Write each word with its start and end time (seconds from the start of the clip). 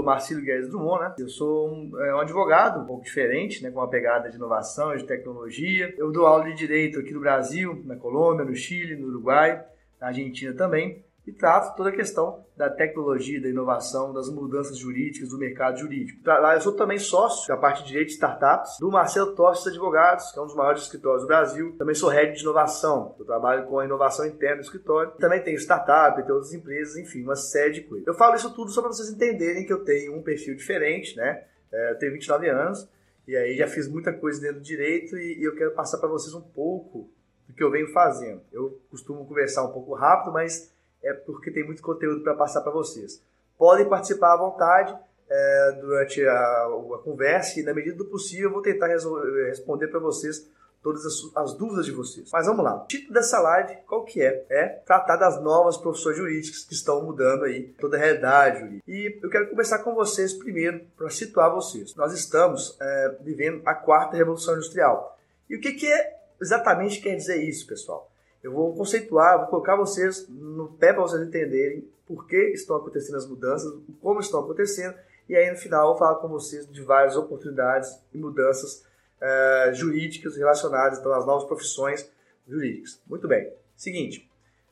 sou 0.00 0.02
Marcelo 0.02 0.40
Guedes 0.40 0.68
Drummond, 0.68 1.00
né? 1.00 1.14
Eu 1.18 1.28
sou 1.28 1.70
um, 1.70 2.00
é, 2.00 2.14
um, 2.14 2.20
advogado 2.20 2.80
um 2.80 2.86
pouco 2.86 3.04
diferente, 3.04 3.62
né? 3.62 3.70
Com 3.70 3.80
uma 3.80 3.88
pegada 3.88 4.28
de 4.28 4.36
inovação, 4.36 4.96
de 4.96 5.04
tecnologia. 5.04 5.94
Eu 5.98 6.10
dou 6.10 6.26
aula 6.26 6.44
de 6.44 6.54
direito 6.54 6.98
aqui 6.98 7.12
no 7.12 7.20
Brasil, 7.20 7.82
na 7.84 7.96
Colômbia, 7.96 8.44
no 8.44 8.54
Chile, 8.54 8.96
no 8.96 9.08
Uruguai, 9.08 9.62
na 10.00 10.08
Argentina 10.08 10.54
também 10.54 11.04
e 11.30 11.32
trato 11.32 11.76
toda 11.76 11.90
a 11.90 11.92
questão 11.92 12.44
da 12.56 12.68
tecnologia, 12.68 13.40
da 13.40 13.48
inovação, 13.48 14.12
das 14.12 14.28
mudanças 14.28 14.76
jurídicas 14.76 15.30
do 15.30 15.38
mercado 15.38 15.78
jurídico. 15.78 16.20
Lá 16.26 16.54
eu 16.54 16.60
sou 16.60 16.72
também 16.72 16.98
sócio 16.98 17.48
da 17.48 17.56
parte 17.56 17.82
de 17.82 17.88
direito 17.88 18.08
de 18.08 18.14
startups 18.14 18.78
do 18.78 18.90
Marcelo 18.90 19.34
Tostes 19.34 19.68
Advogados, 19.68 20.32
que 20.32 20.38
é 20.38 20.42
um 20.42 20.46
dos 20.46 20.56
maiores 20.56 20.82
escritórios 20.82 21.22
do 21.22 21.28
Brasil. 21.28 21.74
Também 21.78 21.94
sou 21.94 22.10
head 22.10 22.34
de 22.34 22.42
inovação, 22.42 23.14
eu 23.18 23.24
trabalho 23.24 23.66
com 23.66 23.78
a 23.78 23.84
inovação 23.84 24.26
interna 24.26 24.56
do 24.56 24.62
escritório. 24.62 25.12
Também 25.12 25.40
tenho 25.42 25.56
startup, 25.58 26.20
tenho 26.20 26.34
outras 26.34 26.52
empresas, 26.52 26.96
enfim, 26.96 27.22
uma 27.22 27.36
série 27.36 27.74
de 27.74 27.80
coisas. 27.82 28.06
Eu 28.06 28.14
falo 28.14 28.34
isso 28.34 28.52
tudo 28.52 28.70
só 28.70 28.82
para 28.82 28.92
vocês 28.92 29.08
entenderem 29.08 29.64
que 29.64 29.72
eu 29.72 29.84
tenho 29.84 30.16
um 30.16 30.22
perfil 30.22 30.56
diferente, 30.56 31.16
né? 31.16 31.44
É, 31.72 31.92
eu 31.92 31.98
tenho 31.98 32.12
29 32.12 32.48
anos 32.48 32.88
e 33.26 33.36
aí 33.36 33.56
já 33.56 33.68
fiz 33.68 33.86
muita 33.86 34.12
coisa 34.12 34.40
dentro 34.40 34.56
do 34.56 34.64
direito 34.64 35.16
e, 35.16 35.38
e 35.38 35.44
eu 35.44 35.54
quero 35.54 35.70
passar 35.70 35.98
para 35.98 36.08
vocês 36.08 36.34
um 36.34 36.40
pouco 36.40 37.08
do 37.46 37.54
que 37.54 37.62
eu 37.62 37.70
venho 37.70 37.92
fazendo. 37.92 38.42
Eu 38.52 38.80
costumo 38.90 39.24
conversar 39.24 39.64
um 39.64 39.72
pouco 39.72 39.94
rápido, 39.94 40.32
mas 40.32 40.72
é 41.02 41.12
porque 41.12 41.50
tem 41.50 41.64
muito 41.64 41.82
conteúdo 41.82 42.22
para 42.22 42.34
passar 42.34 42.60
para 42.60 42.72
vocês. 42.72 43.22
Podem 43.58 43.88
participar 43.88 44.34
à 44.34 44.36
vontade 44.36 44.96
é, 45.28 45.72
durante 45.80 46.26
a, 46.26 46.32
a, 46.32 47.00
conversa 47.04 47.60
e, 47.60 47.62
na 47.62 47.72
medida 47.72 47.96
do 47.96 48.06
possível, 48.06 48.48
eu 48.48 48.52
vou 48.52 48.62
tentar 48.62 48.88
responder 48.88 49.88
para 49.88 50.00
vocês 50.00 50.48
todas 50.82 51.04
as, 51.04 51.36
as, 51.36 51.54
dúvidas 51.54 51.86
de 51.86 51.92
vocês. 51.92 52.30
Mas 52.32 52.46
vamos 52.46 52.64
lá. 52.64 52.82
O 52.82 52.86
título 52.86 53.12
dessa 53.12 53.38
live, 53.38 53.76
qual 53.86 54.04
que 54.04 54.22
é? 54.22 54.44
É 54.48 54.66
tratar 54.66 55.16
das 55.16 55.40
novas 55.40 55.76
profissões 55.76 56.16
jurídicas 56.16 56.64
que 56.64 56.74
estão 56.74 57.02
mudando 57.02 57.44
aí 57.44 57.74
toda 57.78 57.96
a 57.96 58.00
realidade 58.00 58.60
jurídica. 58.60 58.84
E 58.90 59.18
eu 59.22 59.30
quero 59.30 59.48
conversar 59.50 59.80
com 59.80 59.94
vocês 59.94 60.32
primeiro 60.32 60.80
para 60.96 61.10
situar 61.10 61.54
vocês. 61.54 61.94
Nós 61.94 62.12
estamos 62.12 62.76
é, 62.80 63.16
vivendo 63.20 63.62
a 63.66 63.74
quarta 63.74 64.16
revolução 64.16 64.54
industrial. 64.54 65.18
E 65.48 65.56
o 65.56 65.60
que, 65.60 65.72
que 65.72 65.86
é 65.86 66.18
exatamente 66.40 67.00
quer 67.00 67.14
dizer 67.14 67.36
isso, 67.42 67.66
pessoal? 67.66 68.09
Eu 68.42 68.52
vou 68.52 68.74
conceituar, 68.74 69.38
vou 69.38 69.48
colocar 69.48 69.76
vocês 69.76 70.26
no 70.28 70.68
pé 70.72 70.92
para 70.92 71.02
vocês 71.02 71.22
entenderem 71.26 71.86
por 72.06 72.26
que 72.26 72.36
estão 72.52 72.76
acontecendo 72.76 73.16
as 73.16 73.26
mudanças, 73.26 73.72
como 74.00 74.20
estão 74.20 74.40
acontecendo, 74.40 74.96
e 75.28 75.36
aí 75.36 75.50
no 75.50 75.56
final 75.56 75.82
eu 75.82 75.88
vou 75.90 75.98
falar 75.98 76.16
com 76.16 76.28
vocês 76.28 76.66
de 76.68 76.82
várias 76.82 77.16
oportunidades 77.16 78.00
e 78.12 78.18
mudanças 78.18 78.84
uh, 79.20 79.72
jurídicas 79.74 80.36
relacionadas 80.36 80.98
então, 80.98 81.12
às 81.12 81.24
novas 81.24 81.44
profissões 81.44 82.10
jurídicas. 82.48 83.00
Muito 83.06 83.28
bem. 83.28 83.52
Seguinte, 83.76 84.28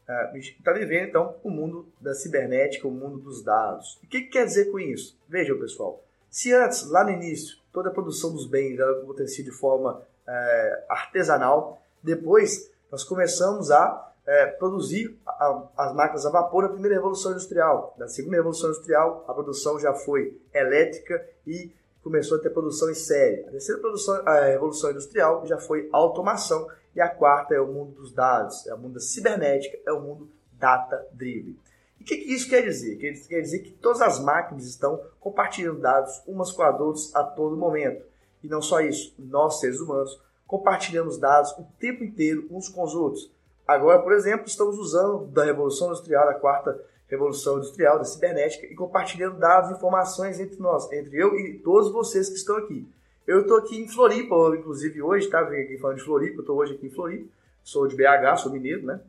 uh, 0.08 0.12
a 0.12 0.32
gente 0.34 0.56
está 0.58 0.72
vivendo 0.72 1.08
então 1.08 1.36
o 1.44 1.50
mundo 1.50 1.86
da 2.00 2.14
cibernética, 2.14 2.88
o 2.88 2.90
mundo 2.90 3.18
dos 3.18 3.44
dados. 3.44 4.00
O 4.02 4.08
que, 4.08 4.22
que 4.22 4.30
quer 4.30 4.46
dizer 4.46 4.70
com 4.72 4.80
isso? 4.80 5.16
Vejam, 5.28 5.58
pessoal. 5.58 6.02
Se 6.30 6.52
antes, 6.52 6.88
lá 6.88 7.04
no 7.04 7.10
início, 7.10 7.56
toda 7.72 7.90
a 7.90 7.92
produção 7.92 8.32
dos 8.32 8.46
bens 8.46 8.80
acontecia 8.80 9.44
de 9.44 9.52
forma 9.52 9.94
uh, 10.26 10.84
artesanal, 10.88 11.80
depois 12.02 12.70
nós 12.90 13.04
começamos 13.04 13.70
a 13.70 14.12
é, 14.26 14.46
produzir 14.46 15.18
a, 15.26 15.68
as 15.76 15.94
máquinas 15.94 16.26
a 16.26 16.30
vapor 16.30 16.62
na 16.62 16.68
primeira 16.68 16.96
revolução 16.96 17.32
industrial. 17.32 17.94
Na 17.96 18.08
segunda 18.08 18.36
revolução 18.36 18.70
industrial, 18.70 19.24
a 19.26 19.32
produção 19.32 19.80
já 19.80 19.94
foi 19.94 20.38
elétrica 20.52 21.26
e 21.46 21.72
começou 22.02 22.38
a 22.38 22.40
ter 22.40 22.50
produção 22.50 22.90
em 22.90 22.94
série. 22.94 23.44
A 23.46 23.50
terceira 23.50 23.80
produção, 23.80 24.14
a 24.26 24.40
revolução 24.44 24.90
industrial 24.90 25.46
já 25.46 25.58
foi 25.58 25.88
automação 25.92 26.68
e 26.94 27.00
a 27.00 27.08
quarta 27.08 27.54
é 27.54 27.60
o 27.60 27.66
mundo 27.66 27.92
dos 27.92 28.12
dados, 28.12 28.66
é 28.66 28.74
o 28.74 28.78
mundo 28.78 28.94
da 28.94 29.00
cibernética, 29.00 29.78
é 29.86 29.92
o 29.92 30.00
mundo 30.00 30.28
data-driven. 30.52 31.56
E 31.98 32.02
o 32.02 32.06
que, 32.06 32.16
que, 32.16 32.32
isso 32.32 32.48
quer 32.48 32.62
dizer? 32.62 32.96
Quer 32.96 33.40
dizer 33.40 33.60
que 33.60 33.70
todas 33.72 34.02
as 34.02 34.20
máquinas 34.20 34.66
estão 34.66 35.00
compartilhando 35.18 35.80
dados 35.80 36.22
umas 36.26 36.52
com 36.52 36.62
as 36.62 36.80
outras 36.80 37.14
a 37.14 37.24
todo 37.24 37.56
momento. 37.56 38.04
E 38.42 38.48
não 38.48 38.62
só 38.62 38.80
isso, 38.80 39.14
nós 39.18 39.58
seres 39.58 39.80
humanos 39.80 40.20
compartilhamos 40.48 41.18
dados 41.18 41.52
o 41.52 41.64
tempo 41.78 42.02
inteiro 42.02 42.48
uns 42.50 42.68
com 42.70 42.82
os 42.82 42.94
outros. 42.94 43.30
Agora, 43.66 44.00
por 44.00 44.12
exemplo, 44.14 44.46
estamos 44.46 44.78
usando 44.78 45.26
da 45.26 45.44
Revolução 45.44 45.88
Industrial, 45.88 46.26
da 46.26 46.34
quarta 46.34 46.82
Revolução 47.06 47.58
Industrial, 47.58 47.98
da 47.98 48.04
cibernética, 48.04 48.66
e 48.66 48.74
compartilhando 48.74 49.38
dados 49.38 49.70
e 49.70 49.74
informações 49.74 50.40
entre 50.40 50.58
nós, 50.58 50.90
entre 50.90 51.16
eu 51.16 51.38
e 51.38 51.58
todos 51.58 51.92
vocês 51.92 52.30
que 52.30 52.36
estão 52.36 52.56
aqui. 52.56 52.88
Eu 53.26 53.42
estou 53.42 53.58
aqui 53.58 53.78
em 53.78 53.86
Floripa, 53.86 54.34
inclusive 54.56 55.02
hoje, 55.02 55.28
tá? 55.28 55.42
Vim 55.42 55.58
aqui 55.58 55.76
falando 55.76 55.98
de 55.98 56.04
Floripa, 56.04 56.40
estou 56.40 56.56
hoje 56.56 56.74
aqui 56.74 56.86
em 56.86 56.90
Floripa, 56.90 57.28
sou 57.62 57.86
de 57.86 57.94
BH, 57.94 58.38
sou 58.38 58.50
mineiro, 58.50 58.86
né? 58.86 59.00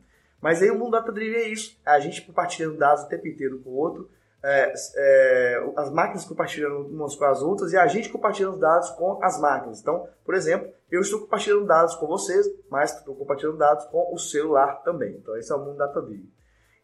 Mas 0.42 0.60
aí 0.60 0.70
o 0.70 0.78
mundo 0.78 0.92
data 0.92 1.10
driven 1.10 1.40
é 1.40 1.48
isso, 1.48 1.78
a 1.84 1.98
gente 2.00 2.22
compartilhando 2.22 2.76
dados 2.76 3.04
o 3.04 3.08
tempo 3.08 3.26
inteiro 3.26 3.58
com 3.60 3.70
o 3.70 3.76
outro, 3.76 4.10
é, 4.42 4.72
é, 4.96 5.72
as 5.76 5.90
máquinas 5.90 6.24
compartilhando 6.24 6.86
umas 6.86 7.14
com 7.14 7.24
as 7.24 7.42
outras 7.42 7.72
e 7.72 7.76
a 7.76 7.86
gente 7.86 8.08
compartilhando 8.08 8.58
dados 8.58 8.90
com 8.90 9.22
as 9.22 9.38
máquinas. 9.38 9.80
Então, 9.80 10.08
por 10.24 10.34
exemplo, 10.34 10.72
eu 10.90 11.00
estou 11.00 11.20
compartilhando 11.20 11.66
dados 11.66 11.94
com 11.94 12.06
vocês, 12.06 12.46
mas 12.70 12.96
estou 12.96 13.14
compartilhando 13.14 13.58
dados 13.58 13.84
com 13.86 14.14
o 14.14 14.18
celular 14.18 14.82
também. 14.82 15.16
Então, 15.16 15.36
esse 15.36 15.52
é 15.52 15.54
o 15.54 15.64
mundo 15.64 15.76
data-driven. 15.76 16.30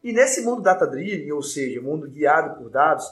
E 0.03 0.13
nesse 0.13 0.43
mundo 0.43 0.63
data-driven, 0.63 1.33
ou 1.33 1.43
seja, 1.43 1.81
mundo 1.81 2.09
guiado 2.09 2.57
por 2.57 2.71
dados, 2.71 3.07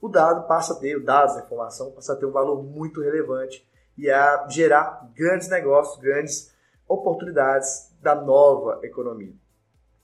o 0.00 0.08
dado 0.08 0.46
passa 0.46 0.72
a 0.72 0.76
ter, 0.76 0.96
o 0.96 1.04
dados, 1.04 1.36
a 1.36 1.40
informação, 1.40 1.92
passa 1.92 2.14
a 2.14 2.16
ter 2.16 2.26
um 2.26 2.32
valor 2.32 2.62
muito 2.62 3.00
relevante 3.00 3.66
e 3.96 4.10
a 4.10 4.46
gerar 4.48 5.10
grandes 5.14 5.48
negócios, 5.48 6.00
grandes 6.00 6.54
oportunidades 6.88 7.94
da 8.00 8.14
nova 8.14 8.80
economia. 8.82 9.34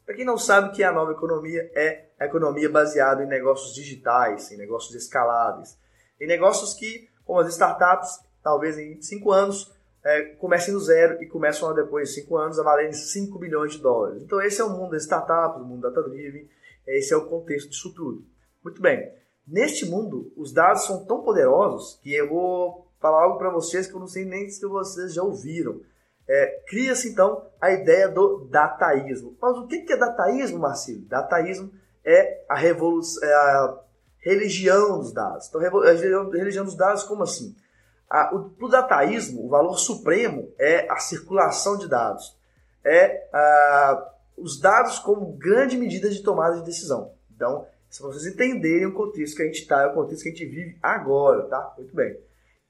Para 0.04 0.14
quem 0.14 0.24
não 0.24 0.36
sabe 0.36 0.68
o 0.68 0.72
que 0.72 0.82
é 0.82 0.86
a 0.86 0.92
nova 0.92 1.12
economia, 1.12 1.70
é 1.74 2.08
a 2.22 2.26
economia 2.26 2.70
baseada 2.70 3.24
em 3.24 3.26
negócios 3.26 3.74
digitais, 3.74 4.52
em 4.52 4.56
negócios 4.56 4.94
escaláveis, 4.94 5.76
em 6.20 6.26
negócios 6.26 6.72
que, 6.72 7.08
como 7.24 7.40
as 7.40 7.48
startups, 7.48 8.20
talvez 8.40 8.78
em 8.78 9.02
cinco 9.02 9.32
anos 9.32 9.74
é, 10.04 10.22
comecem 10.36 10.72
do 10.72 10.78
zero 10.78 11.20
e 11.20 11.26
começam 11.26 11.74
depois 11.74 12.08
de 12.08 12.20
cinco 12.20 12.36
anos 12.36 12.60
a 12.60 12.62
valer 12.62 12.92
5 12.92 13.36
bilhões 13.38 13.72
de 13.72 13.78
dólares. 13.78 14.22
Então 14.22 14.40
esse 14.40 14.60
é 14.60 14.64
o 14.64 14.70
mundo 14.70 14.92
das 14.92 15.02
startups, 15.02 15.60
o 15.60 15.64
mundo 15.64 15.82
data-driven, 15.82 16.48
esse 16.86 17.12
é 17.12 17.16
o 17.16 17.26
contexto 17.26 17.70
disso 17.70 17.92
tudo. 17.92 18.24
Muito 18.62 18.80
bem, 18.80 19.12
neste 19.44 19.84
mundo 19.84 20.32
os 20.36 20.52
dados 20.52 20.84
são 20.86 21.04
tão 21.04 21.22
poderosos 21.22 21.98
que 22.02 22.14
eu 22.14 22.28
vou 22.28 22.86
falar 23.00 23.24
algo 23.24 23.38
para 23.38 23.50
vocês 23.50 23.88
que 23.88 23.94
eu 23.94 24.00
não 24.00 24.06
sei 24.06 24.24
nem 24.24 24.48
se 24.48 24.64
vocês 24.64 25.12
já 25.12 25.24
ouviram. 25.24 25.80
É, 26.28 26.62
Cria-se 26.68 27.08
então 27.08 27.50
a 27.60 27.72
ideia 27.72 28.08
do 28.08 28.46
dataísmo. 28.48 29.36
Mas 29.42 29.58
o 29.58 29.66
que 29.66 29.92
é 29.92 29.96
dataísmo, 29.96 30.60
Marcelo? 30.60 31.00
Dataísmo 31.00 31.81
é 32.04 32.44
a, 32.48 32.56
revolução, 32.56 33.22
é 33.22 33.34
a 33.34 33.78
religião 34.18 34.98
dos 34.98 35.12
dados. 35.12 35.48
Então, 35.48 35.60
a 35.60 35.92
religião 35.92 36.64
dos 36.64 36.76
dados, 36.76 37.02
como 37.04 37.22
assim? 37.22 37.54
Para 38.08 38.36
o 38.36 38.68
dataísmo, 38.68 39.46
o 39.46 39.48
valor 39.48 39.78
supremo 39.78 40.52
é 40.58 40.90
a 40.90 40.98
circulação 40.98 41.78
de 41.78 41.88
dados. 41.88 42.36
É 42.84 43.28
a, 43.32 44.12
os 44.36 44.60
dados 44.60 44.98
como 44.98 45.32
grande 45.32 45.76
medida 45.76 46.10
de 46.10 46.22
tomada 46.22 46.56
de 46.56 46.64
decisão. 46.64 47.14
Então, 47.34 47.66
se 47.88 48.02
vocês 48.02 48.26
entenderem 48.26 48.86
o 48.86 48.94
contexto 48.94 49.36
que 49.36 49.42
a 49.42 49.46
gente 49.46 49.60
está, 49.60 49.82
é 49.82 49.86
o 49.86 49.94
contexto 49.94 50.22
que 50.22 50.28
a 50.28 50.32
gente 50.32 50.46
vive 50.46 50.78
agora, 50.82 51.44
tá? 51.44 51.74
Muito 51.76 51.94
bem. 51.94 52.18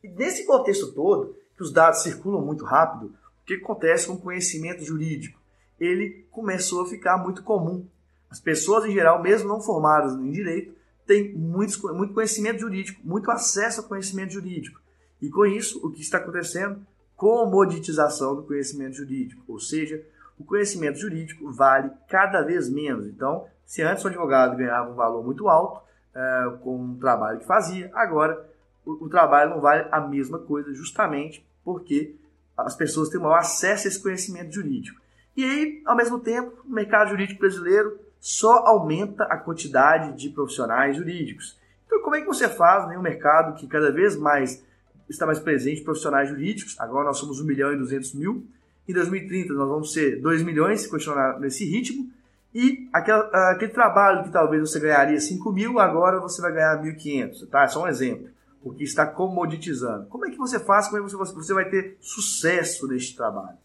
E 0.02 0.08
nesse 0.08 0.44
contexto 0.44 0.92
todo, 0.92 1.36
que 1.56 1.62
os 1.62 1.72
dados 1.72 2.02
circulam 2.02 2.44
muito 2.44 2.64
rápido, 2.64 3.06
o 3.06 3.44
que 3.44 3.54
acontece 3.54 4.06
com 4.06 4.14
o 4.14 4.20
conhecimento 4.20 4.82
jurídico? 4.84 5.40
Ele 5.78 6.26
começou 6.30 6.82
a 6.82 6.88
ficar 6.88 7.18
muito 7.18 7.42
comum. 7.42 7.86
As 8.32 8.40
pessoas, 8.40 8.86
em 8.86 8.92
geral, 8.92 9.22
mesmo 9.22 9.46
não 9.46 9.60
formadas 9.60 10.14
em 10.14 10.30
direito, 10.30 10.74
têm 11.06 11.34
muito, 11.34 11.78
conhecimento 12.14 12.60
jurídico, 12.60 12.98
muito 13.04 13.30
acesso 13.30 13.82
ao 13.82 13.86
conhecimento 13.86 14.32
jurídico. 14.32 14.80
E 15.20 15.28
com 15.28 15.44
isso, 15.44 15.86
o 15.86 15.90
que 15.90 16.00
está 16.00 16.16
acontecendo? 16.16 16.80
Comoditização 17.14 18.34
do 18.34 18.42
conhecimento 18.42 18.96
jurídico, 18.96 19.42
ou 19.46 19.60
seja, 19.60 20.02
o 20.38 20.44
conhecimento 20.44 20.98
jurídico 20.98 21.52
vale 21.52 21.90
cada 22.08 22.40
vez 22.40 22.70
menos. 22.70 23.06
Então, 23.06 23.46
se 23.66 23.82
antes 23.82 24.02
o 24.02 24.08
advogado 24.08 24.56
ganhava 24.56 24.90
um 24.90 24.94
valor 24.94 25.22
muito 25.22 25.46
alto 25.46 25.82
é, 26.14 26.56
com 26.62 26.92
o 26.92 26.96
trabalho 26.98 27.38
que 27.38 27.46
fazia, 27.46 27.90
agora 27.92 28.48
o, 28.82 28.92
o 29.04 29.08
trabalho 29.10 29.50
não 29.50 29.60
vale 29.60 29.86
a 29.92 30.00
mesma 30.00 30.38
coisa, 30.38 30.72
justamente 30.72 31.46
porque 31.62 32.16
as 32.56 32.74
pessoas 32.74 33.10
têm 33.10 33.20
maior 33.20 33.36
acesso 33.36 33.86
a 33.86 33.90
esse 33.90 34.02
conhecimento 34.02 34.54
jurídico. 34.54 34.98
E 35.36 35.44
aí, 35.44 35.82
ao 35.84 35.94
mesmo 35.94 36.18
tempo, 36.18 36.62
o 36.64 36.72
mercado 36.72 37.10
jurídico 37.10 37.40
brasileiro 37.40 38.00
só 38.22 38.64
aumenta 38.68 39.24
a 39.24 39.36
quantidade 39.36 40.16
de 40.16 40.30
profissionais 40.30 40.96
jurídicos. 40.96 41.58
Então, 41.84 42.00
como 42.02 42.14
é 42.14 42.20
que 42.20 42.26
você 42.28 42.48
faz 42.48 42.88
em 42.92 42.96
um 42.96 43.02
mercado 43.02 43.56
que 43.56 43.66
cada 43.66 43.90
vez 43.90 44.16
mais 44.16 44.64
está 45.08 45.26
mais 45.26 45.40
presente 45.40 45.82
profissionais 45.82 46.28
jurídicos? 46.28 46.78
Agora 46.78 47.06
nós 47.06 47.18
somos 47.18 47.40
1 47.40 47.44
milhão 47.44 47.72
e 47.72 47.76
200 47.76 48.14
mil. 48.14 48.46
Em 48.88 48.92
2030 48.92 49.52
nós 49.54 49.68
vamos 49.68 49.92
ser 49.92 50.20
2 50.20 50.44
milhões 50.44 50.82
se 50.82 50.88
continuar 50.88 51.40
nesse 51.40 51.64
ritmo. 51.64 52.12
E 52.54 52.88
aquele, 52.92 53.18
aquele 53.32 53.72
trabalho 53.72 54.22
que 54.22 54.30
talvez 54.30 54.70
você 54.70 54.78
ganharia 54.78 55.18
5 55.18 55.52
mil, 55.52 55.80
agora 55.80 56.20
você 56.20 56.40
vai 56.40 56.52
ganhar 56.52 56.80
1.500. 56.80 57.48
Tá? 57.50 57.64
É 57.64 57.66
só 57.66 57.82
um 57.82 57.88
exemplo 57.88 58.28
porque 58.62 58.84
está 58.84 59.04
comoditizando. 59.04 60.06
Como 60.06 60.24
é 60.26 60.30
que 60.30 60.38
você 60.38 60.60
faz? 60.60 60.86
Como 60.86 61.02
é 61.02 61.04
que 61.04 61.12
você, 61.12 61.34
você 61.34 61.52
vai 61.52 61.68
ter 61.68 61.96
sucesso 62.00 62.86
neste 62.86 63.16
trabalho? 63.16 63.58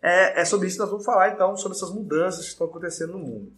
É, 0.00 0.42
é 0.42 0.44
sobre 0.44 0.68
isso 0.68 0.76
que 0.76 0.82
nós 0.82 0.90
vamos 0.90 1.04
falar, 1.04 1.30
então, 1.30 1.56
sobre 1.56 1.76
essas 1.76 1.92
mudanças 1.92 2.44
que 2.44 2.52
estão 2.52 2.68
acontecendo 2.68 3.14
no 3.14 3.18
mundo. 3.18 3.52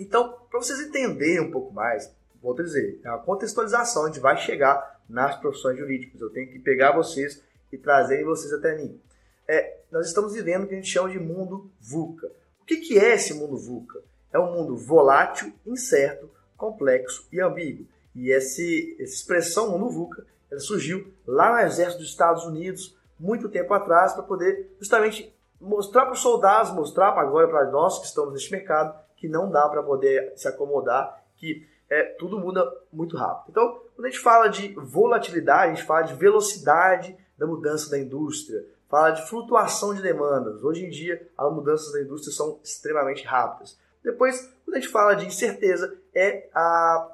Então, 0.00 0.34
para 0.50 0.58
vocês 0.58 0.80
entenderem 0.80 1.40
um 1.40 1.50
pouco 1.50 1.74
mais, 1.74 2.10
a 2.42 2.62
dizer, 2.62 2.98
é 3.04 3.10
uma 3.10 3.18
contextualização, 3.18 4.04
a 4.04 4.06
gente 4.06 4.18
vai 4.18 4.34
chegar 4.38 4.98
nas 5.06 5.36
profissões 5.36 5.76
jurídicas. 5.76 6.18
Eu 6.20 6.30
tenho 6.30 6.50
que 6.50 6.58
pegar 6.58 6.96
vocês 6.96 7.42
e 7.70 7.76
trazer 7.76 8.24
vocês 8.24 8.50
até 8.50 8.76
mim. 8.76 8.98
É, 9.46 9.76
nós 9.92 10.06
estamos 10.06 10.32
vivendo 10.32 10.64
o 10.64 10.66
que 10.66 10.72
a 10.72 10.76
gente 10.78 10.88
chama 10.88 11.10
de 11.10 11.18
mundo 11.18 11.70
VUCA. 11.78 12.28
O 12.62 12.64
que, 12.64 12.78
que 12.78 12.98
é 12.98 13.14
esse 13.14 13.34
mundo 13.34 13.58
VUCA? 13.58 14.00
É 14.32 14.38
um 14.38 14.52
mundo 14.52 14.74
volátil, 14.74 15.52
incerto, 15.66 16.30
complexo 16.56 17.28
e 17.30 17.38
ambíguo. 17.38 17.86
E 18.14 18.30
esse, 18.30 18.96
essa 18.98 19.12
expressão 19.12 19.70
mundo 19.70 19.90
VUCA 19.90 20.24
ela 20.50 20.60
surgiu 20.60 21.12
lá 21.26 21.52
no 21.52 21.58
exército 21.66 22.00
dos 22.00 22.10
Estados 22.10 22.44
Unidos, 22.44 22.96
muito 23.18 23.50
tempo 23.50 23.74
atrás, 23.74 24.14
para 24.14 24.22
poder 24.22 24.74
justamente 24.80 25.32
mostrar 25.60 26.06
para 26.06 26.14
os 26.14 26.20
soldados, 26.20 26.72
mostrar 26.72 27.10
agora 27.18 27.46
para 27.46 27.70
nós 27.70 27.98
que 27.98 28.06
estamos 28.06 28.32
neste 28.32 28.50
mercado, 28.50 28.98
que 29.20 29.28
não 29.28 29.50
dá 29.50 29.68
para 29.68 29.82
poder 29.82 30.32
se 30.34 30.48
acomodar, 30.48 31.22
que 31.36 31.68
é, 31.90 32.04
tudo 32.18 32.38
muda 32.38 32.66
muito 32.90 33.16
rápido. 33.16 33.50
Então, 33.50 33.80
quando 33.94 34.06
a 34.06 34.10
gente 34.10 34.22
fala 34.22 34.48
de 34.48 34.72
volatilidade, 34.74 35.72
a 35.72 35.74
gente 35.74 35.86
fala 35.86 36.02
de 36.02 36.14
velocidade 36.14 37.14
da 37.36 37.46
mudança 37.46 37.90
da 37.90 37.98
indústria, 37.98 38.64
fala 38.88 39.10
de 39.10 39.28
flutuação 39.28 39.94
de 39.94 40.00
demandas. 40.00 40.64
Hoje 40.64 40.86
em 40.86 40.90
dia, 40.90 41.28
as 41.36 41.52
mudanças 41.52 41.92
da 41.92 42.00
indústria 42.00 42.34
são 42.34 42.58
extremamente 42.64 43.24
rápidas. 43.26 43.78
Depois, 44.02 44.50
quando 44.64 44.76
a 44.76 44.80
gente 44.80 44.90
fala 44.90 45.14
de 45.14 45.26
incerteza, 45.26 45.94
é 46.14 46.48
a 46.54 47.08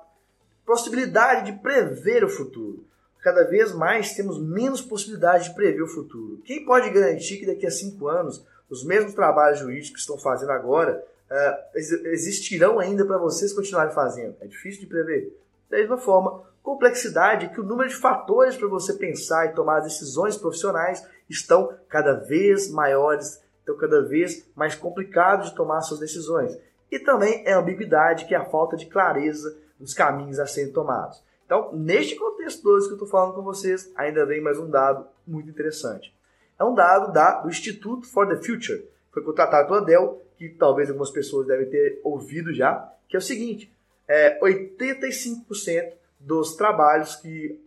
possibilidade 0.65 1.51
de 1.51 1.59
prever 1.59 2.23
o 2.25 2.29
futuro. 2.29 2.85
Cada 3.21 3.43
vez 3.43 3.73
mais 3.73 4.15
temos 4.15 4.41
menos 4.41 4.81
possibilidade 4.81 5.49
de 5.49 5.55
prever 5.57 5.83
o 5.83 5.89
futuro. 5.89 6.41
Quem 6.45 6.65
pode 6.65 6.89
garantir 6.91 7.39
que 7.39 7.47
daqui 7.47 7.67
a 7.67 7.71
cinco 7.71 8.07
anos 8.07 8.47
os 8.71 8.85
mesmos 8.85 9.15
trabalhos 9.15 9.59
jurídicos 9.59 9.91
que 9.91 9.99
estão 9.99 10.19
fazendo 10.19 10.53
agora 10.53 11.05
uh, 11.31 11.79
existirão 12.09 12.79
ainda 12.79 13.05
para 13.05 13.19
vocês 13.19 13.53
continuarem 13.53 13.95
fazendo? 13.95 14.37
É 14.41 14.47
difícil 14.47 14.81
de 14.81 14.87
prever. 14.87 15.37
Da 15.69 15.79
mesma 15.79 15.99
forma, 15.99 16.45
complexidade 16.63 17.49
que 17.51 17.61
o 17.61 17.65
número 17.65 17.89
de 17.89 17.97
fatores 17.97 18.57
para 18.57 18.69
você 18.69 18.95
pensar 18.95 19.47
e 19.47 19.55
tomar 19.55 19.81
decisões 19.81 20.37
profissionais 20.37 21.07
estão 21.29 21.73
cada 21.89 22.15
vez 22.15 22.71
maiores, 22.71 23.43
estão 23.61 23.77
cada 23.77 24.03
vez 24.03 24.49
mais 24.55 24.75
complicados 24.75 25.51
de 25.51 25.57
tomar 25.57 25.81
suas 25.83 26.01
decisões. 26.01 26.57
E 26.91 26.99
também 26.99 27.43
é 27.45 27.53
a 27.53 27.59
ambiguidade, 27.59 28.27
que 28.27 28.35
é 28.35 28.39
a 28.39 28.45
falta 28.45 28.77
de 28.77 28.87
clareza 28.87 29.57
dos 29.79 29.93
caminhos 29.93 30.39
a 30.39 30.47
serem 30.47 30.73
tomados. 30.73 31.23
Então, 31.45 31.73
neste 31.73 32.17
contexto 32.17 32.63
todo 32.63 32.83
que 32.83 32.89
eu 32.89 32.95
estou 32.95 33.09
falando 33.09 33.35
com 33.35 33.43
vocês, 33.43 33.93
ainda 33.95 34.27
vem 34.27 34.41
mais 34.41 34.59
um 34.59 34.69
dado 34.69 35.07
muito 35.27 35.49
interessante. 35.49 36.15
É 36.59 36.65
um 36.65 36.75
dado 36.75 37.13
da, 37.13 37.43
do 37.43 37.49
Instituto 37.49 38.07
for 38.09 38.27
the 38.27 38.37
Future, 38.37 38.89
foi 39.13 39.23
contratado 39.23 39.69
pela 39.69 39.85
Dell, 39.85 40.23
que 40.37 40.49
talvez 40.49 40.89
algumas 40.89 41.11
pessoas 41.11 41.47
devem 41.47 41.67
ter 41.67 42.01
ouvido 42.05 42.53
já, 42.53 42.93
que 43.09 43.17
é 43.17 43.19
o 43.19 43.23
seguinte, 43.23 43.73
é, 44.09 44.39
85% 44.41 45.93
dos 46.21 46.55
trabalhos 46.55 47.17
que 47.17 47.61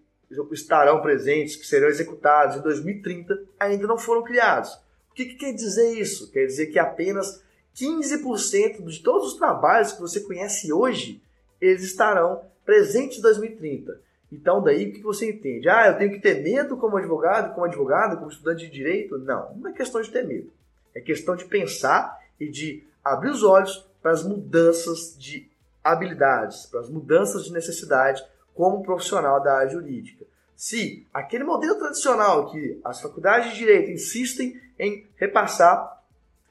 estarão 0.51 1.01
presentes, 1.01 1.56
que 1.56 1.66
serão 1.66 1.88
executados 1.88 2.57
em 2.57 2.62
2030, 2.62 3.42
ainda 3.60 3.88
não 3.88 3.98
foram 3.98 4.24
criados. 4.24 4.74
O 5.10 5.13
que, 5.13 5.25
que 5.25 5.36
quer 5.36 5.54
dizer 5.54 5.94
isso? 5.94 6.31
Quer 6.31 6.45
dizer 6.45 6.68
que 6.68 6.80
apenas 6.80 7.44
15% 7.75 8.86
de 8.86 9.00
todos 9.01 9.33
os 9.33 9.38
trabalhos 9.38 9.94
que 9.94 10.01
você 10.01 10.21
conhece 10.21 10.71
hoje, 10.71 11.21
eles 11.60 11.83
estarão 11.83 12.42
presentes 12.66 13.18
em 13.18 13.21
2030. 13.21 14.00
Então, 14.31 14.62
daí, 14.62 14.89
o 14.89 14.94
que 14.94 15.01
você 15.01 15.31
entende? 15.31 15.68
Ah, 15.68 15.88
eu 15.88 15.98
tenho 15.98 16.12
que 16.12 16.19
ter 16.19 16.42
medo 16.44 16.77
como 16.77 16.98
advogado, 16.98 17.54
como 17.54 17.66
advogado, 17.66 18.18
como 18.18 18.30
estudante 18.30 18.66
de 18.66 18.71
direito? 18.71 19.18
Não, 19.18 19.56
não 19.56 19.71
é 19.71 19.74
questão 19.74 20.01
de 20.01 20.12
ter 20.12 20.25
medo. 20.25 20.51
É 20.94 21.01
questão 21.01 21.36
de 21.36 21.45
pensar 21.45 22.19
e 22.39 22.50
de 22.50 22.88
abrir 23.03 23.30
os 23.30 23.44
olhos 23.44 23.88
para 24.01 24.12
as 24.12 24.24
mudanças 24.24 25.15
de 25.18 25.50
habilidades, 25.83 26.65
para 26.65 26.81
as 26.81 26.89
mudanças 26.89 27.45
de 27.45 27.53
necessidade 27.53 28.24
como 28.53 28.83
profissional 28.83 29.41
da 29.41 29.57
área 29.57 29.69
jurídica. 29.69 30.25
Se 30.56 31.07
aquele 31.13 31.44
modelo 31.44 31.75
tradicional 31.75 32.51
que 32.51 32.80
as 32.83 33.01
faculdades 33.01 33.51
de 33.51 33.57
direito 33.57 33.91
insistem 33.91 34.59
em 34.77 35.07
repassar, 35.15 36.03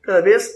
cada 0.03 0.23
vez 0.23 0.51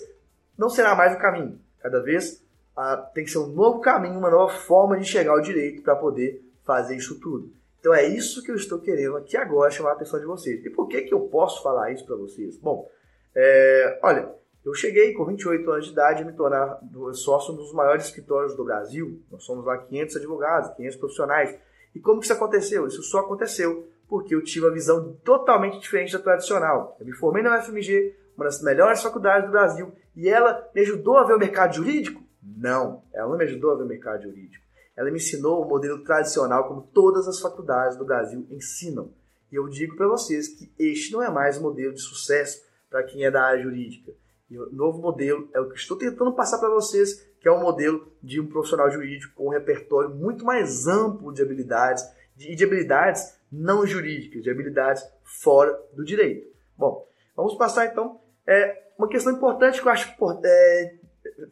não 0.57 0.71
será 0.71 0.95
mais 0.95 1.15
o 1.15 1.19
caminho. 1.19 1.61
Cada 1.81 2.01
vez 2.01 2.43
ah, 2.77 2.97
tem 2.97 3.25
que 3.25 3.31
ser 3.31 3.39
um 3.39 3.49
novo 3.49 3.81
caminho, 3.81 4.19
uma 4.19 4.31
nova 4.31 4.55
forma 4.55 4.99
de 4.99 5.05
chegar 5.05 5.33
ao 5.33 5.43
direito 5.43 5.83
para 5.83 5.97
poder 5.97 6.43
fazer 6.65 6.97
isso 6.97 7.21
tudo. 7.21 7.53
Então 7.79 7.93
é 7.93 8.07
isso 8.07 8.43
que 8.43 8.51
eu 8.51 8.55
estou 8.55 8.79
querendo 8.79 9.17
aqui 9.17 9.37
agora 9.37 9.71
chamar 9.71 9.91
a 9.91 9.93
atenção 9.95 10.21
de 10.21 10.25
vocês. 10.25 10.65
E 10.65 10.71
por 10.71 10.87
que, 10.87 11.03
que 11.03 11.13
eu 11.13 11.21
posso 11.21 11.63
falar 11.63 11.93
isso 11.93 12.07
para 12.07 12.17
vocês? 12.17 12.57
Bom, 12.57 12.89
é, 13.35 13.99
olha, 14.03 14.33
eu 14.65 14.75
cheguei 14.75 15.13
com 15.13 15.25
28 15.25 15.71
anos 15.71 15.87
de 15.87 15.93
idade 15.93 16.23
a 16.23 16.27
me 16.27 16.33
tornar 16.33 16.81
sócio 17.15 17.53
dos 17.53 17.73
maiores 17.73 18.07
escritórios 18.07 18.57
do 18.57 18.65
Brasil. 18.65 19.21
Nós 19.31 19.43
somos 19.45 19.65
lá 19.65 19.77
500 19.77 20.17
advogados, 20.17 20.71
500 20.77 20.97
profissionais. 20.97 21.59
E 21.95 22.01
como 22.01 22.21
que 22.21 22.27
isso 22.27 22.33
aconteceu? 22.33 22.87
Isso 22.87 23.03
só 23.03 23.21
aconteceu 23.21 23.89
porque 24.09 24.35
eu 24.35 24.45
tive 24.45 24.67
uma 24.67 24.73
visão 24.73 25.15
totalmente 25.25 25.81
diferente 25.81 26.13
da 26.13 26.19
tradicional. 26.19 26.97
Eu 27.01 27.07
me 27.07 27.13
formei 27.13 27.43
na 27.43 27.59
UFMG, 27.59 28.15
uma 28.37 28.45
das 28.45 28.63
melhores 28.63 29.03
faculdades 29.03 29.47
do 29.47 29.53
Brasil, 29.53 29.93
e 30.15 30.29
ela 30.29 30.69
me 30.75 30.83
ajudou 30.83 31.17
a 31.17 31.25
ver 31.25 31.35
o 31.35 31.39
mercado 31.39 31.75
jurídico? 31.75 32.23
Não, 32.43 33.03
ela 33.13 33.31
não 33.31 33.39
me 33.39 33.45
ajudou 33.45 33.71
a 33.71 33.75
ver 33.75 33.85
o 33.85 33.89
mercado 33.89 34.25
jurídico. 34.25 34.63
Ela 34.95 35.11
me 35.11 35.17
ensinou 35.17 35.63
o 35.63 35.69
modelo 35.69 36.05
tradicional 36.05 36.69
como 36.69 36.83
todas 36.83 37.27
as 37.27 37.41
faculdades 37.41 37.97
do 37.97 38.05
Brasil 38.05 38.47
ensinam. 38.51 39.11
E 39.51 39.57
eu 39.57 39.67
digo 39.69 39.97
para 39.97 40.07
vocês 40.07 40.49
que 40.49 40.71
este 40.79 41.13
não 41.13 41.23
é 41.23 41.31
mais 41.31 41.57
o 41.57 41.63
modelo 41.63 41.95
de 41.95 42.03
sucesso 42.03 42.63
para 42.91 43.03
quem 43.03 43.25
é 43.25 43.31
da 43.31 43.43
área 43.43 43.63
jurídica. 43.63 44.13
E 44.53 44.59
o 44.59 44.71
novo 44.71 45.01
modelo 45.01 45.49
é 45.55 45.61
o 45.61 45.71
que 45.71 45.79
estou 45.79 45.97
tentando 45.97 46.31
passar 46.35 46.59
para 46.59 46.69
vocês, 46.69 47.27
que 47.41 47.49
é 47.49 47.51
o 47.51 47.57
um 47.57 47.63
modelo 47.63 48.07
de 48.23 48.39
um 48.39 48.47
profissional 48.47 48.91
jurídico 48.91 49.35
com 49.35 49.47
um 49.47 49.51
repertório 49.51 50.11
muito 50.11 50.45
mais 50.45 50.87
amplo 50.87 51.33
de 51.33 51.41
habilidades 51.41 52.05
e 52.39 52.55
de 52.55 52.63
habilidades 52.63 53.35
não 53.51 53.87
jurídicas, 53.87 54.43
de 54.43 54.51
habilidades 54.51 55.03
fora 55.25 55.75
do 55.95 56.05
direito. 56.05 56.55
Bom, 56.77 57.09
vamos 57.35 57.55
passar 57.55 57.87
então 57.87 58.21
é, 58.47 58.91
uma 58.99 59.09
questão 59.09 59.33
importante 59.33 59.81
que 59.81 59.89
eu 59.89 59.93
acho 59.93 60.15
é, 60.45 60.97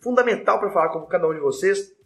fundamental 0.02 0.60
para 0.60 0.70
falar 0.70 0.90
com 0.90 1.00
cada 1.06 1.26
um 1.26 1.32
de 1.32 1.40
vocês, 1.40 1.96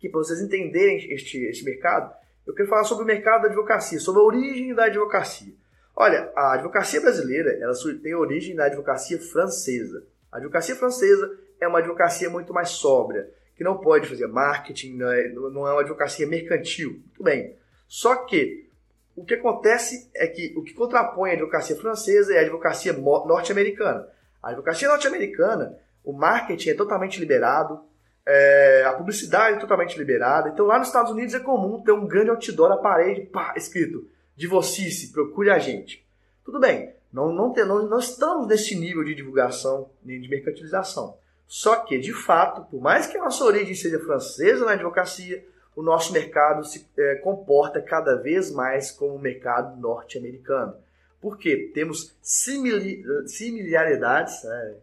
que 0.00 0.08
para 0.08 0.18
vocês 0.18 0.40
entenderem 0.40 1.12
este, 1.12 1.38
este 1.44 1.64
mercado, 1.64 2.12
eu 2.44 2.52
quero 2.52 2.68
falar 2.68 2.82
sobre 2.82 3.04
o 3.04 3.06
mercado 3.06 3.42
da 3.42 3.48
advocacia, 3.50 4.00
sobre 4.00 4.20
a 4.20 4.24
origem 4.24 4.74
da 4.74 4.86
advocacia. 4.86 5.54
Olha, 5.94 6.32
a 6.34 6.54
advocacia 6.54 7.00
brasileira 7.00 7.56
ela 7.60 7.72
tem 8.02 8.16
origem 8.16 8.56
na 8.56 8.64
advocacia 8.64 9.20
francesa. 9.20 10.04
A 10.34 10.38
advocacia 10.38 10.74
francesa 10.74 11.38
é 11.60 11.68
uma 11.68 11.78
advocacia 11.78 12.28
muito 12.28 12.52
mais 12.52 12.70
sóbria, 12.70 13.30
que 13.54 13.62
não 13.62 13.78
pode 13.78 14.08
fazer 14.08 14.26
marketing, 14.26 14.96
não 14.96 15.12
é, 15.12 15.28
não 15.28 15.68
é 15.68 15.72
uma 15.72 15.80
advocacia 15.80 16.26
mercantil. 16.26 16.90
Muito 16.90 17.22
bem. 17.22 17.56
Só 17.86 18.16
que 18.16 18.68
o 19.14 19.24
que 19.24 19.34
acontece 19.34 20.10
é 20.12 20.26
que 20.26 20.52
o 20.56 20.64
que 20.64 20.74
contrapõe 20.74 21.30
a 21.30 21.34
advocacia 21.34 21.76
francesa 21.76 22.34
é 22.34 22.38
a 22.38 22.42
advocacia 22.42 22.92
norte-americana. 22.92 24.08
A 24.42 24.48
advocacia 24.48 24.88
norte-americana, 24.88 25.78
o 26.02 26.12
marketing 26.12 26.70
é 26.70 26.74
totalmente 26.74 27.20
liberado, 27.20 27.80
é, 28.26 28.82
a 28.86 28.92
publicidade 28.92 29.58
é 29.58 29.60
totalmente 29.60 29.96
liberada. 29.96 30.48
Então 30.48 30.66
lá 30.66 30.80
nos 30.80 30.88
Estados 30.88 31.12
Unidos 31.12 31.32
é 31.32 31.38
comum 31.38 31.80
ter 31.80 31.92
um 31.92 32.08
grande 32.08 32.30
outdoor 32.30 32.70
na 32.70 32.78
parede, 32.78 33.20
pá, 33.26 33.54
escrito 33.56 34.10
Divocice, 34.34 35.12
procure 35.12 35.50
a 35.50 35.60
gente. 35.60 36.04
Tudo 36.44 36.58
bem, 36.58 36.92
não, 37.14 37.32
não, 37.32 37.52
tem, 37.52 37.64
não, 37.64 37.86
não 37.86 38.00
estamos 38.00 38.48
nesse 38.48 38.74
nível 38.74 39.04
de 39.04 39.14
divulgação 39.14 39.88
nem 40.04 40.20
de 40.20 40.28
mercantilização. 40.28 41.16
Só 41.46 41.76
que, 41.76 41.96
de 41.96 42.12
fato, 42.12 42.62
por 42.68 42.82
mais 42.82 43.06
que 43.06 43.16
a 43.16 43.22
nossa 43.22 43.44
origem 43.44 43.72
seja 43.72 44.00
francesa 44.00 44.64
na 44.64 44.72
advocacia, 44.72 45.46
o 45.76 45.82
nosso 45.82 46.12
mercado 46.12 46.64
se 46.64 46.88
é, 46.98 47.14
comporta 47.16 47.80
cada 47.80 48.16
vez 48.16 48.50
mais 48.50 48.90
como 48.90 49.14
o 49.14 49.18
mercado 49.20 49.80
norte-americano. 49.80 50.74
Por 51.20 51.38
quê? 51.38 51.70
Temos 51.72 52.16
simili, 52.20 53.04
similaridades, 53.26 54.44
é, 54.44 54.74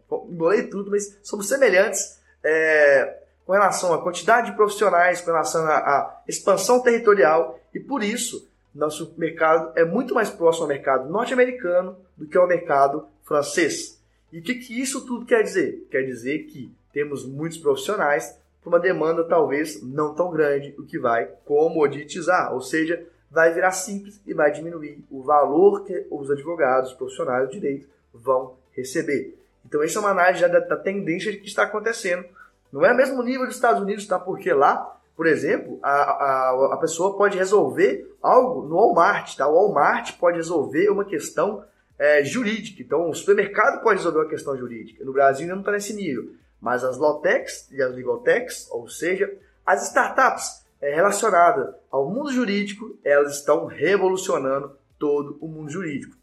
tudo, 0.70 0.90
mas 0.90 1.18
somos 1.22 1.46
semelhantes 1.46 2.18
é, 2.42 3.18
com 3.44 3.52
relação 3.52 3.92
à 3.92 4.02
quantidade 4.02 4.50
de 4.50 4.56
profissionais, 4.56 5.20
com 5.20 5.26
relação 5.26 5.66
à 5.66 6.22
expansão 6.26 6.82
territorial, 6.82 7.60
e 7.74 7.78
por 7.78 8.02
isso 8.02 8.50
nosso 8.74 9.14
mercado 9.16 9.72
é 9.76 9.84
muito 9.84 10.14
mais 10.14 10.30
próximo 10.30 10.64
ao 10.64 10.68
mercado 10.68 11.10
norte-americano 11.10 11.96
do 12.16 12.26
que 12.26 12.38
ao 12.38 12.48
mercado 12.48 13.06
francês. 13.22 14.00
E 14.32 14.38
o 14.38 14.42
que, 14.42 14.54
que 14.54 14.80
isso 14.80 15.06
tudo 15.06 15.26
quer 15.26 15.42
dizer? 15.42 15.86
Quer 15.90 16.02
dizer 16.02 16.44
que 16.44 16.74
temos 16.92 17.26
muitos 17.26 17.58
profissionais 17.58 18.38
por 18.62 18.70
uma 18.70 18.80
demanda 18.80 19.24
talvez 19.24 19.82
não 19.82 20.14
tão 20.14 20.30
grande, 20.30 20.74
o 20.78 20.84
que 20.84 20.98
vai 20.98 21.26
comoditizar, 21.44 22.54
ou 22.54 22.60
seja, 22.60 23.04
vai 23.30 23.52
virar 23.52 23.72
simples 23.72 24.20
e 24.26 24.32
vai 24.32 24.52
diminuir 24.52 25.04
o 25.10 25.22
valor 25.22 25.84
que 25.84 26.06
os 26.10 26.30
advogados, 26.30 26.90
os 26.90 26.96
profissionais 26.96 27.48
do 27.48 27.52
direito 27.52 27.88
vão 28.12 28.54
receber. 28.72 29.36
Então, 29.66 29.82
essa 29.82 29.98
é 29.98 30.00
uma 30.00 30.10
análise 30.10 30.40
já 30.40 30.48
da, 30.48 30.60
da 30.60 30.76
tendência 30.76 31.32
de 31.32 31.38
que 31.38 31.48
está 31.48 31.64
acontecendo. 31.64 32.24
Não 32.70 32.84
é 32.84 32.92
o 32.92 32.96
mesmo 32.96 33.22
nível 33.22 33.46
dos 33.46 33.54
Estados 33.54 33.82
Unidos, 33.82 34.06
tá? 34.06 34.18
Porque 34.18 34.52
lá 34.52 35.00
por 35.16 35.26
exemplo, 35.26 35.78
a, 35.82 35.90
a, 35.90 36.74
a 36.74 36.76
pessoa 36.78 37.16
pode 37.16 37.36
resolver 37.36 38.16
algo 38.22 38.66
no 38.66 38.76
Walmart, 38.76 39.36
tá? 39.36 39.46
O 39.46 39.54
Walmart 39.54 40.16
pode 40.18 40.36
resolver 40.36 40.88
uma 40.88 41.04
questão 41.04 41.64
é, 41.98 42.24
jurídica. 42.24 42.82
Então, 42.82 43.08
o 43.08 43.14
supermercado 43.14 43.82
pode 43.82 43.98
resolver 43.98 44.20
uma 44.20 44.28
questão 44.28 44.56
jurídica. 44.56 45.04
No 45.04 45.12
Brasil 45.12 45.42
ainda 45.42 45.54
não 45.54 45.62
está 45.62 45.72
nesse 45.72 45.94
nível. 45.94 46.32
Mas 46.60 46.84
as 46.84 46.96
Lawtechs 46.96 47.70
e 47.70 47.82
as 47.82 47.94
Legaltechs, 47.94 48.68
ou 48.70 48.88
seja, 48.88 49.32
as 49.66 49.86
startups, 49.88 50.64
é, 50.80 50.94
relacionada 50.94 51.78
ao 51.90 52.08
mundo 52.08 52.32
jurídico, 52.32 52.96
elas 53.04 53.36
estão 53.36 53.66
revolucionando 53.66 54.76
todo 54.98 55.38
o 55.40 55.46
mundo 55.46 55.70
jurídico. 55.70 56.16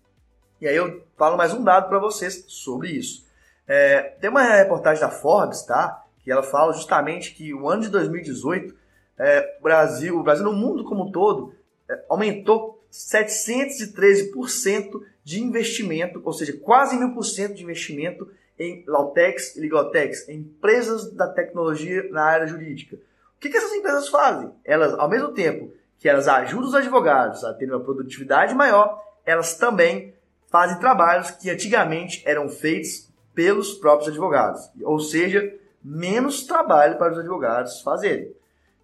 E 0.59 0.67
aí 0.67 0.75
eu 0.75 1.01
falo 1.17 1.37
mais 1.37 1.53
um 1.53 1.63
dado 1.63 1.87
para 1.87 1.99
vocês 1.99 2.43
sobre 2.47 2.89
isso. 2.89 3.25
É, 3.67 4.01
tem 4.19 4.29
uma 4.29 4.41
reportagem 4.41 4.99
da 4.99 5.09
Forbes, 5.09 5.63
tá? 5.63 6.03
Que 6.29 6.33
ela 6.33 6.43
fala 6.43 6.73
justamente 6.73 7.33
que 7.33 7.51
o 7.55 7.67
ano 7.67 7.81
de 7.81 7.89
2018, 7.89 8.75
é, 9.17 9.57
o 9.59 9.63
Brasil, 9.63 10.15
o 10.15 10.21
Brasil 10.21 10.45
no 10.45 10.53
mundo 10.53 10.83
como 10.83 11.07
um 11.07 11.11
todo, 11.11 11.55
é, 11.89 12.05
aumentou 12.07 12.85
713% 12.91 15.01
de 15.23 15.41
investimento, 15.41 16.21
ou 16.23 16.31
seja, 16.31 16.53
quase 16.53 16.97
mil 16.97 17.15
por 17.15 17.23
cento 17.23 17.55
de 17.55 17.63
investimento 17.63 18.29
em 18.59 18.83
Lautex 18.85 19.55
e 19.55 19.59
Legaltex, 19.59 20.29
empresas 20.29 21.11
da 21.11 21.27
tecnologia 21.27 22.07
na 22.11 22.21
área 22.21 22.45
jurídica. 22.45 22.95
O 22.95 23.39
que, 23.39 23.49
que 23.49 23.57
essas 23.57 23.73
empresas 23.73 24.07
fazem? 24.07 24.51
Elas, 24.63 24.93
ao 24.99 25.09
mesmo 25.09 25.29
tempo 25.29 25.73
que 25.97 26.07
elas 26.07 26.27
ajudam 26.27 26.69
os 26.69 26.75
advogados 26.75 27.43
a 27.43 27.55
terem 27.55 27.73
uma 27.73 27.83
produtividade 27.83 28.53
maior, 28.53 29.03
elas 29.25 29.55
também 29.55 30.13
fazem 30.45 30.77
trabalhos 30.77 31.31
que 31.31 31.49
antigamente 31.49 32.21
eram 32.23 32.47
feitos 32.49 33.09
pelos 33.33 33.73
próprios 33.73 34.09
advogados, 34.09 34.69
ou 34.83 34.99
seja, 34.99 35.57
menos 35.83 36.43
trabalho 36.43 36.97
para 36.97 37.13
os 37.13 37.19
advogados 37.19 37.81
fazerem. 37.81 38.33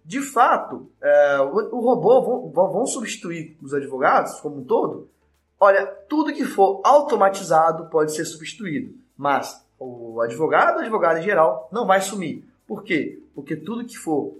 De 0.04 0.20
fato, 0.20 0.88
é, 1.02 1.40
o, 1.40 1.80
robô 1.80 2.22
vão, 2.52 2.70
vão 2.72 2.86
substituir 2.86 3.56
os 3.60 3.74
advogados 3.74 4.40
como 4.40 4.58
um 4.58 4.64
todo? 4.64 5.08
Olha, 5.58 5.86
tudo 6.08 6.32
que 6.32 6.44
for 6.44 6.80
automatizado 6.84 7.86
pode 7.86 8.14
ser 8.14 8.24
substituído, 8.24 8.94
mas 9.16 9.64
o 9.78 10.20
advogado, 10.20 10.76
o 10.76 10.80
advogado 10.80 11.18
em 11.18 11.22
geral, 11.22 11.68
não 11.72 11.86
vai 11.86 12.00
sumir. 12.00 12.44
Por 12.66 12.82
quê? 12.82 13.20
Porque 13.34 13.56
tudo 13.56 13.84
que 13.84 13.96
for 13.96 14.36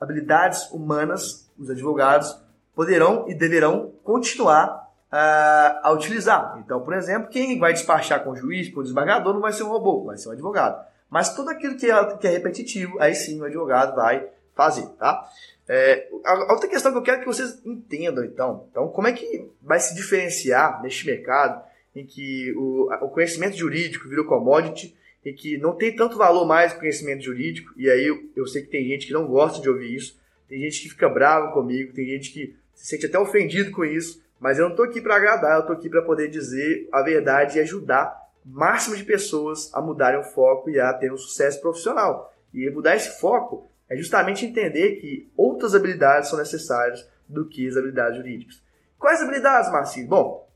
habilidades 0.00 0.70
humanas, 0.70 1.50
os 1.58 1.68
advogados 1.68 2.34
poderão 2.74 3.28
e 3.28 3.34
deverão 3.34 3.92
continuar 4.02 4.90
uh, 5.12 5.80
a 5.82 5.90
utilizar. 5.92 6.58
Então, 6.64 6.80
por 6.80 6.94
exemplo, 6.94 7.28
quem 7.28 7.58
vai 7.58 7.72
despachar 7.72 8.24
com 8.24 8.30
o 8.30 8.36
juiz, 8.36 8.72
com 8.72 8.80
o 8.80 8.82
desembargador, 8.82 9.34
não 9.34 9.40
vai 9.40 9.52
ser 9.52 9.64
um 9.64 9.68
robô, 9.68 10.04
vai 10.04 10.16
ser 10.16 10.28
um 10.28 10.32
advogado. 10.32 10.82
Mas 11.10 11.34
tudo 11.34 11.50
aquilo 11.50 11.76
que 11.76 11.90
é, 11.90 12.16
que 12.16 12.26
é 12.26 12.30
repetitivo, 12.30 13.00
aí 13.00 13.14
sim 13.14 13.40
o 13.40 13.44
advogado 13.44 13.96
vai 13.96 14.26
fazer, 14.54 14.86
tá? 14.98 15.28
É, 15.68 16.08
a 16.24 16.52
outra 16.52 16.68
questão 16.68 16.92
que 16.92 16.98
eu 16.98 17.02
quero 17.02 17.20
que 17.20 17.26
vocês 17.26 17.60
entendam, 17.64 18.24
então, 18.24 18.66
então, 18.70 18.88
como 18.88 19.08
é 19.08 19.12
que 19.12 19.48
vai 19.62 19.78
se 19.78 19.94
diferenciar 19.94 20.82
neste 20.82 21.06
mercado 21.06 21.62
em 21.94 22.04
que 22.04 22.52
o, 22.56 22.92
o 23.02 23.08
conhecimento 23.08 23.56
jurídico 23.56 24.08
virou 24.08 24.24
commodity 24.24 24.96
e 25.24 25.32
que 25.32 25.58
não 25.58 25.76
tem 25.76 25.94
tanto 25.94 26.16
valor 26.16 26.46
mais 26.46 26.72
o 26.72 26.78
conhecimento 26.78 27.22
jurídico, 27.22 27.72
e 27.76 27.90
aí 27.90 28.06
eu, 28.06 28.20
eu 28.34 28.46
sei 28.46 28.62
que 28.62 28.68
tem 28.68 28.84
gente 28.86 29.06
que 29.06 29.12
não 29.12 29.26
gosta 29.26 29.60
de 29.60 29.68
ouvir 29.68 29.94
isso, 29.94 30.18
tem 30.48 30.60
gente 30.60 30.82
que 30.82 30.88
fica 30.88 31.08
bravo 31.08 31.52
comigo, 31.52 31.92
tem 31.92 32.06
gente 32.06 32.32
que 32.32 32.56
se 32.74 32.86
sente 32.86 33.06
até 33.06 33.18
ofendido 33.18 33.70
com 33.70 33.84
isso, 33.84 34.22
mas 34.40 34.58
eu 34.58 34.64
não 34.64 34.70
estou 34.70 34.86
aqui 34.86 35.00
para 35.00 35.16
agradar, 35.16 35.56
eu 35.56 35.60
estou 35.60 35.76
aqui 35.76 35.88
para 35.88 36.02
poder 36.02 36.28
dizer 36.28 36.88
a 36.90 37.02
verdade 37.02 37.58
e 37.58 37.60
ajudar 37.60 38.18
máximo 38.52 38.96
de 38.96 39.04
pessoas 39.04 39.72
a 39.74 39.80
mudarem 39.80 40.20
o 40.20 40.24
foco 40.24 40.70
e 40.70 40.78
a 40.78 40.92
ter 40.92 41.12
um 41.12 41.16
sucesso 41.16 41.60
profissional. 41.60 42.34
E 42.52 42.68
mudar 42.70 42.96
esse 42.96 43.20
foco 43.20 43.70
é 43.88 43.96
justamente 43.96 44.44
entender 44.44 44.96
que 44.96 45.30
outras 45.36 45.74
habilidades 45.74 46.28
são 46.28 46.38
necessárias 46.38 47.08
do 47.28 47.48
que 47.48 47.68
as 47.68 47.76
habilidades 47.76 48.16
jurídicas. 48.16 48.62
Quais 48.98 49.22
habilidades, 49.22 49.70
Marcinho? 49.70 50.08
Bom, 50.08 50.48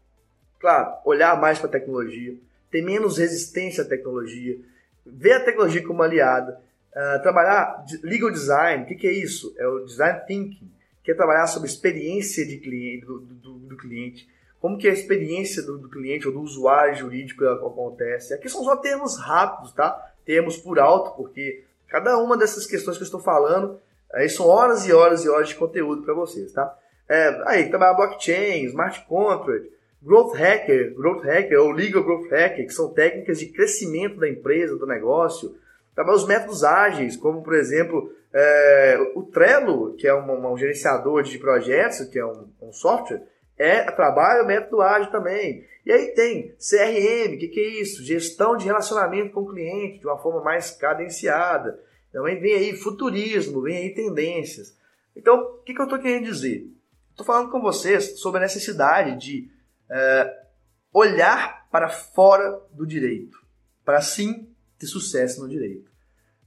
claro, 0.59 0.97
olhar 1.05 1.41
mais 1.41 1.59
para 1.59 1.69
a 1.69 1.73
tecnologia, 1.73 2.37
ter 2.71 2.83
menos 2.83 3.19
resistência 3.19 3.85
à 3.85 3.87
tecnologia, 3.87 4.59
ver 5.07 5.35
a 5.35 5.45
tecnologia 5.45 5.87
como 5.87 6.03
aliada, 6.03 6.61
uh, 6.91 7.23
trabalhar 7.23 7.85
legal 8.03 8.31
design, 8.31 8.83
o 8.83 8.87
que, 8.87 8.97
que, 8.97 9.07
é 9.07 9.13
isso? 9.13 9.55
É 9.59 9.67
o 9.67 9.85
design 9.85 10.21
thinking, 10.27 10.71
que 11.03 11.11
é 11.11 11.15
trabalhar 11.15 11.47
sobre 11.47 11.69
experiência 11.69 12.47
de 12.47 12.59
cliente, 12.59 13.07
do, 13.07 13.21
do, 13.21 13.55
do 13.59 13.77
cliente, 13.77 14.29
como 14.65 14.79
que 14.79 14.89
a 14.89 14.93
experiência 14.95 15.63
do, 15.63 15.77
do, 15.77 15.91
cliente 15.91 16.27
ou 16.27 16.33
do 16.33 16.41
usuário 16.41 16.97
jurídico 16.97 17.45
acontece. 17.45 18.33
Aqui 18.33 18.49
são 18.49 18.65
só 18.65 18.75
termos 18.77 19.19
rápidos, 19.19 19.73
tá? 19.73 19.95
Termos 20.25 20.57
por 20.57 20.79
alto, 20.79 21.15
porque 21.19 21.65
cada 21.87 22.17
uma 22.17 22.35
dessas 22.35 22.65
questões 22.65 22.97
que 22.97 23.03
eu 23.03 23.05
estou 23.05 23.21
falando, 23.21 23.79
aí 24.11 24.27
são 24.27 24.47
horas 24.47 24.87
e 24.87 24.93
horas 24.95 25.23
e 25.23 25.29
horas 25.29 25.51
de 25.51 25.55
conteúdo 25.55 26.03
para 26.03 26.15
vocês, 26.15 26.51
tá? 26.51 26.75
É, 27.07 27.43
aí, 27.45 27.69
trabalhar 27.69 27.93
blockchain, 27.93 28.65
smart 28.65 29.05
contract, 29.07 29.71
growth 30.03 30.35
hacker, 30.35 30.95
growth 30.95 31.23
hacker 31.23 31.61
ou 31.61 31.71
legal 31.71 32.03
growth 32.03 32.31
hacker, 32.31 32.67
que 32.67 32.73
são 32.73 32.89
técnicas 32.89 33.41
de 33.41 33.49
crescimento 33.49 34.19
da 34.19 34.31
empresa, 34.31 34.79
do 34.79 34.87
negócio, 34.87 35.55
trabalhar 35.95 36.17
os 36.17 36.27
métodos 36.27 36.65
ágeis, 36.65 37.19
como 37.19 37.43
por 37.43 37.53
exemplo 37.53 38.11
é, 38.33 39.13
o 39.15 39.25
Trello, 39.25 39.93
que 39.93 40.09
é 40.09 40.15
um, 40.15 40.51
um, 40.51 40.57
gerenciador 40.57 41.23
de 41.23 41.37
projetos, 41.39 42.09
que 42.09 42.19
é 42.19 42.25
um, 42.25 42.49
um 42.63 42.73
software, 42.73 43.34
é 43.59 43.91
trabalho 43.91 44.47
método 44.47 44.83
ágil 44.83 45.11
também. 45.11 45.67
E 45.87 45.93
aí 45.93 46.15
tem 46.15 46.55
CRM, 46.57 47.35
o 47.35 47.39
que, 47.39 47.49
que 47.49 47.61
é 47.61 47.81
isso? 47.81 48.05
Gestão 48.05 48.57
de 48.57 48.65
relacionamento 48.65 49.33
com 49.33 49.41
o 49.41 49.51
cliente 49.51 50.01
de 50.01 50.07
uma 50.07 50.19
forma 50.19 50.43
mais 50.43 50.71
cadenciada. 50.71 51.79
Também 52.13 52.41
vem 52.41 52.55
aí 52.55 52.77
futurismo, 52.77 53.63
vem 53.63 53.77
aí 53.77 53.95
tendências. 53.95 54.77
Então, 55.15 55.39
o 55.39 55.63
que, 55.63 55.75
que 55.75 55.81
eu 55.81 55.85
estou 55.85 55.99
querendo 55.99 56.25
dizer? 56.25 56.67
Estou 57.11 57.25
falando 57.25 57.51
com 57.51 57.61
vocês 57.61 58.19
sobre 58.19 58.39
a 58.39 58.43
necessidade 58.43 59.17
de 59.19 59.51
é, 59.91 60.45
olhar 60.93 61.69
para 61.71 61.89
fora 61.89 62.61
do 62.73 62.87
direito, 62.87 63.37
para 63.85 64.01
sim 64.01 64.49
ter 64.79 64.87
sucesso 64.87 65.41
no 65.41 65.49
direito. 65.49 65.91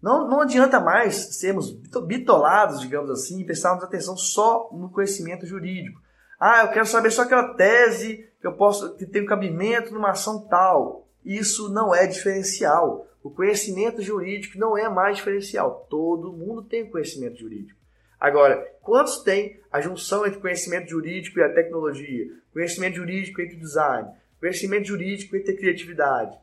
Não, 0.01 0.27
não 0.27 0.41
adianta 0.41 0.79
mais 0.79 1.37
sermos 1.37 1.71
bitolados, 1.71 2.79
digamos 2.79 3.09
assim, 3.09 3.41
e 3.41 3.45
prestarmos 3.45 3.83
atenção 3.83 4.15
só 4.15 4.69
no 4.73 4.89
conhecimento 4.89 5.45
jurídico. 5.45 6.01
Ah, 6.39 6.63
eu 6.63 6.70
quero 6.70 6.86
saber 6.86 7.12
só 7.12 7.24
aquela 7.24 7.56
tese 7.56 8.29
que 8.39 8.46
eu 8.46 8.53
posso 8.53 8.96
que 8.96 9.06
tem 9.06 9.25
cabimento 9.25 9.94
numa 9.94 10.12
ação 10.12 10.48
tal. 10.48 11.08
Isso 11.25 11.70
não 11.70 11.94
é 11.94 12.06
diferencial. 12.06 13.08
O 13.24 13.29
conhecimento 13.29 14.01
jurídico 14.01 14.58
não 14.58 14.77
é 14.77 14.88
mais 14.88 15.17
diferencial. 15.17 15.88
Todo 15.89 16.32
mundo 16.32 16.62
tem 16.62 16.89
conhecimento 16.89 17.39
jurídico. 17.39 17.77
Agora, 18.20 18.65
quantos 18.82 19.22
têm 19.24 19.60
a 19.72 19.82
junção 19.82 20.25
entre 20.25 20.39
conhecimento 20.39 20.89
jurídico 20.89 21.39
e 21.39 21.44
a 21.44 21.53
tecnologia? 21.53 22.27
Conhecimento 22.53 22.96
jurídico 22.96 23.41
entre 23.41 23.58
design, 23.58 24.10
conhecimento 24.39 24.88
jurídico 24.88 25.36
entre 25.36 25.56
criatividade. 25.56 26.38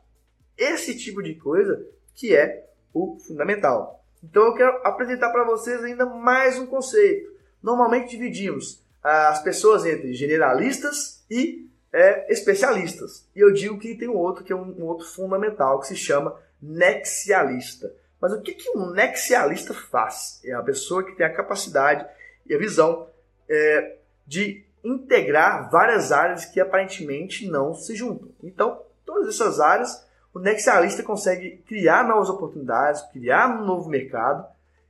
Esse 0.57 0.97
tipo 0.97 1.21
de 1.21 1.35
coisa 1.35 1.85
que 2.13 2.35
é 2.35 2.65
o 2.93 3.17
fundamental. 3.19 4.03
Então 4.23 4.43
eu 4.43 4.55
quero 4.55 4.71
apresentar 4.85 5.31
para 5.31 5.43
vocês 5.43 5.83
ainda 5.83 6.05
mais 6.05 6.57
um 6.57 6.65
conceito. 6.65 7.33
Normalmente 7.61 8.11
dividimos 8.11 8.84
as 9.05 9.43
pessoas 9.43 9.85
entre 9.85 10.13
generalistas 10.13 11.23
e 11.29 11.69
é, 11.93 12.31
especialistas. 12.31 13.29
E 13.35 13.39
eu 13.39 13.53
digo 13.53 13.77
que 13.77 13.95
tem 13.95 14.09
um 14.09 14.17
outro 14.17 14.43
que 14.43 14.51
é 14.51 14.55
um, 14.55 14.79
um, 14.79 14.85
outro 14.85 15.05
fundamental 15.05 15.79
que 15.79 15.87
se 15.87 15.95
chama 15.95 16.35
nexialista. 16.59 17.93
Mas 18.19 18.33
o 18.33 18.41
que, 18.41 18.55
que 18.55 18.69
um 18.75 18.89
nexialista 18.89 19.75
faz? 19.75 20.41
É 20.43 20.53
a 20.53 20.63
pessoa 20.63 21.03
que 21.03 21.15
tem 21.15 21.23
a 21.23 21.33
capacidade 21.33 22.03
e 22.47 22.55
a 22.55 22.57
visão 22.57 23.07
é, 23.47 23.97
de 24.25 24.65
integrar 24.83 25.69
várias 25.69 26.11
áreas 26.11 26.45
que 26.45 26.59
aparentemente 26.59 27.47
não 27.47 27.75
se 27.75 27.95
juntam. 27.95 28.29
Então, 28.41 28.81
todas 29.05 29.35
essas 29.35 29.59
áreas, 29.59 30.03
o 30.33 30.39
nexialista 30.39 31.03
consegue 31.03 31.57
criar 31.67 32.07
novas 32.07 32.29
oportunidades, 32.29 33.03
criar 33.11 33.61
um 33.61 33.65
novo 33.65 33.87
mercado 33.87 34.47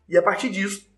e 0.07 0.17
a 0.17 0.23
partir 0.23 0.49
disso 0.49 0.89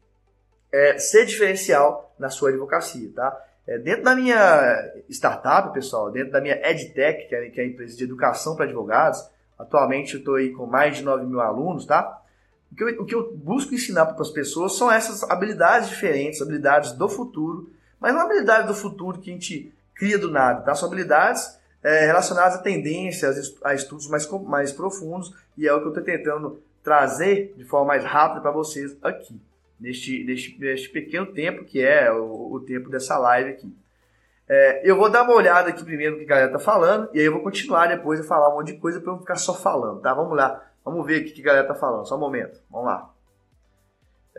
é, 0.77 0.99
ser 0.99 1.25
diferencial 1.25 2.13
na 2.19 2.29
sua 2.29 2.49
advocacia, 2.49 3.09
tá? 3.15 3.45
É, 3.65 3.79
dentro 3.79 4.03
da 4.03 4.15
minha 4.15 4.93
startup, 5.09 5.73
pessoal, 5.73 6.11
dentro 6.11 6.31
da 6.31 6.39
minha 6.39 6.55
EdTech, 6.55 7.27
que 7.27 7.35
é, 7.35 7.49
que 7.49 7.59
é 7.59 7.63
a 7.63 7.67
empresa 7.67 7.97
de 7.97 8.03
educação 8.03 8.55
para 8.55 8.65
advogados, 8.65 9.27
atualmente 9.57 10.13
eu 10.13 10.19
estou 10.19 10.35
aí 10.35 10.51
com 10.51 10.65
mais 10.67 10.97
de 10.97 11.03
9 11.03 11.25
mil 11.25 11.41
alunos, 11.41 11.85
tá? 11.85 12.21
O 12.71 12.75
que, 12.75 12.83
eu, 12.83 13.01
o 13.01 13.05
que 13.05 13.15
eu 13.15 13.35
busco 13.35 13.73
ensinar 13.73 14.05
para 14.05 14.21
as 14.21 14.29
pessoas 14.29 14.77
são 14.77 14.91
essas 14.91 15.23
habilidades 15.23 15.89
diferentes, 15.89 16.41
habilidades 16.41 16.91
do 16.91 17.09
futuro, 17.09 17.69
mas 17.99 18.13
não 18.13 18.21
habilidades 18.21 18.67
do 18.67 18.75
futuro 18.75 19.19
que 19.19 19.31
a 19.31 19.33
gente 19.33 19.73
cria 19.95 20.19
do 20.19 20.29
nada, 20.29 20.61
tá? 20.61 20.75
São 20.75 20.87
habilidades 20.87 21.59
é, 21.81 22.05
relacionadas 22.05 22.59
a 22.59 22.61
tendências, 22.61 23.57
a 23.63 23.73
estudos 23.73 24.07
mais, 24.07 24.29
mais 24.43 24.71
profundos, 24.71 25.33
e 25.57 25.67
é 25.67 25.73
o 25.73 25.79
que 25.79 25.85
eu 25.85 25.89
estou 25.89 26.03
tentando 26.03 26.61
trazer 26.83 27.53
de 27.57 27.65
forma 27.65 27.87
mais 27.87 28.05
rápida 28.05 28.41
para 28.41 28.51
vocês 28.51 28.95
aqui 29.01 29.41
neste, 29.79 30.23
neste, 30.23 30.59
neste 30.59 30.89
pequeno 30.89 31.25
tempo 31.27 31.63
que 31.63 31.81
é 31.81 32.11
o, 32.11 32.53
o 32.53 32.59
tempo 32.59 32.89
dessa 32.89 33.17
live 33.17 33.51
aqui. 33.51 33.75
É, 34.49 34.89
eu 34.89 34.95
vou 34.95 35.09
dar 35.09 35.23
uma 35.23 35.35
olhada 35.35 35.69
aqui 35.69 35.83
primeiro 35.83 36.13
no 36.13 36.19
que 36.19 36.25
a 36.25 36.35
galera 36.35 36.51
tá 36.51 36.59
falando, 36.59 37.09
e 37.13 37.19
aí 37.19 37.25
eu 37.25 37.33
vou 37.33 37.43
continuar 37.43 37.87
depois 37.87 38.19
a 38.19 38.23
falar 38.23 38.49
um 38.49 38.57
monte 38.57 38.73
de 38.73 38.79
coisa 38.79 39.01
para 39.01 39.11
não 39.11 39.19
ficar 39.19 39.35
só 39.35 39.53
falando, 39.53 40.01
tá? 40.01 40.13
Vamos 40.13 40.37
lá, 40.37 40.65
vamos 40.85 41.05
ver 41.05 41.21
o 41.21 41.25
que 41.25 41.41
a 41.41 41.45
galera 41.45 41.67
tá 41.67 41.75
falando, 41.75 42.07
só 42.07 42.15
um 42.15 42.19
momento, 42.19 42.61
vamos 42.71 42.87
lá. 42.87 43.13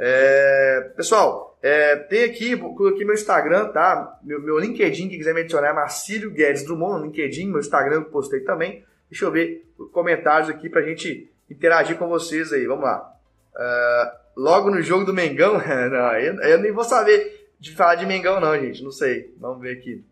É, 0.01 0.93
pessoal, 0.97 1.59
é, 1.61 1.97
tem 1.97 2.25
aqui, 2.25 2.57
coloquei 2.57 3.05
meu 3.05 3.15
Instagram, 3.15 3.69
tá? 3.69 4.19
Meu, 4.23 4.41
meu 4.41 4.59
LinkedIn, 4.59 5.09
quem 5.09 5.19
quiser 5.19 5.35
me 5.35 5.41
adicionar 5.41 5.69
é 5.69 5.73
Marcílio 5.73 6.31
Guedes 6.31 6.65
Drummond 6.65 7.01
no 7.01 7.07
LinkedIn, 7.07 7.49
meu 7.49 7.59
Instagram 7.59 7.97
eu 7.97 8.05
postei 8.05 8.41
também. 8.41 8.85
Deixa 9.11 9.25
eu 9.25 9.33
ver 9.33 9.69
comentários 9.93 10.49
aqui 10.49 10.71
pra 10.71 10.83
gente 10.83 11.31
interagir 11.51 11.99
com 11.99 12.09
vocês 12.09 12.53
aí, 12.53 12.67
vamos 12.67 12.85
lá. 12.85 13.13
Uh, 13.55 14.19
logo 14.39 14.71
no 14.71 14.81
jogo 14.81 15.05
do 15.05 15.13
Mengão, 15.13 15.55
não, 15.59 16.13
eu, 16.19 16.35
eu 16.43 16.59
nem 16.59 16.73
vou 16.73 16.85
saber 16.85 17.51
de 17.59 17.75
falar 17.75 17.97
de 17.97 18.07
Mengão 18.07 18.41
não, 18.41 18.57
gente, 18.57 18.85
não 18.85 18.93
sei. 18.93 19.35
Vamos 19.39 19.61
ver 19.61 19.77
aqui. 19.77 20.05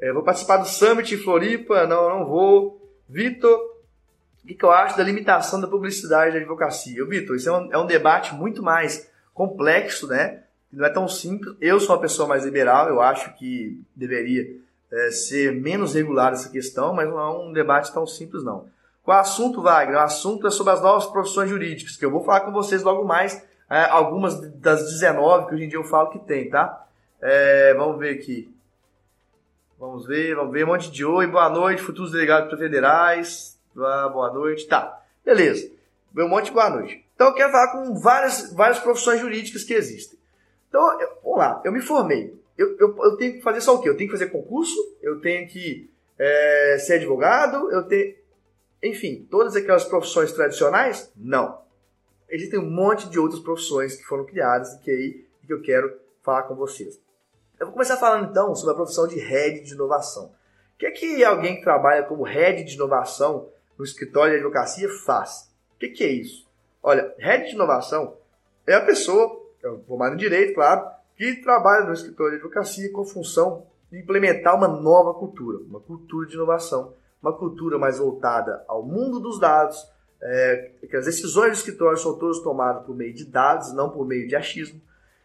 É, 0.00 0.12
vou 0.12 0.22
participar 0.22 0.58
do 0.58 0.68
Summit 0.68 1.12
em 1.12 1.18
Floripa, 1.18 1.86
não, 1.86 2.08
não 2.08 2.24
vou. 2.24 2.78
Vitor, 3.08 3.58
o 4.44 4.46
que, 4.46 4.54
que, 4.54 4.64
eu 4.64 4.70
acho 4.70 4.96
da 4.96 5.02
limitação 5.02 5.60
da 5.60 5.66
publicidade 5.66 6.32
da 6.32 6.38
advocacia? 6.38 7.04
Vitor, 7.04 7.34
isso 7.34 7.48
é 7.48 7.52
um, 7.52 7.72
é 7.72 7.78
um 7.78 7.86
debate 7.86 8.32
muito 8.32 8.62
mais 8.62 9.10
complexo, 9.34 10.06
né? 10.06 10.44
Não 10.72 10.86
é 10.86 10.90
tão 10.90 11.08
simples. 11.08 11.56
Eu 11.60 11.80
sou 11.80 11.96
uma 11.96 12.00
pessoa 12.00 12.28
mais 12.28 12.44
liberal, 12.44 12.88
eu 12.88 13.00
acho 13.00 13.34
que 13.36 13.80
deveria 13.96 14.46
é, 14.92 15.10
ser 15.10 15.52
menos 15.52 15.94
regular 15.94 16.32
essa 16.32 16.48
questão, 16.48 16.94
mas 16.94 17.08
não 17.08 17.18
é 17.18 17.38
um 17.40 17.52
debate 17.52 17.92
tão 17.92 18.06
simples, 18.06 18.44
não. 18.44 18.68
Qual 19.08 19.16
é 19.16 19.20
o 19.20 19.22
assunto, 19.22 19.62
Wagner? 19.62 19.96
O 19.96 20.02
assunto 20.02 20.46
é 20.46 20.50
sobre 20.50 20.74
as 20.74 20.82
novas 20.82 21.06
profissões 21.06 21.48
jurídicas, 21.48 21.96
que 21.96 22.04
eu 22.04 22.10
vou 22.10 22.22
falar 22.22 22.42
com 22.42 22.52
vocês 22.52 22.82
logo 22.82 23.06
mais, 23.06 23.42
é, 23.70 23.84
algumas 23.84 24.38
das 24.60 24.84
19 24.84 25.46
que 25.46 25.54
hoje 25.54 25.64
em 25.64 25.68
dia 25.68 25.78
eu 25.78 25.84
falo 25.84 26.10
que 26.10 26.18
tem, 26.18 26.50
tá? 26.50 26.86
É, 27.18 27.72
vamos 27.72 27.98
ver 27.98 28.16
aqui. 28.16 28.54
Vamos 29.78 30.06
ver, 30.06 30.34
vamos 30.34 30.52
ver. 30.52 30.66
Monte 30.66 30.90
de 30.90 31.06
oi, 31.06 31.26
boa 31.26 31.48
noite, 31.48 31.80
futuros 31.80 32.12
delegados 32.12 32.58
federais. 32.58 33.58
Ah, 33.78 34.10
boa 34.12 34.30
noite, 34.30 34.68
tá. 34.68 35.00
Beleza. 35.24 35.70
Um 36.14 36.28
monte 36.28 36.44
de 36.44 36.50
boa 36.52 36.68
noite. 36.68 37.02
Então 37.14 37.28
eu 37.28 37.34
quero 37.34 37.50
falar 37.50 37.72
com 37.72 37.94
várias, 37.94 38.52
várias 38.52 38.78
profissões 38.78 39.20
jurídicas 39.20 39.64
que 39.64 39.72
existem. 39.72 40.18
Então, 40.68 41.00
eu, 41.00 41.08
vamos 41.24 41.38
lá, 41.38 41.62
eu 41.64 41.72
me 41.72 41.80
formei. 41.80 42.38
Eu, 42.58 42.76
eu, 42.78 42.94
eu, 43.02 43.16
tenho 43.16 43.32
que 43.32 43.40
fazer 43.40 43.62
só 43.62 43.74
o 43.74 43.80
quê? 43.80 43.88
Eu 43.88 43.96
tenho 43.96 44.10
que 44.10 44.18
fazer 44.18 44.30
concurso, 44.30 44.76
eu 45.00 45.18
tenho 45.18 45.48
que 45.48 45.88
é, 46.18 46.76
ser 46.78 46.96
advogado, 46.96 47.72
eu 47.72 47.84
tenho. 47.84 48.27
Enfim, 48.82 49.26
todas 49.30 49.56
aquelas 49.56 49.84
profissões 49.84 50.32
tradicionais? 50.32 51.12
Não. 51.16 51.60
Existem 52.28 52.60
um 52.60 52.70
monte 52.70 53.08
de 53.08 53.18
outras 53.18 53.40
profissões 53.40 53.96
que 53.96 54.04
foram 54.04 54.24
criadas 54.24 54.72
e 54.74 54.78
que 54.80 54.90
aí 54.90 55.28
que 55.48 55.52
eu 55.54 55.62
quero 55.62 55.98
falar 56.22 56.42
com 56.42 56.54
vocês. 56.54 57.00
Eu 57.58 57.66
vou 57.66 57.72
começar 57.72 57.96
falando 57.96 58.30
então 58.30 58.54
sobre 58.54 58.72
a 58.72 58.76
profissão 58.76 59.08
de 59.08 59.18
head 59.18 59.62
de 59.62 59.72
inovação. 59.72 60.26
O 60.26 60.78
que 60.78 60.86
é 60.86 60.90
que 60.90 61.24
alguém 61.24 61.56
que 61.56 61.62
trabalha 61.62 62.04
como 62.04 62.22
head 62.22 62.62
de 62.62 62.74
inovação 62.74 63.48
no 63.78 63.84
escritório 63.84 64.34
de 64.34 64.40
advocacia 64.40 64.88
faz? 65.06 65.50
O 65.74 65.78
que, 65.78 65.88
que 65.88 66.04
é 66.04 66.08
isso? 66.08 66.46
Olha, 66.82 67.14
head 67.18 67.46
de 67.46 67.54
inovação 67.54 68.16
é 68.66 68.74
a 68.74 68.84
pessoa, 68.84 69.42
formada 69.86 70.14
em 70.14 70.18
direito, 70.18 70.54
claro, 70.54 70.86
que 71.16 71.36
trabalha 71.36 71.86
no 71.86 71.94
escritório 71.94 72.32
de 72.32 72.36
advocacia 72.36 72.92
com 72.92 73.04
função 73.04 73.66
de 73.90 73.98
implementar 73.98 74.54
uma 74.54 74.68
nova 74.68 75.14
cultura, 75.14 75.58
uma 75.64 75.80
cultura 75.80 76.28
de 76.28 76.34
inovação 76.34 76.94
uma 77.22 77.32
cultura 77.32 77.78
mais 77.78 77.98
voltada 77.98 78.64
ao 78.68 78.82
mundo 78.82 79.20
dos 79.20 79.38
dados, 79.38 79.86
é, 80.20 80.70
que 80.88 80.96
as 80.96 81.04
decisões 81.04 81.52
do 81.52 81.56
escritório 81.56 81.98
são 81.98 82.18
todas 82.18 82.40
tomadas 82.40 82.84
por 82.84 82.96
meio 82.96 83.14
de 83.14 83.24
dados, 83.24 83.72
não 83.72 83.90
por 83.90 84.06
meio 84.06 84.26
de 84.26 84.34
achismo. 84.34 84.80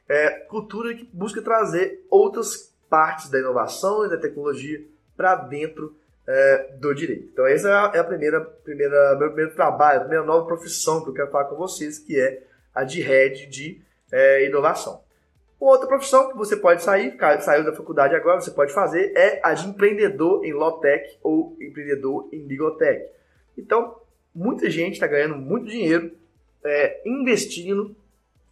É, 0.07 0.29
cultura 0.31 0.93
que 0.93 1.09
busca 1.13 1.41
trazer 1.41 2.05
outras 2.09 2.73
partes 2.89 3.29
da 3.29 3.39
inovação 3.39 4.05
e 4.05 4.09
da 4.09 4.17
tecnologia 4.17 4.83
para 5.15 5.35
dentro 5.35 5.95
é, 6.27 6.73
do 6.79 6.93
direito. 6.93 7.29
Então, 7.31 7.45
essa 7.45 7.69
é 7.93 8.00
a 8.00 8.03
primeira, 8.03 8.41
primeira, 8.41 9.15
meu 9.17 9.29
primeiro 9.29 9.53
trabalho, 9.53 9.97
a 9.97 10.01
primeira 10.01 10.25
nova 10.25 10.45
profissão 10.45 11.03
que 11.03 11.09
eu 11.09 11.13
quero 11.13 11.31
falar 11.31 11.45
com 11.45 11.55
vocês, 11.55 12.00
que 12.00 12.19
é 12.19 12.43
a 12.73 12.83
de 12.83 13.01
head 13.01 13.47
de 13.47 13.81
é, 14.12 14.45
inovação. 14.45 15.02
Outra 15.63 15.88
profissão 15.88 16.29
que 16.29 16.36
você 16.36 16.58
pode 16.58 16.84
sair, 16.84 17.17
saiu 17.39 17.63
da 17.63 17.72
faculdade 17.72 18.13
agora, 18.13 18.41
você 18.41 18.51
pode 18.51 18.74
fazer, 18.74 19.13
é 19.15 19.39
a 19.41 19.53
de 19.53 19.65
empreendedor 19.65 20.43
em 20.43 20.51
Lawtech 20.51 21.17
ou 21.24 21.55
empreendedor 21.58 22.27
em 22.34 22.46
Legaltech. 22.46 23.10
Então, 23.58 23.98
muita 24.36 24.70
gente 24.70 24.96
está 24.96 25.08
ganhando 25.08 25.38
muito 25.38 25.67
dinheiro 25.67 26.12
é, 26.65 27.02
investindo 27.06 27.95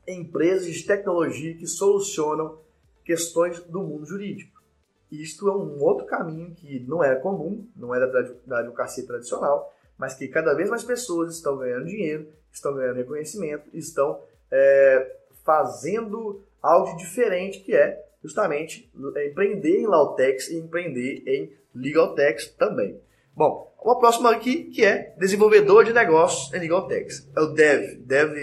em 0.07 0.21
empresas 0.21 0.73
de 0.73 0.85
tecnologia 0.85 1.53
que 1.53 1.67
solucionam 1.67 2.57
questões 3.03 3.59
do 3.59 3.81
mundo 3.81 4.05
jurídico. 4.05 4.63
Isto 5.11 5.49
é 5.49 5.51
um 5.51 5.81
outro 5.81 6.05
caminho 6.05 6.55
que 6.55 6.79
não 6.79 7.03
é 7.03 7.13
comum, 7.15 7.67
não 7.75 7.89
da, 7.89 8.21
da 8.47 8.59
advocacia 8.59 9.05
tradicional, 9.05 9.75
mas 9.97 10.13
que 10.13 10.29
cada 10.29 10.53
vez 10.53 10.69
mais 10.69 10.85
pessoas 10.85 11.35
estão 11.35 11.57
ganhando 11.57 11.87
dinheiro, 11.87 12.29
estão 12.53 12.73
ganhando 12.73 12.95
reconhecimento, 12.95 13.67
estão 13.73 14.21
é, 14.49 15.17
fazendo 15.43 16.41
algo 16.61 16.95
diferente 16.97 17.59
que 17.59 17.75
é 17.75 17.99
justamente 18.23 18.91
empreender 19.29 19.79
em 19.79 19.87
Lautex 19.87 20.49
e 20.49 20.57
empreender 20.57 21.23
em 21.25 21.51
Legaltex 21.73 22.47
também. 22.51 22.99
Bom, 23.35 23.73
uma 23.81 23.97
próxima 23.97 24.29
aqui 24.31 24.65
que 24.65 24.85
é 24.85 25.15
desenvolvedor 25.17 25.83
de 25.85 25.93
negócios 25.93 26.53
em 26.53 26.59
Legaltex. 26.59 27.27
É 27.35 27.41
o 27.41 27.47
Dev, 27.47 27.95
Dev, 28.01 28.33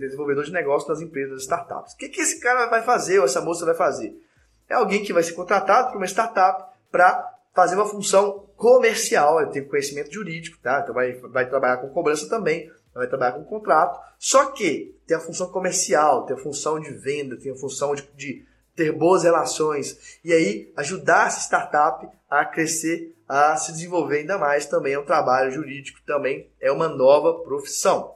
desenvolvedor 0.00 0.44
de 0.44 0.52
negócios 0.52 0.88
nas 0.88 1.00
empresas 1.00 1.42
startups. 1.42 1.92
O 1.92 1.96
que, 1.96 2.08
que 2.08 2.20
esse 2.20 2.40
cara 2.40 2.66
vai 2.66 2.82
fazer 2.82 3.20
ou 3.20 3.26
essa 3.26 3.40
moça 3.40 3.64
vai 3.64 3.74
fazer? 3.74 4.16
É 4.68 4.74
alguém 4.74 5.04
que 5.04 5.12
vai 5.12 5.22
ser 5.22 5.34
contratado 5.34 5.92
por 5.92 5.98
uma 5.98 6.06
startup 6.06 6.64
para 6.90 7.32
fazer 7.54 7.76
uma 7.76 7.86
função 7.86 8.44
comercial, 8.56 9.40
ele 9.40 9.50
tem 9.50 9.64
conhecimento 9.64 10.12
jurídico, 10.12 10.58
tá? 10.60 10.80
Então 10.82 10.94
vai, 10.94 11.12
vai 11.12 11.48
trabalhar 11.48 11.76
com 11.78 11.88
cobrança 11.90 12.28
também, 12.28 12.70
vai 12.94 13.06
trabalhar 13.06 13.32
com 13.32 13.44
contrato. 13.44 14.00
Só 14.18 14.46
que 14.46 14.94
tem 15.06 15.16
a 15.16 15.20
função 15.20 15.48
comercial, 15.48 16.24
tem 16.24 16.36
a 16.36 16.40
função 16.40 16.78
de 16.80 16.90
venda, 16.90 17.36
tem 17.36 17.52
a 17.52 17.56
função 17.56 17.94
de, 17.94 18.02
de 18.14 18.44
ter 18.74 18.92
boas 18.92 19.24
relações. 19.24 20.18
E 20.24 20.32
aí, 20.32 20.72
ajudar 20.76 21.26
essa 21.26 21.40
startup 21.40 22.06
a 22.30 22.44
crescer, 22.44 23.14
a 23.28 23.56
se 23.56 23.72
desenvolver 23.72 24.18
ainda 24.18 24.38
mais 24.38 24.66
também 24.66 24.94
é 24.94 24.98
um 24.98 25.04
trabalho 25.04 25.50
jurídico, 25.50 26.00
também 26.06 26.48
é 26.60 26.70
uma 26.70 26.88
nova 26.88 27.42
profissão. 27.42 28.14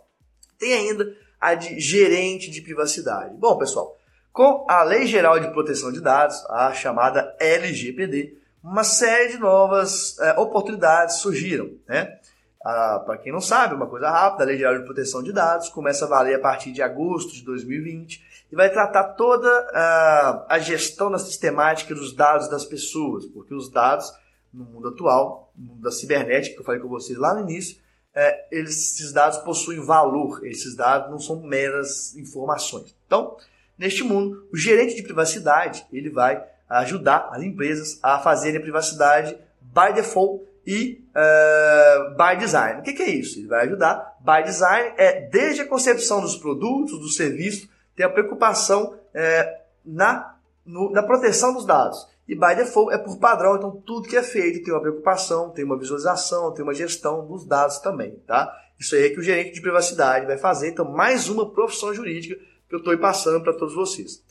Tem 0.58 0.72
ainda 0.74 1.16
a 1.40 1.54
de 1.54 1.78
gerente 1.78 2.50
de 2.50 2.60
privacidade. 2.60 3.34
Bom, 3.36 3.56
pessoal, 3.56 3.96
com 4.32 4.66
a 4.68 4.82
Lei 4.82 5.06
Geral 5.06 5.38
de 5.40 5.50
Proteção 5.50 5.92
de 5.92 6.00
Dados, 6.00 6.44
a 6.48 6.72
chamada 6.72 7.34
LGPD, 7.40 8.36
uma 8.62 8.84
série 8.84 9.32
de 9.32 9.38
novas 9.38 10.18
é, 10.18 10.38
oportunidades 10.38 11.16
surgiram. 11.16 11.70
Né? 11.86 12.17
Ah, 12.64 13.02
Para 13.04 13.18
quem 13.18 13.32
não 13.32 13.40
sabe, 13.40 13.74
uma 13.74 13.86
coisa 13.86 14.10
rápida, 14.10 14.44
a 14.44 14.46
Lei 14.46 14.58
Geral 14.58 14.78
de 14.78 14.84
Proteção 14.84 15.22
de 15.22 15.32
Dados 15.32 15.68
começa 15.68 16.04
a 16.04 16.08
valer 16.08 16.36
a 16.36 16.40
partir 16.40 16.72
de 16.72 16.82
agosto 16.82 17.32
de 17.32 17.44
2020 17.44 18.46
e 18.50 18.56
vai 18.56 18.70
tratar 18.70 19.14
toda 19.14 19.48
ah, 19.72 20.46
a 20.48 20.58
gestão 20.58 21.10
da 21.10 21.18
sistemática 21.18 21.94
dos 21.94 22.12
dados 22.12 22.48
das 22.48 22.64
pessoas, 22.64 23.26
porque 23.26 23.54
os 23.54 23.70
dados, 23.70 24.12
no 24.52 24.64
mundo 24.64 24.88
atual, 24.88 25.52
no 25.56 25.74
mundo 25.74 25.82
da 25.82 25.90
cibernética, 25.90 26.54
que 26.54 26.60
eu 26.60 26.64
falei 26.64 26.80
com 26.80 26.88
vocês 26.88 27.18
lá 27.18 27.34
no 27.34 27.48
início, 27.48 27.78
é, 28.14 28.48
eles, 28.50 28.94
esses 28.94 29.12
dados 29.12 29.38
possuem 29.38 29.84
valor, 29.84 30.44
esses 30.44 30.74
dados 30.74 31.10
não 31.10 31.20
são 31.20 31.40
meras 31.40 32.16
informações. 32.16 32.96
Então, 33.06 33.36
neste 33.78 34.02
mundo, 34.02 34.48
o 34.52 34.56
gerente 34.56 34.96
de 34.96 35.04
privacidade 35.04 35.86
ele 35.92 36.10
vai 36.10 36.44
ajudar 36.68 37.28
as 37.30 37.42
empresas 37.42 37.98
a 38.02 38.18
fazerem 38.18 38.58
a 38.58 38.62
privacidade 38.62 39.38
by 39.60 39.92
default 39.94 40.44
e 40.70 41.02
uh, 41.16 42.14
by 42.14 42.38
design. 42.38 42.80
O 42.80 42.82
que, 42.82 42.92
que, 42.92 43.02
é 43.02 43.08
isso? 43.08 43.38
Ele 43.38 43.48
vai 43.48 43.64
ajudar. 43.64 44.18
By 44.20 44.44
design 44.44 44.92
é 44.98 45.22
desde 45.22 45.62
a 45.62 45.66
concepção 45.66 46.20
dos 46.20 46.36
produtos, 46.36 47.00
dos 47.00 47.16
serviços, 47.16 47.66
ter 47.96 48.02
a 48.02 48.10
preocupação 48.10 48.94
é, 49.14 49.62
na, 49.82 50.36
no, 50.66 50.90
na 50.90 51.02
proteção 51.02 51.54
dos 51.54 51.64
dados. 51.64 52.06
E 52.28 52.34
by 52.34 52.54
default 52.54 52.92
é 52.92 52.98
por 52.98 53.16
padrão, 53.16 53.56
então 53.56 53.70
tudo 53.70 54.10
que 54.10 54.16
é 54.18 54.22
feito 54.22 54.62
tem 54.62 54.74
uma 54.74 54.82
preocupação, 54.82 55.48
tem 55.48 55.64
uma 55.64 55.78
visualização, 55.78 56.52
tem 56.52 56.62
uma 56.62 56.74
gestão 56.74 57.26
dos 57.26 57.46
dados 57.46 57.78
também, 57.78 58.16
tá? 58.26 58.54
Isso 58.78 58.94
aí 58.94 59.06
é 59.06 59.08
que 59.08 59.18
o 59.18 59.22
gerente 59.22 59.54
de 59.54 59.62
privacidade 59.62 60.26
vai 60.26 60.36
fazer. 60.36 60.68
Então, 60.68 60.84
mais 60.84 61.30
uma 61.30 61.48
profissão 61.48 61.94
jurídica 61.94 62.38
que 62.68 62.74
eu 62.74 62.80
estou 62.80 62.96
passando 62.98 63.42
para 63.42 63.54
todos 63.54 63.74
vocês. 63.74 64.22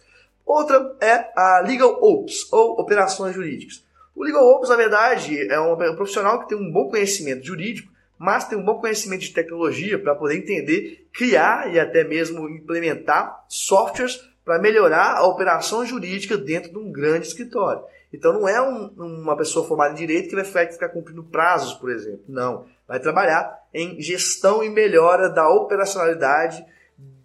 Outra 0.45 0.95
é 1.01 1.31
a 1.35 1.63
Legal 1.65 1.97
Ops, 1.99 2.47
ou 2.53 2.79
Operações 2.79 3.33
Jurídicas. 3.33 3.86
O 4.17 4.23
Legal 4.23 4.43
Ops, 4.43 4.69
na 4.69 4.75
verdade, 4.75 5.47
é 5.47 5.59
um 5.59 5.95
profissional 5.95 6.39
que 6.39 6.49
tem 6.49 6.57
um 6.57 6.71
bom 6.71 6.89
conhecimento 6.89 7.45
jurídico, 7.45 7.93
mas 8.17 8.47
tem 8.47 8.57
um 8.57 8.65
bom 8.65 8.79
conhecimento 8.79 9.21
de 9.21 9.31
tecnologia 9.31 9.99
para 9.99 10.15
poder 10.15 10.37
entender, 10.37 11.07
criar 11.13 11.71
e 11.71 11.79
até 11.79 12.03
mesmo 12.03 12.49
implementar 12.49 13.45
softwares 13.47 14.19
para 14.43 14.57
melhorar 14.57 15.17
a 15.17 15.27
operação 15.27 15.85
jurídica 15.85 16.35
dentro 16.35 16.71
de 16.71 16.79
um 16.79 16.91
grande 16.91 17.27
escritório. 17.27 17.83
Então 18.11 18.33
não 18.33 18.49
é 18.49 18.59
um, 18.59 18.87
uma 18.97 19.37
pessoa 19.37 19.67
formada 19.67 19.93
em 19.93 19.97
direito 19.97 20.29
que 20.29 20.35
vai 20.35 20.65
ficar 20.65 20.89
cumprindo 20.89 21.23
prazos, 21.23 21.75
por 21.75 21.91
exemplo. 21.91 22.23
Não. 22.27 22.65
Vai 22.87 22.99
trabalhar 22.99 23.67
em 23.71 24.01
gestão 24.01 24.63
e 24.63 24.69
melhora 24.69 25.29
da 25.29 25.47
operacionalidade 25.47 26.65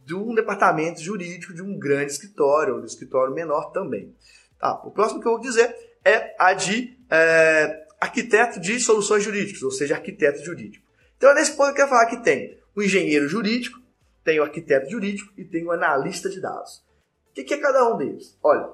de 0.04 0.14
um 0.14 0.34
departamento 0.34 1.00
jurídico 1.00 1.54
de 1.54 1.62
um 1.62 1.78
grande 1.78 2.12
escritório, 2.12 2.74
ou 2.74 2.80
de 2.80 2.84
um 2.84 2.88
escritório 2.88 3.32
menor 3.32 3.70
também. 3.70 4.14
Tá, 4.58 4.74
o 4.84 4.90
próximo 4.90 5.22
que 5.22 5.26
eu 5.26 5.32
vou 5.32 5.40
dizer 5.40 5.74
é 6.04 6.34
a 6.38 6.54
de 6.54 6.98
é, 7.10 7.86
arquiteto 8.00 8.60
de 8.60 8.80
soluções 8.80 9.22
jurídicas, 9.22 9.62
ou 9.62 9.70
seja, 9.70 9.94
arquiteto 9.94 10.44
jurídico. 10.44 10.84
Então, 11.16 11.34
nesse 11.34 11.56
ponto 11.56 11.70
eu 11.70 11.74
quero 11.74 11.88
falar 11.88 12.06
que 12.06 12.22
tem 12.22 12.58
o 12.74 12.82
engenheiro 12.82 13.28
jurídico, 13.28 13.80
tem 14.24 14.40
o 14.40 14.42
arquiteto 14.42 14.90
jurídico 14.90 15.32
e 15.36 15.44
tem 15.44 15.64
o 15.64 15.72
analista 15.72 16.28
de 16.28 16.40
dados. 16.40 16.84
O 17.30 17.32
que 17.32 17.54
é 17.54 17.58
cada 17.58 17.92
um 17.92 17.96
deles? 17.96 18.38
Olha, 18.42 18.68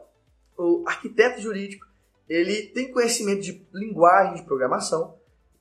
o 0.56 0.84
arquiteto 0.86 1.40
jurídico 1.40 1.86
ele 2.28 2.66
tem 2.68 2.92
conhecimento 2.92 3.40
de 3.40 3.66
linguagem 3.72 4.34
de 4.34 4.42
programação, 4.42 5.16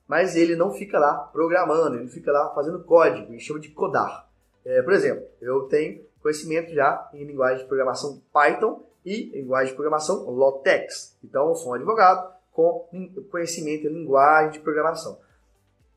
mas 0.07 0.35
ele 0.35 0.55
não 0.55 0.73
fica 0.73 0.99
lá 0.99 1.13
programando, 1.13 1.97
ele 1.97 2.09
fica 2.09 2.31
lá 2.31 2.53
fazendo 2.53 2.83
código, 2.83 3.31
ele 3.31 3.39
chama 3.39 3.59
de 3.59 3.69
codar. 3.69 4.29
É, 4.65 4.81
por 4.81 4.93
exemplo, 4.93 5.25
eu 5.41 5.61
tenho 5.63 6.05
conhecimento 6.21 6.73
já 6.73 7.09
em 7.13 7.23
linguagem 7.23 7.59
de 7.59 7.67
programação 7.67 8.21
Python 8.33 8.85
e 9.07 9.29
linguagem 9.31 9.69
de 9.69 9.75
programação 9.75 10.29
LaTeX. 10.29 11.15
Então, 11.23 11.47
eu 11.47 11.55
sou 11.55 11.71
um 11.71 11.75
advogado 11.75 12.35
com 12.51 12.85
conhecimento 13.31 13.87
em 13.87 13.93
linguagem 13.93 14.51
de 14.51 14.59
programação. 14.59 15.17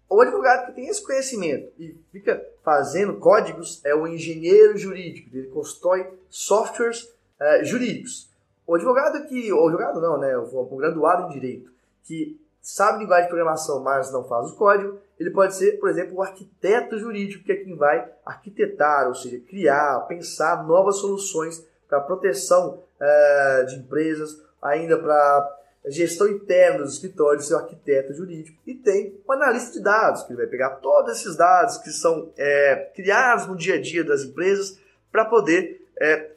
O 0.09 0.21
advogado 0.21 0.67
que 0.67 0.73
tem 0.75 0.87
esse 0.87 1.05
conhecimento 1.05 1.73
e 1.77 1.97
fica 2.13 2.41
fazendo 2.63 3.19
códigos 3.19 3.81
é 3.85 3.95
o 3.95 4.07
engenheiro 4.07 4.79
jurídico, 4.79 5.37
ele 5.37 5.49
constrói 5.49 6.09
softwares 6.29 7.03
uh, 7.03 7.65
jurídicos. 7.65 8.31
O 8.65 8.77
advogado 8.77 9.27
que, 9.27 9.53
ou 9.53 9.67
advogado 9.67 10.01
não, 10.01 10.17
né, 10.19 10.37
o 10.37 10.77
graduado 10.77 11.25
em 11.25 11.31
direito, 11.31 11.73
que 12.05 12.41
sabe 12.63 13.01
linguagem 13.01 13.25
de 13.25 13.31
programação, 13.31 13.83
mas 13.83 14.13
não 14.13 14.23
faz 14.23 14.51
o 14.51 14.57
código, 14.57 14.99
ele 15.19 15.31
pode 15.31 15.57
ser, 15.57 15.81
por 15.81 15.89
exemplo, 15.89 16.17
o 16.17 16.23
arquiteto 16.23 16.97
jurídico, 16.97 17.45
que 17.45 17.53
é 17.53 17.57
quem 17.57 17.77
vai 17.77 18.09
arquitetar, 18.25 19.09
ou 19.09 19.15
seja, 19.15 19.41
criar, 19.41 20.07
pensar 20.07 20.65
novas 20.65 20.99
soluções 20.99 21.69
para 21.91 22.01
proteção 22.01 22.85
uh, 23.01 23.67
de 23.67 23.77
empresas, 23.77 24.41
ainda 24.63 24.97
para 24.97 25.59
gestão 25.87 26.29
interna 26.29 26.85
dos 26.85 26.95
escritórios, 26.95 27.49
seu 27.49 27.59
arquiteto 27.59 28.15
jurídico. 28.15 28.59
E 28.67 28.75
tem 28.75 29.19
o 29.27 29.33
analista 29.33 29.73
de 29.73 29.83
dados, 29.83 30.23
que 30.23 30.35
vai 30.35 30.47
pegar 30.47 30.77
todos 30.77 31.19
esses 31.19 31.37
dados 31.37 31.79
que 31.79 31.91
são 31.91 32.33
é, 32.37 32.91
criados 32.95 33.47
no 33.47 33.57
dia 33.57 33.75
a 33.75 33.81
dia 33.81 34.05
das 34.05 34.23
empresas 34.23 34.79
para 35.11 35.25
poder 35.25 35.87
é, 35.99 36.31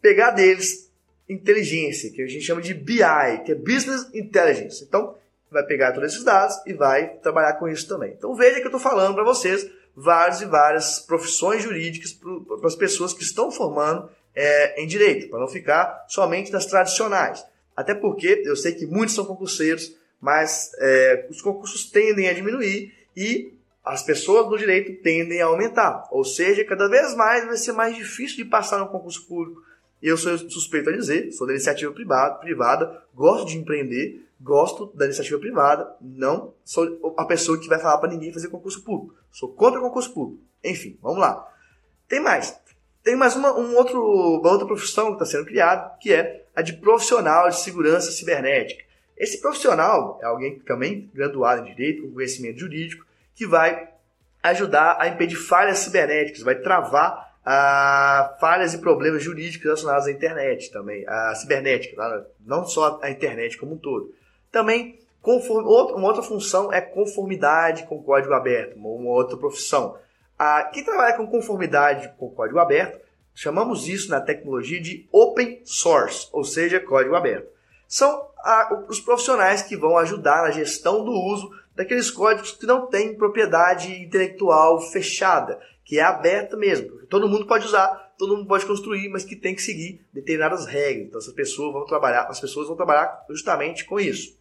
pegar 0.00 0.30
deles 0.30 0.88
inteligência, 1.28 2.10
que 2.10 2.22
a 2.22 2.26
gente 2.26 2.44
chama 2.44 2.62
de 2.62 2.72
BI, 2.72 3.42
que 3.44 3.52
é 3.52 3.54
Business 3.54 4.08
Intelligence. 4.14 4.84
Então, 4.84 5.14
vai 5.50 5.64
pegar 5.64 5.92
todos 5.92 6.12
esses 6.12 6.24
dados 6.24 6.58
e 6.66 6.72
vai 6.72 7.08
trabalhar 7.16 7.54
com 7.54 7.68
isso 7.68 7.88
também. 7.88 8.12
Então, 8.12 8.34
veja 8.34 8.56
que 8.56 8.62
eu 8.62 8.66
estou 8.66 8.80
falando 8.80 9.14
para 9.14 9.24
vocês 9.24 9.68
várias 9.94 10.40
e 10.40 10.46
várias 10.46 11.00
profissões 11.00 11.62
jurídicas 11.62 12.12
para 12.12 12.66
as 12.66 12.76
pessoas 12.76 13.12
que 13.12 13.22
estão 13.22 13.50
formando 13.50 14.08
é, 14.40 14.80
em 14.80 14.86
direito, 14.86 15.28
para 15.28 15.40
não 15.40 15.48
ficar 15.48 16.04
somente 16.06 16.52
nas 16.52 16.64
tradicionais. 16.64 17.44
Até 17.76 17.92
porque 17.92 18.44
eu 18.44 18.54
sei 18.54 18.72
que 18.72 18.86
muitos 18.86 19.16
são 19.16 19.24
concurseiros, 19.24 19.92
mas 20.20 20.70
é, 20.78 21.26
os 21.28 21.42
concursos 21.42 21.90
tendem 21.90 22.28
a 22.28 22.32
diminuir 22.32 22.94
e 23.16 23.52
as 23.84 24.04
pessoas 24.04 24.48
do 24.48 24.56
direito 24.56 25.02
tendem 25.02 25.42
a 25.42 25.46
aumentar. 25.46 26.06
Ou 26.12 26.24
seja, 26.24 26.64
cada 26.64 26.88
vez 26.88 27.16
mais 27.16 27.46
vai 27.46 27.56
ser 27.56 27.72
mais 27.72 27.96
difícil 27.96 28.36
de 28.36 28.44
passar 28.44 28.78
no 28.78 28.88
concurso 28.88 29.26
público. 29.26 29.60
Eu 30.00 30.16
sou 30.16 30.38
suspeito 30.38 30.88
a 30.90 30.92
dizer, 30.92 31.32
sou 31.32 31.44
da 31.44 31.54
iniciativa 31.54 31.90
privada, 31.90 32.36
privada 32.36 33.02
gosto 33.12 33.48
de 33.48 33.56
empreender, 33.56 34.24
gosto 34.40 34.92
da 34.94 35.06
iniciativa 35.06 35.40
privada, 35.40 35.96
não 36.00 36.54
sou 36.64 37.12
a 37.18 37.24
pessoa 37.24 37.58
que 37.58 37.66
vai 37.66 37.80
falar 37.80 37.98
para 37.98 38.10
ninguém 38.10 38.32
fazer 38.32 38.46
concurso 38.46 38.84
público. 38.84 39.16
Sou 39.32 39.48
contra 39.52 39.80
concurso 39.80 40.14
público. 40.14 40.44
Enfim, 40.62 40.96
vamos 41.02 41.18
lá. 41.18 41.44
Tem 42.06 42.20
mais. 42.20 42.56
Tem 43.08 43.16
mais 43.16 43.34
uma, 43.34 43.58
um 43.58 43.74
outro, 43.74 43.98
uma 44.02 44.50
outra 44.50 44.66
profissão 44.66 45.06
que 45.06 45.12
está 45.12 45.24
sendo 45.24 45.46
criada, 45.46 45.96
que 45.98 46.12
é 46.12 46.44
a 46.54 46.60
de 46.60 46.74
profissional 46.74 47.48
de 47.48 47.58
segurança 47.58 48.10
cibernética. 48.10 48.84
Esse 49.16 49.40
profissional 49.40 50.18
é 50.20 50.26
alguém 50.26 50.58
também 50.58 51.10
graduado 51.14 51.62
em 51.62 51.74
direito, 51.74 52.02
com 52.02 52.12
conhecimento 52.12 52.58
jurídico, 52.58 53.06
que 53.34 53.46
vai 53.46 53.88
ajudar 54.42 54.98
a 55.00 55.08
impedir 55.08 55.36
falhas 55.36 55.78
cibernéticas, 55.78 56.42
vai 56.42 56.56
travar 56.56 57.34
ah, 57.46 58.36
falhas 58.38 58.74
e 58.74 58.78
problemas 58.78 59.24
jurídicos 59.24 59.64
relacionados 59.64 60.06
à 60.06 60.10
internet 60.10 60.70
também, 60.70 61.02
à 61.08 61.34
cibernética, 61.34 61.96
tá? 61.96 62.26
não 62.44 62.66
só 62.66 63.00
a 63.02 63.10
internet 63.10 63.56
como 63.56 63.72
um 63.72 63.78
todo. 63.78 64.14
Também, 64.52 64.98
conform, 65.22 65.64
outra, 65.64 65.96
uma 65.96 66.08
outra 66.08 66.22
função 66.22 66.70
é 66.70 66.82
conformidade 66.82 67.84
com 67.84 68.02
código 68.02 68.34
aberto, 68.34 68.76
uma 68.76 69.12
outra 69.12 69.34
profissão. 69.38 69.96
Ah, 70.38 70.70
quem 70.72 70.84
trabalha 70.84 71.16
com 71.16 71.26
conformidade 71.26 72.12
com 72.16 72.30
código 72.30 72.58
aberto 72.58 73.08
Chamamos 73.40 73.86
isso 73.86 74.10
na 74.10 74.20
tecnologia 74.20 74.80
de 74.80 75.08
open 75.12 75.60
source, 75.64 76.28
ou 76.32 76.42
seja, 76.42 76.80
código 76.80 77.14
aberto. 77.14 77.46
São 77.86 78.28
a, 78.38 78.84
os 78.88 78.98
profissionais 78.98 79.62
que 79.62 79.76
vão 79.76 79.96
ajudar 79.96 80.42
na 80.42 80.50
gestão 80.50 81.04
do 81.04 81.12
uso 81.12 81.48
daqueles 81.72 82.10
códigos 82.10 82.50
que 82.50 82.66
não 82.66 82.88
têm 82.88 83.14
propriedade 83.16 83.92
intelectual 84.02 84.80
fechada, 84.90 85.60
que 85.84 86.00
é 86.00 86.02
aberta 86.02 86.56
mesmo. 86.56 87.06
Todo 87.06 87.28
mundo 87.28 87.46
pode 87.46 87.64
usar, 87.64 88.12
todo 88.18 88.36
mundo 88.36 88.48
pode 88.48 88.66
construir, 88.66 89.08
mas 89.08 89.22
que 89.22 89.36
tem 89.36 89.54
que 89.54 89.62
seguir 89.62 90.04
determinadas 90.12 90.66
regras. 90.66 91.06
Então, 91.06 91.20
essas 91.20 91.32
pessoas 91.32 91.72
vão 91.72 91.86
trabalhar, 91.86 92.22
as 92.22 92.40
pessoas 92.40 92.66
vão 92.66 92.74
trabalhar 92.74 93.24
justamente 93.30 93.84
com 93.84 94.00
isso. 94.00 94.36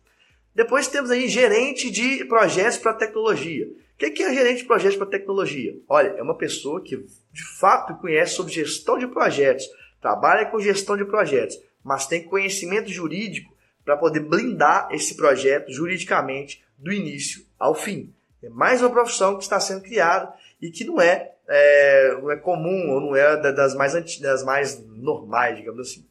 Depois 0.56 0.88
temos 0.88 1.12
aí 1.12 1.30
gerente 1.30 1.92
de 1.92 2.26
projetos 2.26 2.80
para 2.80 2.96
tecnologia. 2.96 3.68
O 3.98 4.12
que 4.12 4.22
é 4.22 4.32
gerente 4.32 4.60
de 4.60 4.68
projetos 4.68 4.96
para 4.96 5.08
tecnologia? 5.08 5.76
Olha, 5.90 6.10
é 6.10 6.22
uma 6.22 6.38
pessoa 6.38 6.84
que 6.84 6.96
de 7.32 7.44
fato 7.58 7.96
conhece 7.96 8.36
sobre 8.36 8.54
gestão 8.54 8.96
de 8.96 9.08
projetos, 9.08 9.68
trabalha 10.00 10.46
com 10.46 10.60
gestão 10.60 10.96
de 10.96 11.04
projetos, 11.04 11.60
mas 11.84 12.06
tem 12.06 12.24
conhecimento 12.24 12.90
jurídico 12.90 13.52
para 13.84 13.98
poder 13.98 14.20
blindar 14.20 14.90
esse 14.92 15.16
projeto 15.16 15.72
juridicamente 15.72 16.64
do 16.78 16.94
início 16.94 17.44
ao 17.58 17.74
fim. 17.74 18.14
É 18.44 18.50
mais 18.50 18.82
uma 18.82 18.92
profissão 18.92 19.36
que 19.36 19.44
está 19.44 19.60
sendo 19.60 19.82
criada 19.82 20.32
e 20.62 20.70
que 20.70 20.86
não 20.86 21.02
é, 21.02 21.32
é 21.48 22.20
não 22.22 22.30
é 22.30 22.36
comum 22.36 22.92
ou 22.92 23.02
não 23.02 23.16
é 23.16 23.36
das 23.52 23.74
mais, 23.74 23.94
das 24.20 24.44
mais 24.44 24.80
normais, 24.86 25.58
digamos 25.58 25.80
assim. 25.80 26.06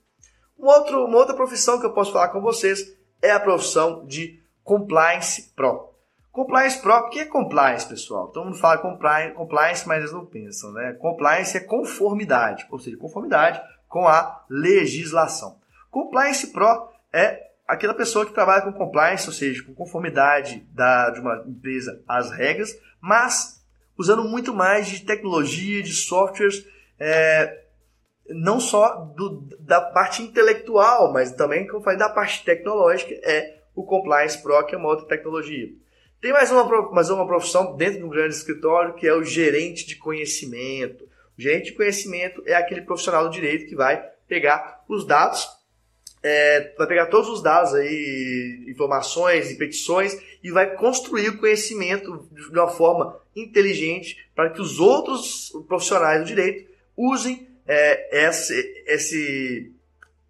Um 0.59 0.66
outro, 0.66 1.05
uma 1.05 1.18
outra 1.18 1.37
profissão 1.37 1.79
que 1.79 1.87
eu 1.87 1.92
posso 1.92 2.12
falar 2.12 2.31
com 2.31 2.40
vocês 2.40 2.96
é 3.22 3.31
a 3.31 3.38
profissão 3.38 4.05
de 4.07 4.40
Compliance 4.64 5.53
Pro. 5.55 5.96
Compliance 6.37 6.83
Pro, 6.83 6.92
o 6.92 7.09
que 7.09 7.20
é 7.20 7.25
compliance, 7.25 7.88
pessoal? 7.88 8.29
Todo 8.29 8.44
mundo 8.44 8.59
fala 8.59 8.77
compliance, 8.77 9.88
mas 9.88 10.01
eles 10.01 10.12
não 10.12 10.27
pensam, 10.27 10.70
né? 10.70 10.92
Compliance 11.01 11.57
é 11.57 11.61
conformidade, 11.61 12.66
ou 12.70 12.79
seja, 12.79 12.99
conformidade 12.99 13.59
com 13.88 14.07
a 14.07 14.44
legislação. 14.51 15.59
Compliance 15.90 16.53
Pro 16.53 16.90
é 17.11 17.42
aquela 17.66 17.94
pessoa 17.94 18.27
que 18.27 18.35
trabalha 18.35 18.61
com 18.61 18.72
compliance, 18.75 19.27
ou 19.27 19.33
seja, 19.33 19.64
com 19.64 19.72
conformidade 19.72 20.61
da, 20.75 21.09
de 21.09 21.20
uma 21.20 21.42
empresa 21.46 22.03
às 22.07 22.31
regras, 22.31 22.79
mas 23.01 23.64
usando 23.96 24.22
muito 24.22 24.53
mais 24.53 24.88
de 24.88 25.07
tecnologia, 25.07 25.83
de 25.83 25.94
softwares, 25.94 26.66
é, 27.01 27.64
não 28.29 28.61
só 28.61 29.07
do, 29.16 29.40
da 29.59 29.81
parte 29.81 30.20
intelectual, 30.20 31.14
mas 31.14 31.33
também, 31.33 31.66
como 31.66 31.79
eu 31.79 31.83
falei, 31.83 31.99
da 31.99 32.11
parte 32.11 32.44
tecnológica, 32.44 33.14
é 33.25 33.57
o 33.75 33.85
Compliance 33.85 34.42
Pro, 34.42 34.66
que 34.66 34.75
é 34.75 34.79
uma 34.79 34.90
outra 34.90 35.07
tecnologia. 35.07 35.86
Tem 36.27 36.33
mais 36.33 36.51
uma, 36.51 36.91
mais 36.91 37.09
uma 37.09 37.25
profissão 37.25 37.77
dentro 37.77 37.99
de 37.99 38.05
um 38.05 38.09
grande 38.09 38.35
escritório 38.35 38.95
que 38.95 39.07
é 39.07 39.15
o 39.15 39.23
gerente 39.23 39.87
de 39.87 39.95
conhecimento. 39.95 41.05
O 41.39 41.41
gerente 41.41 41.67
de 41.67 41.75
conhecimento 41.75 42.43
é 42.45 42.55
aquele 42.55 42.81
profissional 42.81 43.29
do 43.29 43.31
direito 43.31 43.69
que 43.69 43.77
vai 43.77 44.05
pegar 44.27 44.83
os 44.89 45.07
dados, 45.07 45.49
é, 46.25 46.75
vai 46.77 46.89
pegar 46.89 47.07
todos 47.07 47.29
os 47.29 47.41
dados 47.41 47.75
aí, 47.75 48.65
informações 48.67 49.53
e 49.53 49.55
petições 49.57 50.21
e 50.43 50.51
vai 50.51 50.75
construir 50.75 51.29
o 51.29 51.39
conhecimento 51.39 52.29
de 52.33 52.59
uma 52.59 52.67
forma 52.67 53.21
inteligente 53.37 54.29
para 54.35 54.51
que 54.51 54.61
os 54.61 54.81
outros 54.81 55.53
profissionais 55.69 56.23
do 56.23 56.27
direito 56.27 56.69
usem 56.97 57.47
é, 57.69 58.27
esse, 58.27 58.83
esse, 58.85 59.73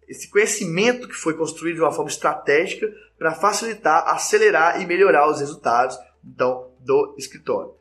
esse 0.07 0.29
conhecimento 0.29 1.07
que 1.07 1.15
foi 1.15 1.33
construído 1.33 1.77
de 1.77 1.81
uma 1.81 1.91
forma 1.91 2.11
estratégica 2.11 2.87
para 3.17 3.33
facilitar, 3.33 4.07
acelerar 4.07 4.81
e 4.81 4.85
melhorar 4.85 5.29
os 5.29 5.39
resultados 5.39 5.97
então, 6.23 6.71
do 6.79 7.15
escritório. 7.17 7.73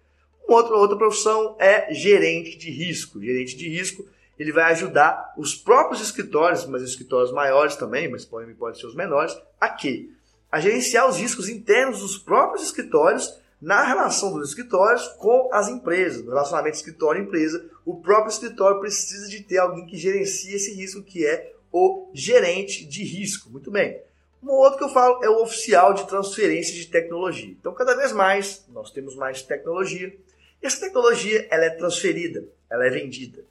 Uma 0.47 0.59
outra, 0.59 0.77
outra 0.77 0.97
profissão 0.97 1.57
é 1.59 1.93
gerente 1.93 2.57
de 2.57 2.71
risco. 2.71 3.21
Gerente 3.21 3.57
de 3.57 3.69
risco 3.69 4.05
ele 4.39 4.53
vai 4.53 4.73
ajudar 4.73 5.35
os 5.37 5.55
próprios 5.55 6.01
escritórios, 6.03 6.67
mas 6.67 6.83
escritórios 6.83 7.33
maiores 7.33 7.75
também, 7.77 8.11
mas 8.11 8.25
podem, 8.25 8.55
ser 8.75 8.87
os 8.87 8.95
menores, 8.95 9.37
a 9.61 9.69
quê? 9.69 10.11
A 10.53 10.61
gerenciar 10.61 11.09
os 11.09 11.17
riscos 11.17 11.49
internos 11.49 12.01
dos 12.01 12.19
próprios 12.19 12.67
escritórios 12.67 13.35
na 13.61 13.83
relação 13.83 14.33
dos 14.35 14.51
escritórios 14.51 15.09
com 15.19 15.49
as 15.53 15.69
empresas, 15.69 16.23
no 16.23 16.31
relacionamento 16.31 16.77
escritório-empresa. 16.77 17.71
O 17.85 17.97
próprio 17.97 18.31
escritório 18.31 18.79
precisa 18.79 19.29
de 19.29 19.43
ter 19.43 19.59
alguém 19.59 19.87
que 19.87 19.97
gerencie 19.97 20.55
esse 20.55 20.75
risco, 20.75 21.03
que 21.03 21.27
é 21.27 21.55
o 21.73 22.11
gerente 22.13 22.85
de 22.85 23.03
risco. 23.03 23.51
Muito 23.51 23.71
bem. 23.71 23.99
Um 24.43 24.51
outro 24.51 24.79
que 24.79 24.85
eu 24.85 24.89
falo 24.89 25.25
é 25.25 25.29
o 25.29 25.43
oficial 25.43 25.95
de 25.95 26.07
transferência 26.07 26.75
de 26.75 26.87
tecnologia. 26.87 27.51
Então, 27.59 27.75
cada 27.75 27.95
vez 27.95 28.13
mais, 28.13 28.65
nós 28.69 28.91
temos 28.91 29.17
mais 29.17 29.43
tecnologia. 29.43 30.15
Essa 30.63 30.81
tecnologia, 30.81 31.47
ela 31.51 31.65
é 31.65 31.71
transferida, 31.71 32.45
ela 32.71 32.87
é 32.87 32.91
vendida. 32.91 33.45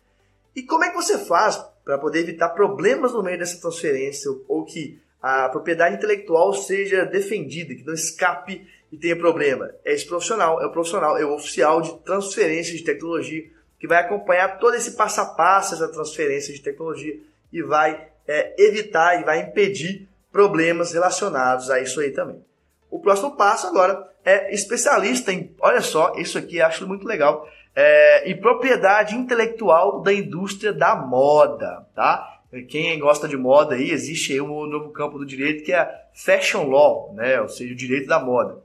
E 0.56 0.64
como 0.64 0.84
é 0.84 0.90
que 0.90 0.96
você 0.96 1.18
faz 1.18 1.64
para 1.84 1.98
poder 1.98 2.20
evitar 2.20 2.50
problemas 2.50 3.14
no 3.14 3.22
meio 3.22 3.38
dessa 3.38 3.60
transferência 3.60 4.32
ou 4.48 4.64
que 4.64 5.00
a 5.22 5.50
propriedade 5.50 5.96
intelectual 5.96 6.54
seja 6.54 7.06
defendida, 7.06 7.76
que 7.76 7.84
não 7.84 7.94
escape 7.94 8.66
e 8.92 8.98
tenha 8.98 9.18
problema? 9.18 9.72
É 9.84 9.94
esse 9.94 10.06
profissional, 10.06 10.62
é 10.62 10.66
o 10.66 10.72
profissional, 10.72 11.18
é 11.18 11.26
o 11.26 11.34
oficial 11.34 11.82
de 11.82 11.98
transferência 12.00 12.74
de 12.74 12.84
tecnologia 12.84 13.46
que 13.80 13.88
vai 13.88 14.00
acompanhar 14.00 14.60
todo 14.60 14.76
esse 14.76 14.92
passo 14.92 15.22
a 15.22 15.26
passo, 15.26 15.76
essa 15.76 15.88
transferência 15.90 16.54
de 16.54 16.62
tecnologia 16.62 17.20
e 17.52 17.62
vai 17.62 18.08
é, 18.28 18.56
evitar 18.58 19.20
e 19.20 19.24
vai 19.24 19.42
impedir 19.42 20.08
problemas 20.36 20.92
relacionados 20.92 21.70
a 21.70 21.80
isso 21.80 22.02
aí 22.02 22.12
também. 22.12 22.44
O 22.92 23.00
próximo 23.00 23.38
passo 23.38 23.68
agora 23.68 24.06
é 24.26 24.54
especialista 24.54 25.32
em, 25.32 25.56
olha 25.62 25.80
só, 25.80 26.14
isso 26.18 26.38
aqui 26.38 26.62
acho 26.62 26.86
muito 26.86 27.08
legal, 27.08 27.48
é, 27.74 28.30
e 28.30 28.36
propriedade 28.36 29.16
intelectual 29.16 30.02
da 30.02 30.12
indústria 30.12 30.74
da 30.74 30.94
moda, 30.94 31.88
tá? 31.96 32.42
Quem 32.68 33.00
gosta 33.00 33.30
de 33.30 33.38
moda 33.38 33.76
aí, 33.76 33.92
existe 33.92 34.34
aí 34.34 34.42
um 34.42 34.66
novo 34.66 34.90
campo 34.90 35.18
do 35.18 35.26
direito 35.26 35.64
que 35.64 35.72
é 35.72 35.80
a 35.80 35.90
fashion 36.14 36.68
law, 36.68 37.14
né? 37.14 37.40
Ou 37.40 37.48
seja, 37.48 37.72
o 37.72 37.78
direito 37.78 38.08
da 38.08 38.20
moda. 38.20 38.56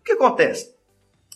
O 0.00 0.04
que 0.04 0.12
acontece? 0.12 0.74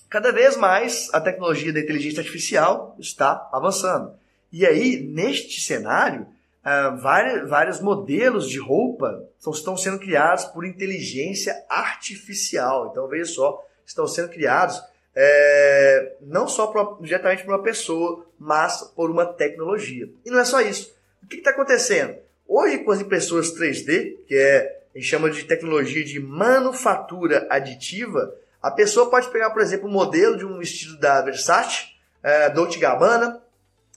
Cada 0.09 0.33
vez 0.33 0.57
mais 0.57 1.11
a 1.12 1.20
tecnologia 1.20 1.74
da 1.74 1.81
inteligência 1.81 2.20
artificial 2.20 2.96
está 2.98 3.46
avançando. 3.52 4.12
E 4.50 4.64
aí, 4.64 4.98
neste 4.98 5.61
cenário, 5.61 6.26
uh, 6.68 6.96
vários, 6.98 7.48
vários 7.48 7.81
modelos 7.81 8.48
de 8.48 8.59
roupa 8.59 9.24
estão 9.38 9.76
sendo 9.76 9.98
criados 9.98 10.44
por 10.46 10.64
inteligência 10.66 11.54
artificial. 11.68 12.88
Então, 12.90 13.09
veja 13.09 13.33
só, 13.33 13.64
estão 13.87 14.07
sendo 14.07 14.28
criados 14.28 14.83
é, 15.20 16.16
não 16.20 16.46
só 16.46 16.96
diretamente 17.00 17.42
por 17.42 17.52
uma 17.52 17.62
pessoa, 17.62 18.24
mas 18.38 18.83
por 18.94 19.11
uma 19.11 19.26
tecnologia. 19.26 20.09
E 20.24 20.31
não 20.31 20.38
é 20.38 20.44
só 20.44 20.61
isso. 20.61 20.94
O 21.22 21.26
que 21.26 21.38
está 21.38 21.50
acontecendo? 21.50 22.16
Hoje, 22.46 22.78
com 22.78 22.92
as 22.92 23.00
impressoras 23.00 23.52
3D, 23.52 24.16
que 24.28 24.37
é, 24.37 24.81
a 24.94 24.98
gente 24.98 25.09
chama 25.09 25.28
de 25.28 25.42
tecnologia 25.42 26.04
de 26.04 26.20
manufatura 26.20 27.48
aditiva, 27.50 28.33
a 28.62 28.70
pessoa 28.70 29.11
pode 29.11 29.28
pegar, 29.31 29.50
por 29.50 29.61
exemplo, 29.61 29.88
um 29.88 29.92
modelo 29.92 30.37
de 30.37 30.46
um 30.46 30.57
vestido 30.57 30.96
da 31.00 31.20
Versace, 31.22 31.88
é, 32.22 32.48
Dolce 32.50 32.78
Gabbana, 32.78 33.42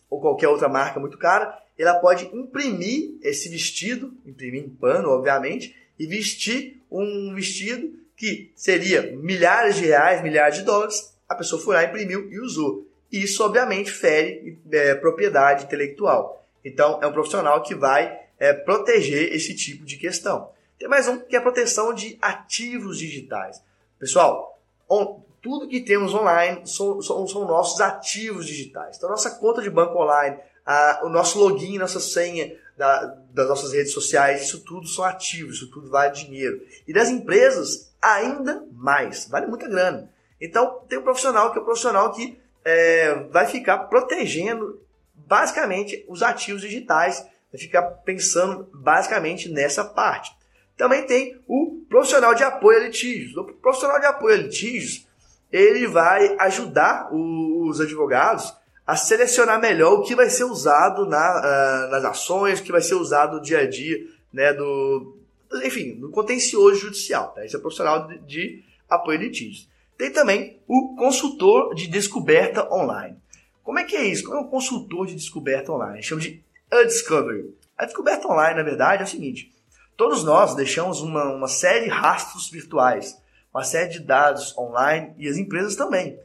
ou 0.10 0.20
qualquer 0.20 0.48
outra 0.48 0.68
marca 0.68 1.00
muito 1.00 1.20
cara, 1.20 1.61
ela 1.78 1.96
pode 1.96 2.26
imprimir 2.34 3.18
esse 3.22 3.50
vestido, 3.50 4.14
imprimir 4.26 4.64
em 4.64 4.70
pano, 4.70 5.10
obviamente, 5.10 5.76
e 5.98 6.06
vestir 6.06 6.82
um 6.92 7.34
vestido 7.34 8.00
que 8.16 8.52
seria 8.56 9.16
milhares 9.18 9.76
de 9.76 9.86
reais, 9.86 10.22
milhares 10.22 10.58
de 10.58 10.64
dólares, 10.64 11.16
a 11.28 11.36
pessoa 11.36 11.62
foi 11.62 11.76
lá, 11.76 11.84
imprimiu 11.84 12.32
e 12.32 12.40
usou. 12.40 12.88
Isso, 13.12 13.44
obviamente, 13.44 13.92
fere 13.92 14.60
é, 14.72 14.96
propriedade 14.96 15.66
intelectual. 15.66 16.46
Então, 16.64 17.00
é 17.02 17.08
um 17.08 17.14
profissional 17.14 17.62
que 17.64 17.74
vai 17.74 18.20
é, 18.38 18.54
proteger 18.54 19.34
esse 19.34 19.56
tipo 19.56 19.86
de 19.86 19.98
questão. 19.98 20.50
Tem 20.78 20.88
mais 20.88 21.08
um 21.08 21.20
que 21.20 21.36
é 21.36 21.40
a 21.40 21.42
proteção 21.42 21.94
de 21.94 22.18
ativos 22.22 22.98
digitais. 22.98 23.62
Pessoal, 24.00 24.60
on, 24.90 25.22
tudo 25.42 25.68
que 25.68 25.82
temos 25.82 26.14
online 26.14 26.68
são, 26.68 27.02
são, 27.02 27.28
são, 27.28 27.46
nossos 27.46 27.82
ativos 27.82 28.46
digitais. 28.46 28.98
Então, 28.98 29.10
nossa 29.10 29.32
conta 29.32 29.62
de 29.62 29.70
banco 29.70 30.00
online, 30.00 30.38
a, 30.66 31.02
o 31.04 31.10
nosso 31.10 31.40
login, 31.40 31.78
nossa 31.78 32.00
senha 32.00 32.56
da, 32.78 33.16
das 33.32 33.48
nossas 33.48 33.74
redes 33.74 33.94
sociais, 33.94 34.44
isso 34.44 34.64
tudo 34.64 34.88
são 34.88 35.04
ativos, 35.04 35.58
isso 35.58 35.70
tudo 35.70 35.90
vale 35.90 36.14
dinheiro. 36.14 36.62
E 36.88 36.94
das 36.94 37.10
empresas, 37.10 37.94
ainda 38.02 38.66
mais, 38.74 39.28
vale 39.28 39.48
muita 39.48 39.68
grana. 39.68 40.10
Então, 40.40 40.82
tem 40.90 40.98
um 40.98 41.04
profissional 41.04 41.52
que 41.52 41.60
é 41.60 41.62
um 41.62 41.66
profissional 41.66 42.12
que 42.12 42.40
é, 42.66 43.14
vai 43.32 43.46
ficar 43.46 43.78
protegendo 43.80 44.82
basicamente 45.14 46.04
os 46.08 46.24
ativos 46.24 46.62
digitais, 46.62 47.26
vai 47.52 47.62
ficar 47.62 47.84
pensando 47.84 48.68
basicamente 48.74 49.50
nessa 49.50 49.84
parte. 49.84 50.36
Também 50.76 51.06
tem 51.06 51.40
o 51.48 51.86
profissional 51.88 52.34
de 52.34 52.44
apoio 52.44 52.80
a 52.80 52.84
litígios. 52.86 53.38
O 53.38 53.44
profissional 53.44 54.00
de 54.00 54.08
apoio 54.08 54.36
a 54.36 54.38
litígios, 54.40 55.08
ele 55.52 55.86
vai 55.86 56.36
ajudar 56.40 57.10
os 57.14 57.80
advogados 57.80 58.52
a 58.92 58.96
selecionar 58.98 59.58
melhor 59.58 59.94
o 59.94 60.02
que 60.04 60.14
vai 60.14 60.30
ser 60.30 60.44
usado 60.44 61.06
na, 61.06 61.18
uh, 61.18 61.92
nas 61.92 62.04
ações, 62.04 62.60
o 62.60 62.64
que 62.64 62.74
vai 62.74 62.82
ser 62.82 62.96
usado 62.96 63.38
no 63.38 63.42
dia 63.42 63.60
a 63.60 63.70
dia, 63.70 63.98
né, 64.34 64.52
do, 64.52 65.18
enfim, 65.64 65.94
no 65.94 66.12
contencioso 66.12 66.76
judicial. 66.82 67.30
Tá? 67.30 67.46
Esse 67.46 67.56
é 67.56 67.60
profissional 67.60 68.06
de, 68.06 68.18
de 68.18 68.64
apoio 68.90 69.18
a 69.18 69.22
litígios. 69.22 69.70
Tem 69.98 70.12
também 70.12 70.60
o 70.68 70.94
consultor 70.98 71.74
de 71.74 71.88
descoberta 71.88 72.70
online. 72.70 73.16
Como 73.64 73.80
é 73.80 73.86
que 73.86 73.96
é 73.96 74.04
isso? 74.04 74.26
Como 74.26 74.36
é 74.36 74.42
um 74.42 74.50
consultor 74.50 75.08
de 75.08 75.16
descoberta 75.16 75.72
online? 75.72 76.04
Chama 76.04 76.20
de 76.20 76.44
a 76.70 76.84
discovery. 76.84 77.56
A 77.78 77.86
descoberta 77.86 78.28
online, 78.28 78.58
na 78.58 78.64
verdade, 78.64 79.04
é 79.04 79.06
o 79.06 79.10
seguinte: 79.10 79.54
todos 79.96 80.26
nós 80.26 80.54
deixamos 80.54 81.00
uma, 81.00 81.32
uma 81.34 81.48
série 81.48 81.86
de 81.86 81.90
rastros 81.90 82.50
virtuais, 82.50 83.18
uma 83.54 83.64
série 83.64 83.88
de 83.88 84.00
dados 84.02 84.54
online 84.58 85.14
e 85.18 85.30
as 85.30 85.38
empresas 85.38 85.78
também. 85.78 86.20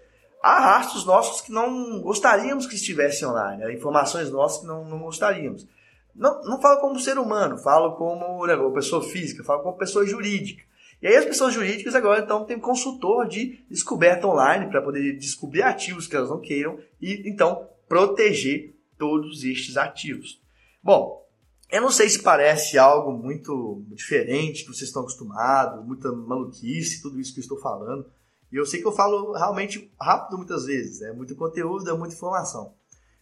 Há 0.46 0.60
rastros 0.60 1.04
nossos 1.04 1.40
que 1.40 1.50
não 1.50 2.00
gostaríamos 2.00 2.68
que 2.68 2.76
estivessem 2.76 3.26
online, 3.26 3.64
né? 3.64 3.74
informações 3.74 4.30
nossas 4.30 4.60
que 4.60 4.66
não, 4.68 4.84
não 4.84 5.00
gostaríamos. 5.00 5.66
Não, 6.14 6.40
não 6.44 6.62
falo 6.62 6.80
como 6.80 7.00
ser 7.00 7.18
humano, 7.18 7.58
falo 7.58 7.96
como 7.96 8.46
né, 8.46 8.56
pessoa 8.72 9.02
física, 9.02 9.42
falo 9.42 9.64
como 9.64 9.76
pessoa 9.76 10.06
jurídica. 10.06 10.62
E 11.02 11.08
aí 11.08 11.16
as 11.16 11.24
pessoas 11.24 11.52
jurídicas 11.52 11.96
agora 11.96 12.20
então 12.20 12.44
têm 12.44 12.60
consultor 12.60 13.26
de 13.26 13.58
descoberta 13.68 14.28
online 14.28 14.70
para 14.70 14.80
poder 14.80 15.18
descobrir 15.18 15.62
ativos 15.62 16.06
que 16.06 16.14
elas 16.14 16.30
não 16.30 16.40
queiram 16.40 16.78
e 17.02 17.28
então 17.28 17.68
proteger 17.88 18.72
todos 18.96 19.42
estes 19.42 19.76
ativos. 19.76 20.40
Bom, 20.80 21.26
eu 21.72 21.82
não 21.82 21.90
sei 21.90 22.08
se 22.08 22.22
parece 22.22 22.78
algo 22.78 23.10
muito 23.10 23.82
diferente 23.88 24.62
que 24.62 24.68
vocês 24.68 24.82
estão 24.82 25.02
acostumados, 25.02 25.84
muita 25.84 26.12
maluquice, 26.12 27.02
tudo 27.02 27.18
isso 27.18 27.34
que 27.34 27.40
eu 27.40 27.42
estou 27.42 27.58
falando. 27.58 28.06
E 28.52 28.56
eu 28.56 28.66
sei 28.66 28.80
que 28.80 28.86
eu 28.86 28.92
falo 28.92 29.32
realmente 29.32 29.92
rápido 30.00 30.38
muitas 30.38 30.64
vezes, 30.66 31.02
é 31.02 31.12
muito 31.12 31.34
conteúdo, 31.34 31.90
é 31.90 31.96
muita 31.96 32.14
informação. 32.14 32.74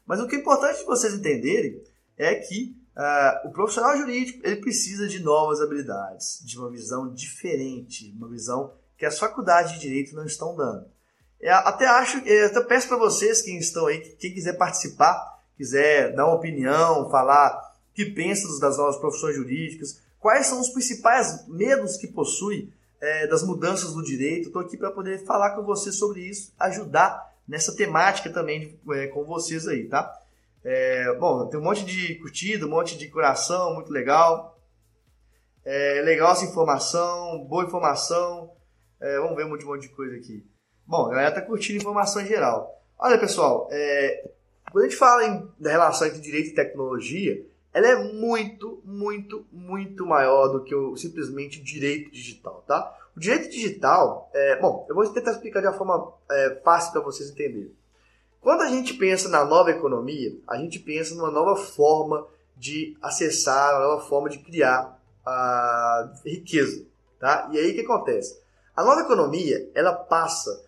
Mas 0.07 0.21
o 0.21 0.27
que 0.27 0.37
é 0.37 0.39
importante 0.39 0.85
vocês 0.85 1.15
entenderem 1.15 1.83
é 2.17 2.35
que 2.35 2.77
Uh, 2.95 3.49
o 3.49 3.51
profissional 3.51 3.97
jurídico 3.97 4.39
ele 4.47 4.61
precisa 4.61 5.09
de 5.09 5.19
novas 5.19 5.61
habilidades, 5.61 6.41
de 6.45 6.57
uma 6.57 6.71
visão 6.71 7.13
diferente, 7.13 8.15
uma 8.17 8.29
visão 8.29 8.73
que 8.97 9.05
as 9.05 9.19
faculdades 9.19 9.73
de 9.73 9.81
direito 9.81 10.15
não 10.15 10.25
estão 10.25 10.55
dando. 10.55 10.87
Eu 11.41 11.51
é, 11.51 11.55
até 11.55 11.87
acho, 11.87 12.19
eu 12.19 12.47
até 12.47 12.61
peço 12.63 12.87
para 12.87 12.97
vocês 12.97 13.43
quem 13.43 13.59
estão 13.59 13.87
aí, 13.87 13.99
quem 13.99 14.33
quiser 14.33 14.57
participar, 14.57 15.43
quiser 15.57 16.15
dar 16.15 16.27
uma 16.27 16.37
opinião, 16.37 17.11
falar 17.11 17.51
o 17.91 17.95
que 17.95 18.05
pensa 18.07 18.47
das 18.61 18.79
novas 18.79 18.97
profissões 18.97 19.35
jurídicas, 19.35 20.01
quais 20.21 20.47
são 20.47 20.61
os 20.61 20.69
principais 20.69 21.49
medos 21.49 21.97
que 21.97 22.07
possui 22.07 22.73
é, 23.05 23.27
das 23.27 23.43
mudanças 23.43 23.93
do 23.93 24.03
direito. 24.03 24.47
Estou 24.47 24.62
aqui 24.62 24.77
para 24.77 24.90
poder 24.90 25.25
falar 25.25 25.51
com 25.51 25.62
vocês 25.62 25.97
sobre 25.97 26.23
isso, 26.23 26.53
ajudar 26.59 27.33
nessa 27.47 27.77
temática 27.77 28.31
também 28.31 28.79
é, 28.93 29.09
com 29.09 29.25
vocês 29.25 29.69
aí, 29.69 29.87
tá? 29.87 30.21
É, 30.64 31.14
bom, 31.17 31.47
tem 31.47 31.61
um 31.61 31.62
monte 31.62 31.85
de 31.85 32.14
curtida, 32.14 32.64
um 32.64 32.71
monte 32.71 32.97
de 32.97 33.09
coração, 33.09 33.75
muito 33.75 33.93
legal. 33.93 34.59
É, 35.62 36.01
legal 36.03 36.33
essa 36.33 36.47
informação, 36.47 37.45
boa 37.45 37.64
informação. 37.64 38.51
É, 38.99 39.19
vamos 39.19 39.37
ver 39.37 39.45
um 39.45 39.51
monte, 39.51 39.83
de 39.83 39.88
coisa 39.90 40.17
aqui. 40.17 40.43
Bom, 40.87 41.07
a 41.07 41.11
galera 41.11 41.35
tá 41.35 41.43
curtindo 41.43 41.79
informação 41.79 42.23
em 42.23 42.27
geral. 42.27 42.83
Olha, 42.99 43.19
pessoal, 43.19 43.69
é, 43.71 44.31
quando 44.73 44.85
a 44.85 44.88
gente 44.88 44.99
fala 44.99 45.27
em, 45.27 45.47
da 45.61 45.71
relação 45.71 46.07
entre 46.07 46.21
direito 46.21 46.51
e 46.51 46.55
tecnologia, 46.55 47.45
ela 47.75 47.89
é 47.89 48.13
muito, 48.13 48.81
muito, 48.85 49.45
muito 49.53 50.07
maior 50.07 50.49
do 50.49 50.63
que 50.63 50.75
o 50.75 50.97
simplesmente 50.97 51.61
direito 51.61 52.11
digital, 52.11 52.65
tá? 52.67 52.97
O 53.17 53.21
direito 53.21 53.51
digital, 53.51 54.31
é, 54.33 54.61
bom, 54.61 54.87
eu 54.89 54.95
vou 54.95 55.07
tentar 55.09 55.33
explicar 55.33 55.61
de 55.61 55.67
uma 55.67 55.77
forma 55.77 56.13
é, 56.31 56.61
fácil 56.65 56.93
para 56.93 57.03
vocês 57.03 57.31
entenderem. 57.31 57.73
Quando 58.41 58.63
a 58.63 58.69
gente 58.69 58.95
pensa 58.95 59.29
na 59.29 59.45
nova 59.45 59.71
economia, 59.71 60.35
a 60.49 60.57
gente 60.57 60.79
pensa 60.79 61.15
numa 61.15 61.31
nova 61.31 61.57
forma 61.57 62.27
de 62.57 62.97
acessar, 63.03 63.75
uma 63.75 63.89
nova 63.89 64.09
forma 64.09 64.31
de 64.31 64.39
criar 64.39 64.99
a 65.27 66.13
riqueza, 66.25 66.87
tá? 67.19 67.49
E 67.53 67.59
aí 67.59 67.73
o 67.73 67.75
que 67.75 67.81
acontece? 67.81 68.41
A 68.77 68.85
nova 68.85 69.01
economia, 69.01 69.69
ela 69.75 69.93
passa 69.93 70.65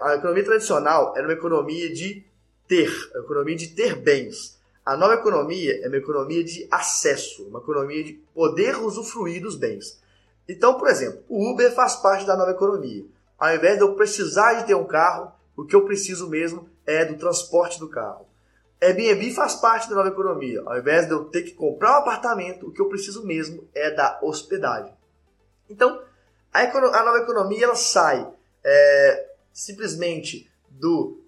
a 0.00 0.14
economia 0.14 0.44
tradicional 0.44 1.12
era 1.16 1.26
uma 1.26 1.32
economia 1.32 1.92
de 1.92 2.24
ter, 2.66 2.90
uma 3.14 3.24
economia 3.24 3.56
de 3.56 3.68
ter 3.68 3.96
bens. 3.96 4.53
A 4.84 4.96
nova 4.96 5.14
economia 5.14 5.82
é 5.82 5.88
uma 5.88 5.96
economia 5.96 6.44
de 6.44 6.68
acesso, 6.70 7.44
uma 7.44 7.58
economia 7.58 8.04
de 8.04 8.12
poder 8.34 8.76
usufruir 8.76 9.40
dos 9.40 9.56
bens. 9.56 9.98
Então, 10.46 10.74
por 10.74 10.88
exemplo, 10.88 11.22
o 11.28 11.50
Uber 11.50 11.72
faz 11.74 11.96
parte 11.96 12.26
da 12.26 12.36
nova 12.36 12.50
economia. 12.50 13.04
Ao 13.38 13.54
invés 13.54 13.78
de 13.78 13.82
eu 13.82 13.94
precisar 13.94 14.54
de 14.54 14.66
ter 14.66 14.74
um 14.74 14.86
carro, 14.86 15.32
o 15.56 15.64
que 15.64 15.74
eu 15.74 15.84
preciso 15.84 16.28
mesmo 16.28 16.68
é 16.86 17.04
do 17.04 17.16
transporte 17.16 17.80
do 17.80 17.88
carro. 17.88 18.26
Airbnb 18.80 19.32
faz 19.32 19.54
parte 19.54 19.88
da 19.88 19.96
nova 19.96 20.08
economia. 20.08 20.62
Ao 20.66 20.76
invés 20.78 21.06
de 21.06 21.12
eu 21.12 21.24
ter 21.24 21.42
que 21.42 21.52
comprar 21.52 21.92
um 21.92 22.02
apartamento, 22.02 22.66
o 22.66 22.72
que 22.72 22.80
eu 22.80 22.88
preciso 22.88 23.24
mesmo 23.24 23.66
é 23.74 23.90
da 23.90 24.18
hospedagem. 24.22 24.92
Então, 25.70 26.02
a, 26.52 26.60
a 26.60 27.04
nova 27.04 27.18
economia 27.18 27.64
ela 27.64 27.74
sai 27.74 28.30
é, 28.62 29.30
simplesmente 29.52 30.50
do 30.68 31.23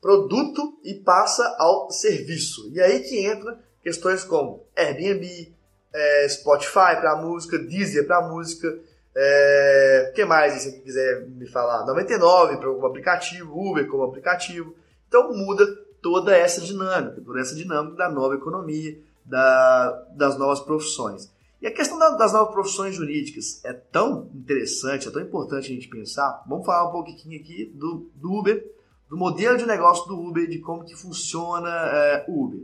produto 0.00 0.78
e 0.84 0.94
passa 0.94 1.56
ao 1.58 1.90
serviço. 1.90 2.70
E 2.72 2.80
aí 2.80 3.00
que 3.00 3.26
entra 3.26 3.58
questões 3.82 4.24
como 4.24 4.64
Airbnb, 4.76 5.52
é, 5.92 6.28
Spotify 6.28 6.96
para 7.00 7.16
música, 7.16 7.58
Deezer 7.58 8.06
para 8.06 8.28
música, 8.28 8.78
é, 9.14 10.12
que 10.14 10.24
mais, 10.24 10.54
se 10.54 10.70
você 10.70 10.78
quiser 10.78 11.26
me 11.28 11.46
falar? 11.48 11.84
99 11.86 12.58
para 12.58 12.70
o 12.70 12.86
aplicativo, 12.86 13.58
Uber 13.58 13.86
como 13.88 14.04
aplicativo. 14.04 14.74
Então 15.08 15.32
muda 15.32 15.66
toda 16.00 16.36
essa 16.36 16.60
dinâmica, 16.60 17.20
toda 17.20 17.40
essa 17.40 17.54
dinâmica 17.54 17.96
da 17.96 18.08
nova 18.08 18.34
economia, 18.34 18.98
da, 19.24 20.06
das 20.14 20.38
novas 20.38 20.60
profissões. 20.60 21.30
E 21.60 21.66
a 21.66 21.74
questão 21.74 21.98
das 21.98 22.32
novas 22.32 22.54
profissões 22.54 22.94
jurídicas 22.94 23.60
é 23.64 23.72
tão 23.72 24.30
interessante, 24.32 25.08
é 25.08 25.10
tão 25.10 25.20
importante 25.20 25.66
a 25.66 25.74
gente 25.74 25.88
pensar. 25.88 26.44
Vamos 26.46 26.64
falar 26.64 26.88
um 26.88 26.92
pouquinho 26.92 27.40
aqui 27.40 27.72
do, 27.74 28.08
do 28.14 28.32
Uber, 28.32 28.64
do 29.08 29.16
modelo 29.16 29.56
de 29.56 29.66
negócio 29.66 30.06
do 30.06 30.18
Uber, 30.18 30.48
de 30.48 30.58
como 30.58 30.84
que 30.84 30.94
funciona 30.94 31.68
é, 31.70 32.24
o 32.28 32.44
Uber. 32.44 32.60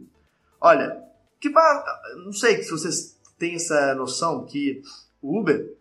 Olha, 0.61 1.02
que 1.40 1.50
não 2.24 2.33
sei 2.33 2.62
se 2.62 2.70
vocês 2.70 3.18
têm 3.38 3.54
essa 3.57 3.94
noção 3.94 4.44
que 4.44 4.83
o 5.20 5.40
Uber 5.40 5.74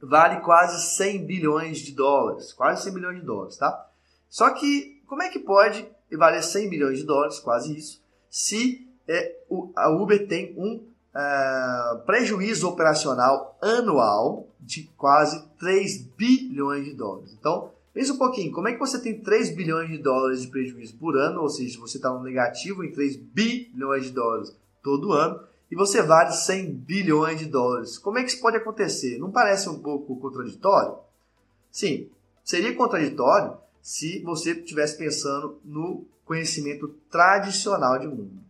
vale 0.00 0.40
quase 0.40 0.94
100 0.96 1.26
bilhões 1.26 1.78
de 1.78 1.92
dólares, 1.92 2.52
quase 2.52 2.84
100 2.84 2.94
bilhões 2.94 3.20
de 3.20 3.26
dólares, 3.26 3.56
tá? 3.56 3.88
Só 4.28 4.50
que 4.50 5.02
como 5.06 5.22
é 5.22 5.28
que 5.28 5.38
pode 5.38 5.88
valer 6.12 6.42
100 6.42 6.70
bilhões 6.70 6.98
de 6.98 7.04
dólares, 7.04 7.38
quase 7.38 7.76
isso, 7.76 8.02
se 8.30 8.86
é, 9.06 9.36
o, 9.48 9.70
a 9.76 9.90
Uber 9.90 10.26
tem 10.26 10.54
um 10.56 10.76
uh, 11.14 12.04
prejuízo 12.04 12.68
operacional 12.68 13.58
anual 13.60 14.48
de 14.60 14.84
quase 14.96 15.46
3 15.58 16.06
bilhões 16.16 16.84
de 16.84 16.94
dólares. 16.94 17.34
Então, 17.38 17.70
pensa 17.94 18.12
um 18.12 18.18
pouquinho, 18.18 18.52
como 18.52 18.68
é 18.68 18.72
que 18.72 18.80
você 18.80 19.00
tem 19.00 19.20
3 19.20 19.54
bilhões 19.54 19.88
de 19.88 19.98
dólares 19.98 20.42
de 20.42 20.48
prejuízo 20.48 20.96
por 20.96 21.16
ano, 21.16 21.40
ou 21.40 21.48
seja, 21.48 21.78
você 21.78 21.96
está 21.96 22.10
no 22.10 22.24
negativo 22.24 22.82
em 22.82 22.90
3 22.90 23.16
bilhões 23.16 24.04
de 24.04 24.10
dólares 24.10 24.54
todo 24.82 25.12
ano, 25.12 25.40
e 25.70 25.76
você 25.76 26.02
vale 26.02 26.32
100 26.32 26.72
bilhões 26.72 27.38
de 27.38 27.46
dólares. 27.46 27.96
Como 27.96 28.18
é 28.18 28.22
que 28.22 28.30
isso 28.30 28.40
pode 28.40 28.56
acontecer? 28.56 29.18
Não 29.18 29.30
parece 29.30 29.68
um 29.68 29.78
pouco 29.78 30.16
contraditório? 30.16 30.98
Sim, 31.70 32.08
seria 32.44 32.74
contraditório 32.74 33.56
se 33.80 34.20
você 34.22 34.52
estivesse 34.52 34.98
pensando 34.98 35.58
no 35.64 36.04
conhecimento 36.24 36.88
tradicional 37.10 37.98
de 37.98 38.06
mundo. 38.06 38.42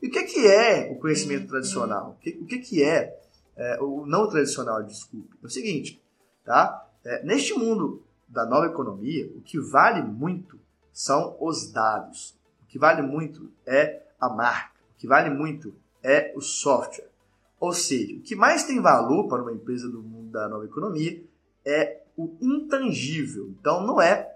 E 0.00 0.08
o 0.08 0.10
que, 0.10 0.22
que 0.24 0.46
é 0.46 0.90
o 0.90 0.96
conhecimento 0.96 1.48
tradicional? 1.48 2.16
O 2.18 2.22
que, 2.22 2.32
que, 2.32 2.58
que 2.58 2.82
é, 2.82 3.16
é, 3.56 3.80
o 3.80 4.04
não 4.06 4.28
tradicional, 4.28 4.82
desculpe? 4.82 5.30
É 5.42 5.46
o 5.46 5.50
seguinte, 5.50 6.02
tá? 6.44 6.88
É, 7.04 7.24
neste 7.24 7.54
mundo 7.54 8.02
da 8.32 8.46
nova 8.46 8.66
economia, 8.66 9.30
o 9.36 9.42
que 9.42 9.60
vale 9.60 10.02
muito 10.02 10.58
são 10.92 11.36
os 11.38 11.70
dados. 11.70 12.34
O 12.62 12.66
que 12.66 12.78
vale 12.78 13.02
muito 13.02 13.50
é 13.66 14.02
a 14.18 14.28
marca. 14.28 14.80
O 14.96 14.98
que 14.98 15.06
vale 15.06 15.28
muito 15.28 15.74
é 16.02 16.32
o 16.34 16.40
software. 16.40 17.10
Ou 17.60 17.72
seja, 17.72 18.16
o 18.16 18.20
que 18.20 18.34
mais 18.34 18.64
tem 18.64 18.80
valor 18.80 19.28
para 19.28 19.42
uma 19.42 19.52
empresa 19.52 19.88
do 19.88 20.02
mundo 20.02 20.32
da 20.32 20.48
nova 20.48 20.64
economia 20.64 21.22
é 21.64 22.00
o 22.16 22.34
intangível. 22.40 23.48
Então, 23.60 23.86
não 23.86 24.00
é 24.00 24.34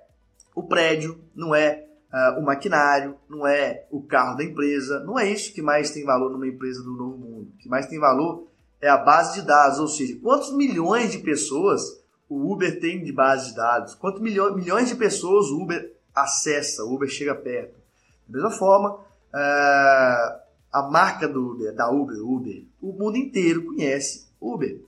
o 0.55 0.63
prédio, 0.63 1.19
não 1.35 1.55
é 1.55 1.87
uh, 2.13 2.39
o 2.39 2.45
maquinário, 2.45 3.17
não 3.29 3.47
é 3.47 3.87
o 3.91 4.03
carro 4.03 4.37
da 4.37 4.45
empresa, 4.45 5.01
não 5.01 5.19
é 5.19 5.29
isso 5.29 5.53
que 5.55 5.63
mais 5.63 5.91
tem 5.91 6.05
valor 6.05 6.31
numa 6.31 6.47
empresa 6.47 6.83
do 6.83 6.93
novo 6.93 7.17
mundo. 7.17 7.51
O 7.55 7.59
que 7.59 7.69
mais 7.69 7.87
tem 7.87 7.99
valor 7.99 8.47
é 8.81 8.89
a 8.89 8.99
base 8.99 9.41
de 9.41 9.47
dados, 9.47 9.79
ou 9.79 9.89
seja, 9.89 10.19
quantos 10.23 10.55
milhões 10.55 11.11
de 11.11 11.19
pessoas 11.19 12.05
o 12.29 12.53
Uber 12.53 12.81
tem 12.81 13.03
de 13.03 13.12
base 13.12 13.51
de 13.51 13.57
dados, 13.57 13.95
quantos 13.95 14.21
milhões, 14.21 14.55
milhões 14.57 14.89
de 14.89 14.97
pessoas 14.97 15.47
o 15.47 15.62
Uber 15.62 15.95
acessa, 16.15 16.85
o 16.85 16.95
Uber 16.95 17.09
chega 17.09 17.35
perto. 17.35 17.75
Da 18.27 18.39
mesma 18.39 18.51
forma, 18.51 18.95
uh, 18.95 20.41
a 20.73 20.83
marca 20.91 21.29
do 21.29 21.53
Uber, 21.53 21.75
da 21.75 21.91
Uber, 21.91 22.19
Uber, 22.19 22.65
o 22.83 22.93
mundo 22.93 23.17
inteiro 23.17 23.65
conhece 23.67 24.27
Uber. 24.41 24.81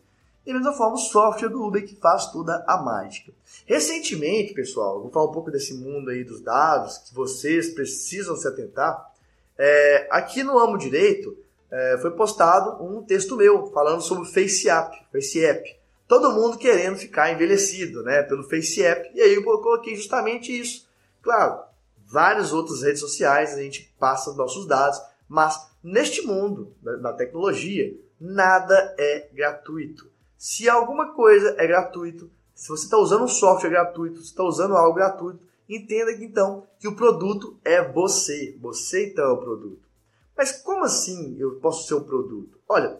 Da 0.45 0.55
mesma 0.55 0.73
forma, 0.73 0.95
o 0.95 0.99
software 0.99 1.51
do 1.51 1.63
Uber 1.63 1.87
que 1.87 1.95
faz 1.97 2.33
toda 2.33 2.65
a 2.67 2.83
mágica. 2.83 3.33
Recentemente, 3.67 4.55
pessoal, 4.55 5.03
vou 5.03 5.11
falar 5.11 5.27
um 5.27 5.33
pouco 5.33 5.51
desse 5.51 5.75
mundo 5.75 6.11
aí 6.11 6.25
dos 6.25 6.41
dados, 6.41 6.99
que 6.99 7.15
vocês 7.15 7.75
precisam 7.75 8.35
se 8.35 8.49
atentar. 8.49 9.13
É, 9.59 10.09
aqui 10.11 10.43
no 10.43 10.59
Amo 10.59 10.79
Direito 10.79 11.37
é, 11.71 11.99
foi 12.01 12.11
postado 12.13 12.83
um 12.83 13.03
texto 13.03 13.37
meu 13.37 13.67
falando 13.67 14.01
sobre 14.01 14.23
o 14.23 14.27
FaceApp, 14.27 15.07
FaceApp. 15.13 15.78
Todo 16.09 16.33
mundo 16.33 16.57
querendo 16.57 16.97
ficar 16.97 17.31
envelhecido 17.31 18.03
né, 18.03 18.23
pelo 18.23 18.43
FaceApp. 18.43 19.11
E 19.15 19.21
aí 19.21 19.35
eu 19.35 19.45
coloquei 19.45 19.95
justamente 19.95 20.59
isso. 20.59 20.89
Claro, 21.21 21.61
várias 22.07 22.55
outras 22.55 22.83
redes 22.83 23.01
sociais 23.01 23.53
a 23.53 23.63
gente 23.63 23.95
passa 23.99 24.33
nossos 24.33 24.67
dados, 24.67 24.99
mas 25.29 25.71
neste 25.85 26.23
mundo 26.23 26.75
da 26.83 27.13
tecnologia, 27.13 27.95
nada 28.19 28.97
é 28.99 29.29
gratuito. 29.35 30.11
Se 30.39 30.67
alguma 30.67 31.13
coisa 31.13 31.55
é 31.59 31.67
gratuito, 31.67 32.31
se 32.55 32.69
você 32.69 32.85
está 32.85 32.97
usando 32.97 33.25
um 33.25 33.29
software 33.29 33.71
gratuito, 33.71 34.21
se 34.21 34.31
está 34.31 34.43
usando 34.43 34.77
algo 34.77 34.95
gratuito, 34.95 35.41
entenda 35.69 36.15
que 36.15 36.25
então 36.25 36.67
que 36.79 36.89
o 36.89 36.97
produto 36.97 37.59
é 37.63 37.87
você. 37.87 38.57
Você 38.61 39.09
então 39.09 39.25
é 39.25 39.33
o 39.33 39.37
produto. 39.37 39.87
Mas 40.35 40.53
como 40.53 40.85
assim 40.85 41.37
eu 41.39 41.57
posso 41.57 41.87
ser 41.87 41.95
o 41.95 42.05
produto? 42.05 42.59
Olha, 42.67 42.99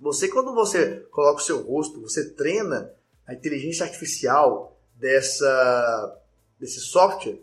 você 0.00 0.28
quando 0.28 0.54
você 0.54 1.06
coloca 1.10 1.40
o 1.40 1.44
seu 1.44 1.62
rosto, 1.62 2.00
você 2.00 2.30
treina 2.30 2.90
a 3.26 3.34
inteligência 3.34 3.84
artificial 3.84 4.76
dessa, 4.96 6.18
desse 6.58 6.80
software, 6.80 7.38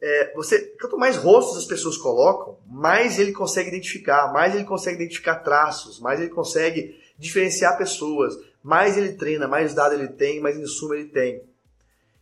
é, 0.00 0.34
você, 0.34 0.58
quanto 0.80 0.98
mais 0.98 1.16
rostos 1.16 1.58
as 1.58 1.64
pessoas 1.64 1.96
colocam, 1.96 2.58
mais 2.66 3.20
ele 3.20 3.32
consegue 3.32 3.68
identificar, 3.68 4.32
mais 4.32 4.52
ele 4.52 4.64
consegue 4.64 4.96
identificar 4.96 5.36
traços, 5.36 6.00
mais 6.00 6.18
ele 6.20 6.30
consegue 6.30 7.00
diferenciar 7.16 7.78
pessoas, 7.78 8.36
mais 8.62 8.96
ele 8.96 9.12
treina, 9.12 9.46
mais 9.46 9.74
dado 9.74 9.94
ele 9.94 10.08
tem, 10.08 10.40
mais 10.40 10.58
insumo 10.58 10.94
ele 10.94 11.08
tem. 11.08 11.42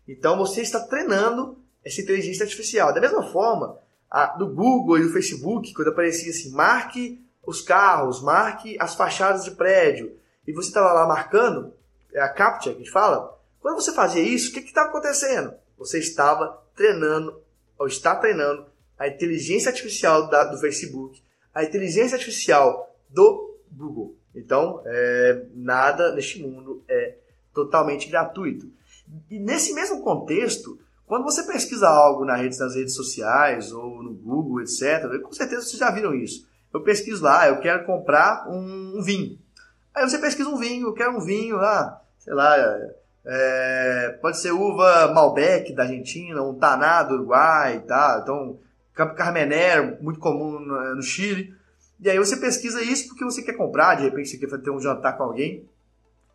Então 0.07 0.37
você 0.37 0.61
está 0.61 0.81
treinando 0.81 1.57
essa 1.83 2.03
inteligência 2.03 2.45
artificial. 2.45 2.93
Da 2.93 3.01
mesma 3.01 3.23
forma, 3.33 3.79
a, 4.11 4.27
do 4.37 4.49
Google 4.49 4.99
e 4.99 5.03
do 5.05 5.13
Facebook, 5.13 5.73
quando 5.73 5.89
aparecia 5.89 6.31
assim, 6.31 6.51
marque 6.51 7.19
os 7.47 7.61
carros, 7.63 8.23
marque 8.23 8.77
as 8.81 8.95
fachadas 8.95 9.45
de 9.45 9.53
prédio, 9.53 10.17
e 10.47 10.53
você 10.53 10.69
estava 10.69 10.93
lá 10.93 11.07
marcando, 11.07 11.73
é 12.13 12.21
a 12.21 12.29
CAPTCHA 12.29 12.71
que 12.71 12.77
a 12.77 12.79
gente 12.79 12.91
fala, 12.91 13.39
quando 13.61 13.77
você 13.77 13.93
fazia 13.93 14.23
isso, 14.23 14.51
o 14.51 14.53
que 14.53 14.61
estava 14.61 14.89
acontecendo? 14.89 15.53
Você 15.79 15.99
estava 15.99 16.63
treinando, 16.75 17.41
ou 17.79 17.87
está 17.87 18.15
treinando, 18.17 18.67
a 18.99 19.09
inteligência 19.09 19.71
artificial 19.71 20.29
da, 20.29 20.45
do 20.45 20.59
Facebook, 20.59 21.23
a 21.55 21.65
inteligência 21.65 22.17
artificial 22.17 22.95
do 23.09 23.59
Google. 23.71 24.17
Então, 24.35 24.83
é, 24.85 25.47
nada 25.55 26.15
neste 26.15 26.43
mundo 26.43 26.83
é 26.89 27.17
totalmente 27.53 28.09
gratuito. 28.09 28.71
E 29.31 29.39
nesse 29.39 29.73
mesmo 29.73 30.03
contexto, 30.03 30.79
quando 31.07 31.25
você 31.25 31.43
pesquisa 31.43 31.89
algo 31.89 32.25
nas 32.25 32.41
redes, 32.41 32.59
nas 32.59 32.75
redes 32.75 32.95
sociais 32.95 33.73
ou 33.73 34.03
no 34.03 34.13
Google, 34.13 34.61
etc., 34.61 35.21
com 35.23 35.33
certeza 35.33 35.63
vocês 35.63 35.79
já 35.79 35.91
viram 35.91 36.15
isso. 36.15 36.49
Eu 36.73 36.83
pesquiso 36.83 37.23
lá, 37.23 37.49
eu 37.49 37.61
quero 37.61 37.85
comprar 37.85 38.49
um, 38.49 38.99
um 38.99 39.03
vinho. 39.03 39.39
Aí 39.95 40.09
você 40.09 40.19
pesquisa 40.19 40.49
um 40.49 40.57
vinho, 40.57 40.89
eu 40.89 40.95
quero 40.95 41.17
um 41.17 41.21
vinho 41.21 41.57
lá, 41.57 42.01
sei 42.19 42.33
lá, 42.33 42.57
é, 43.25 44.19
pode 44.23 44.39
ser 44.41 44.53
uva 44.53 45.13
Malbec 45.13 45.73
da 45.75 45.83
Argentina, 45.83 46.43
um 46.43 46.55
Taná 46.55 47.03
do 47.03 47.15
Uruguai, 47.15 47.81
tá? 47.81 48.21
Então, 48.23 48.59
Carmener, 48.95 50.03
muito 50.03 50.21
comum 50.21 50.59
no, 50.59 50.95
no 50.95 51.03
Chile. 51.03 51.55
E 52.01 52.09
aí 52.09 52.19
você 52.19 52.37
pesquisa 52.37 52.83
isso 52.83 53.09
porque 53.09 53.25
você 53.25 53.43
quer 53.43 53.55
comprar, 53.55 53.97
de 53.97 54.05
repente 54.05 54.31
você 54.31 54.39
quer 54.39 54.59
ter 54.59 54.71
um 54.71 54.81
jantar 54.81 55.17
com 55.17 55.25
alguém. 55.25 55.69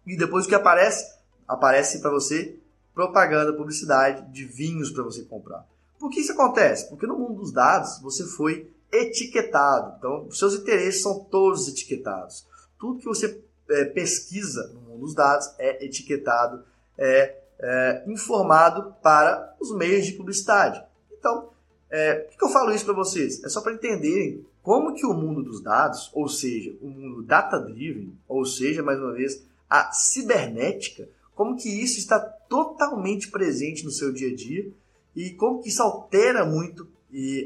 E 0.06 0.16
depois 0.16 0.46
o 0.46 0.48
que 0.48 0.56
aparece? 0.56 1.16
Aparece 1.48 2.02
para 2.02 2.12
você 2.12 2.60
propaganda, 2.94 3.54
publicidade 3.54 4.32
de 4.32 4.46
vinhos 4.46 4.92
para 4.92 5.04
você 5.04 5.24
comprar. 5.24 5.66
Por 6.00 6.10
que 6.10 6.20
isso 6.20 6.32
acontece? 6.32 6.88
Porque 6.88 7.08
no 7.08 7.18
mundo 7.18 7.42
dos 7.42 7.52
dados 7.52 8.00
você 8.02 8.24
foi 8.26 8.72
etiquetado. 9.04 9.96
Então, 9.98 10.30
seus 10.32 10.56
interesses 10.56 11.02
são 11.02 11.24
todos 11.26 11.68
etiquetados. 11.68 12.46
Tudo 12.80 13.00
que 13.00 13.06
você 13.06 13.42
é, 13.70 13.86
pesquisa 13.86 14.72
no 14.74 14.82
mundo 14.82 15.02
dos 15.02 15.16
dados 15.16 15.54
é 15.58 15.84
etiquetado, 15.86 16.64
é, 16.98 17.36
é 17.60 18.04
informado 18.08 18.96
para 19.02 19.56
os 19.60 19.76
meios 19.76 20.06
de 20.06 20.14
publicidade. 20.14 20.84
Então, 21.18 21.50
é, 21.90 22.16
por 22.16 22.38
que 22.38 22.46
eu 22.46 22.50
falo 22.50 22.74
isso 22.74 22.86
para 22.86 22.94
vocês? 22.94 23.44
É 23.44 23.50
só 23.50 23.62
para 23.62 23.74
entenderem 23.74 24.46
como 24.62 24.94
que 24.94 25.06
o 25.06 25.14
mundo 25.14 25.44
dos 25.44 25.62
dados, 25.62 26.10
ou 26.14 26.28
seja, 26.28 26.76
o 26.82 26.88
mundo 26.88 27.22
data-driven, 27.22 28.18
ou 28.28 28.44
seja, 28.46 28.82
mais 28.82 29.00
uma 29.00 29.14
vez, 29.14 29.46
a 29.70 29.92
cibernética, 29.92 31.08
como 31.36 31.56
que 31.56 31.70
isso 31.70 32.00
está 32.00 32.20
totalmente 32.20 33.30
presente 33.30 33.84
no 33.84 33.92
seu 33.92 34.12
dia 34.12 34.32
a 34.32 34.36
dia 34.36 34.72
e 35.16 35.32
como 35.32 35.62
que 35.62 35.70
isso 35.70 35.84
altera 35.84 36.46
muito 36.46 36.88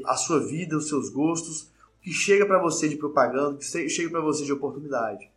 a 0.06 0.16
sua 0.16 0.40
vida, 0.40 0.76
os 0.76 0.88
seus 0.88 1.08
gostos, 1.08 1.62
o 1.62 2.02
que 2.02 2.12
chega 2.12 2.46
para 2.46 2.58
você 2.58 2.88
de 2.88 2.96
propaganda, 2.96 3.50
o 3.50 3.58
que 3.58 3.88
chega 3.88 4.10
para 4.10 4.20
você 4.20 4.44
de 4.44 4.52
oportunidade. 4.52 5.30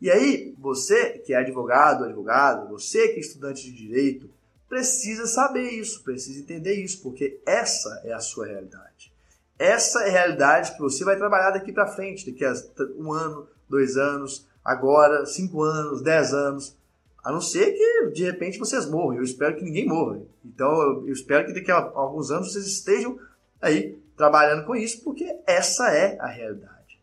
E 0.00 0.10
aí, 0.10 0.54
você 0.58 1.18
que 1.18 1.32
é 1.32 1.38
advogado, 1.38 2.04
advogado, 2.04 2.68
você 2.68 3.08
que 3.08 3.16
é 3.16 3.20
estudante 3.20 3.64
de 3.64 3.72
direito, 3.72 4.28
precisa 4.68 5.26
saber 5.26 5.70
isso, 5.70 6.02
precisa 6.02 6.40
entender 6.40 6.74
isso, 6.74 7.02
porque 7.02 7.40
essa 7.46 8.02
é 8.04 8.12
a 8.12 8.20
sua 8.20 8.46
realidade. 8.46 9.12
Essa 9.58 10.02
é 10.02 10.08
a 10.08 10.12
realidade 10.12 10.74
que 10.74 10.80
você 10.80 11.04
vai 11.04 11.16
trabalhar 11.16 11.50
daqui 11.50 11.72
para 11.72 11.86
frente, 11.86 12.30
daqui 12.30 12.44
a 12.44 12.52
um 12.98 13.12
ano, 13.12 13.48
dois 13.68 13.96
anos, 13.96 14.46
agora, 14.62 15.24
cinco 15.24 15.62
anos, 15.62 16.02
dez 16.02 16.34
anos. 16.34 16.76
A 17.24 17.32
não 17.32 17.40
ser 17.40 17.72
que 17.72 18.10
de 18.12 18.24
repente 18.24 18.58
vocês 18.58 18.88
morram. 18.88 19.16
Eu 19.16 19.22
espero 19.22 19.56
que 19.56 19.64
ninguém 19.64 19.86
morra. 19.86 20.20
Então 20.44 20.70
eu 21.06 21.12
espero 21.12 21.46
que 21.46 21.54
daqui 21.54 21.72
a 21.72 21.76
alguns 21.76 22.30
anos 22.30 22.52
vocês 22.52 22.66
estejam 22.66 23.18
aí 23.60 23.98
trabalhando 24.16 24.64
com 24.64 24.74
isso, 24.74 25.02
porque 25.02 25.38
essa 25.46 25.90
é 25.90 26.18
a 26.20 26.26
realidade. 26.26 27.00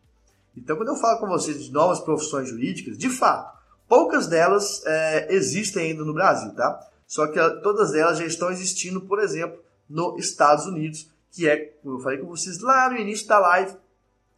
Então 0.56 0.76
quando 0.76 0.88
eu 0.88 0.96
falo 0.96 1.20
com 1.20 1.26
vocês 1.26 1.64
de 1.64 1.72
novas 1.72 2.00
profissões 2.00 2.48
jurídicas, 2.48 2.98
de 2.98 3.08
fato, 3.08 3.58
poucas 3.88 4.26
delas 4.26 4.82
é, 4.86 5.34
existem 5.34 5.90
ainda 5.90 6.04
no 6.04 6.14
Brasil, 6.14 6.54
tá? 6.54 6.88
Só 7.06 7.26
que 7.26 7.38
todas 7.62 7.94
elas 7.94 8.18
já 8.18 8.24
estão 8.24 8.50
existindo, 8.50 9.00
por 9.02 9.20
exemplo, 9.20 9.62
nos 9.88 10.18
Estados 10.24 10.66
Unidos 10.66 11.08
que 11.34 11.48
é, 11.48 11.56
como 11.82 11.96
eu 11.96 12.00
falei 12.00 12.18
com 12.18 12.28
vocês 12.28 12.60
lá 12.60 12.88
no 12.88 12.96
início 12.96 13.26
da 13.26 13.38
live, 13.40 13.76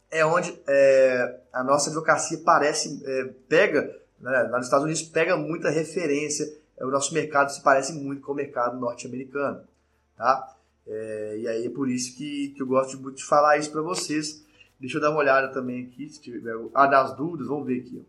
é 0.09 0.25
onde 0.25 0.59
é, 0.67 1.39
a 1.53 1.63
nossa 1.63 1.89
advocacia 1.89 2.39
parece, 2.43 3.01
é, 3.05 3.25
pega, 3.47 3.83
né, 4.19 4.31
lá 4.49 4.57
nos 4.57 4.65
Estados 4.65 4.85
Unidos, 4.85 5.03
pega 5.03 5.37
muita 5.37 5.69
referência, 5.69 6.51
é, 6.75 6.83
o 6.83 6.89
nosso 6.89 7.13
mercado 7.13 7.51
se 7.51 7.61
parece 7.61 7.93
muito 7.93 8.21
com 8.21 8.31
o 8.31 8.35
mercado 8.35 8.79
norte-americano, 8.79 9.61
tá? 10.17 10.55
É, 10.87 11.37
e 11.39 11.47
aí 11.47 11.65
é 11.65 11.69
por 11.69 11.89
isso 11.89 12.15
que, 12.17 12.53
que 12.55 12.61
eu 12.61 12.67
gosto 12.67 12.97
muito 12.99 13.17
de 13.17 13.25
falar 13.25 13.57
isso 13.57 13.71
para 13.71 13.81
vocês. 13.81 14.45
Deixa 14.79 14.97
eu 14.97 15.01
dar 15.01 15.09
uma 15.09 15.19
olhada 15.19 15.49
também 15.49 15.85
aqui, 15.85 16.07
se 16.07 16.21
tiver 16.21 16.53
ah, 16.73 16.87
das 16.87 17.15
dúvidas, 17.15 17.47
vamos 17.47 17.65
ver 17.65 17.79
aqui. 17.79 18.05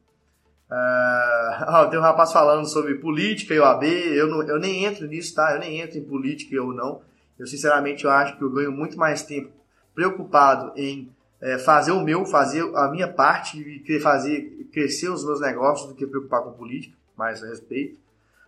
Uh, 0.71 1.89
tem 1.91 1.99
um 1.99 2.03
rapaz 2.03 2.31
falando 2.31 2.67
sobre 2.67 2.97
política 2.97 3.55
e 3.55 3.59
OAB, 3.59 3.85
eu, 3.85 4.29
não, 4.29 4.43
eu 4.43 4.59
nem 4.59 4.85
entro 4.85 5.07
nisso, 5.07 5.35
tá? 5.35 5.55
Eu 5.55 5.61
nem 5.61 5.81
entro 5.81 5.99
em 5.99 6.05
política 6.05 6.63
ou 6.63 6.75
não. 6.75 7.01
Eu 7.39 7.47
sinceramente 7.47 8.05
eu 8.05 8.11
acho 8.11 8.37
que 8.37 8.43
eu 8.43 8.51
ganho 8.51 8.71
muito 8.71 8.99
mais 8.99 9.23
tempo 9.23 9.51
preocupado 9.95 10.73
em 10.77 11.11
é, 11.41 11.59
fazer 11.59 11.93
o 11.93 12.03
meu, 12.03 12.27
fazer 12.27 12.63
a 12.77 12.89
minha 12.91 13.09
parte 13.09 13.59
e 13.59 14.01
fazer 14.01 14.69
crescer 14.73 15.09
os 15.09 15.25
meus 15.25 15.41
negócios 15.41 15.89
do 15.89 15.95
que 15.95 16.07
preocupar 16.07 16.43
com 16.43 16.53
política, 16.53 16.97
mais 17.17 17.43
a 17.43 17.47
respeito. 17.47 17.99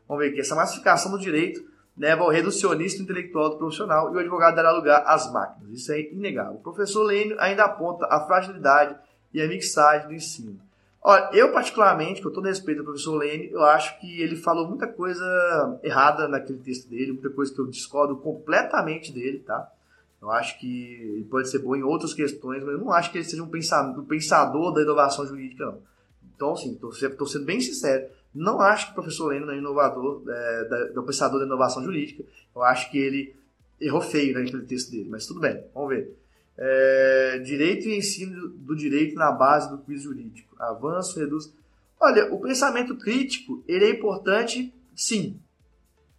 Vamos 0.07 0.22
ver 0.22 0.31
aqui, 0.31 0.41
essa 0.41 0.55
massificação 0.55 1.11
do 1.11 1.18
direito 1.18 1.64
leva 2.01 2.23
ao 2.23 2.31
reducionista 2.31 3.03
intelectual 3.03 3.51
do 3.51 3.59
profissional 3.59 4.11
e 4.11 4.17
o 4.17 4.19
advogado 4.19 4.57
dará 4.57 4.73
lugar 4.73 5.05
às 5.07 5.31
máquinas. 5.31 5.71
Isso 5.71 5.93
é 5.93 6.01
inegável. 6.01 6.55
O 6.55 6.63
professor 6.63 7.03
Lênio 7.03 7.37
ainda 7.39 7.65
aponta 7.65 8.07
a 8.07 8.21
fragilidade 8.27 8.97
e 9.35 9.43
a 9.43 9.47
mixagem 9.47 10.09
do 10.09 10.15
ensino. 10.15 10.59
Olha, 11.03 11.29
eu 11.35 11.53
particularmente, 11.53 12.23
com 12.23 12.31
todo 12.31 12.47
respeito 12.47 12.79
ao 12.79 12.85
professor 12.87 13.19
Lênio, 13.19 13.51
eu 13.53 13.63
acho 13.63 14.01
que 14.01 14.23
ele 14.23 14.37
falou 14.37 14.67
muita 14.67 14.87
coisa 14.87 15.79
errada 15.83 16.27
naquele 16.27 16.61
texto 16.61 16.89
dele, 16.89 17.13
muita 17.13 17.29
coisa 17.29 17.53
que 17.53 17.61
eu 17.61 17.67
discordo 17.67 18.17
completamente 18.17 19.13
dele, 19.13 19.41
tá? 19.41 19.71
Eu 20.23 20.31
acho 20.31 20.59
que 20.59 20.95
ele 21.17 21.25
pode 21.25 21.51
ser 21.51 21.59
bom 21.59 21.77
em 21.77 21.83
outras 21.83 22.15
questões, 22.15 22.63
mas 22.63 22.73
eu 22.73 22.79
não 22.79 22.93
acho 22.93 23.13
que 23.13 23.19
ele 23.19 23.25
seja 23.25 23.43
um 23.43 23.49
pensador, 23.49 24.03
um 24.03 24.07
pensador 24.07 24.73
da 24.73 24.81
inovação 24.81 25.27
jurídica, 25.27 25.67
não. 25.67 25.79
Então, 26.35 26.53
assim, 26.53 26.73
estou 26.73 27.27
sendo 27.27 27.45
bem 27.45 27.61
sincero. 27.61 28.09
Não 28.35 28.61
acho 28.61 28.87
que 28.87 28.93
o 28.93 28.95
professor 28.95 29.28
Lênin 29.28 29.51
é 29.51 29.59
inovador, 29.59 30.22
é, 30.28 30.64
da, 30.64 30.85
do 30.87 31.03
pensador 31.03 31.41
da 31.41 31.47
inovação 31.47 31.83
jurídica. 31.83 32.24
Eu 32.55 32.62
acho 32.62 32.91
que 32.91 32.99
ele 32.99 33.35
errou 33.81 34.01
feio 34.01 34.35
né, 34.35 34.43
naquele 34.43 34.64
texto 34.64 34.91
dele, 34.91 35.09
mas 35.09 35.26
tudo 35.26 35.41
bem, 35.41 35.64
vamos 35.74 35.89
ver. 35.91 36.16
É, 36.57 37.39
direito 37.39 37.89
e 37.89 37.97
ensino 37.97 38.49
do 38.49 38.76
direito 38.76 39.14
na 39.14 39.33
base 39.33 39.70
do 39.70 39.78
quiz 39.78 40.03
jurídico. 40.03 40.55
Avanço, 40.59 41.18
reduz. 41.18 41.53
Olha, 41.99 42.33
o 42.33 42.41
pensamento 42.41 42.97
crítico, 42.97 43.64
ele 43.66 43.85
é 43.85 43.91
importante, 43.91 44.72
sim. 44.95 45.41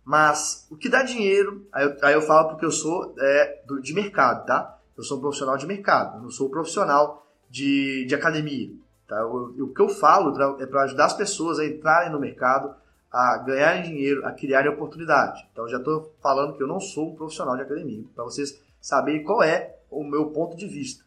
Mas 0.04 0.68
o 0.70 0.76
que 0.76 0.90
dá 0.90 1.04
dinheiro, 1.04 1.68
aí 1.72 1.86
eu, 1.86 1.96
aí 2.02 2.14
eu 2.14 2.22
falo 2.22 2.50
porque 2.50 2.66
eu 2.66 2.72
sou 2.72 3.16
é, 3.20 3.62
do, 3.68 3.80
de 3.82 3.94
mercado, 3.94 4.46
tá? 4.46 4.80
Eu 4.98 5.04
sou 5.04 5.18
um 5.18 5.22
profissional 5.22 5.58
de 5.58 5.66
mercado, 5.66 6.22
não 6.22 6.30
sou 6.30 6.48
um 6.48 6.52
profissional 6.52 7.26
de, 7.50 8.06
de 8.06 8.16
academia. 8.16 8.72
Tá? 9.12 9.28
O, 9.28 9.66
o 9.66 9.74
que 9.74 9.82
eu 9.82 9.90
falo 9.90 10.34
é 10.62 10.66
para 10.66 10.84
ajudar 10.84 11.08
as 11.08 11.14
pessoas 11.14 11.60
a 11.60 11.66
entrarem 11.66 12.14
no 12.14 12.18
mercado, 12.18 12.74
a 13.12 13.38
ganharem 13.40 13.84
dinheiro, 13.84 14.26
a 14.26 14.32
criarem 14.32 14.72
oportunidade. 14.72 15.46
Então 15.52 15.68
já 15.68 15.80
estou 15.80 16.16
falando 16.24 16.56
que 16.56 16.64
eu 16.64 16.68
não 16.68 16.80
sou 16.80 17.12
um 17.12 17.16
profissional 17.16 17.58
de 17.58 17.64
academia, 17.64 18.06
para 18.16 18.24
vocês 18.24 18.58
saberem 18.80 19.26
qual 19.26 19.44
é 19.44 19.76
o 19.90 20.02
meu 20.02 20.28
ponto 20.28 20.56
de 20.56 20.66
vista. 20.66 21.04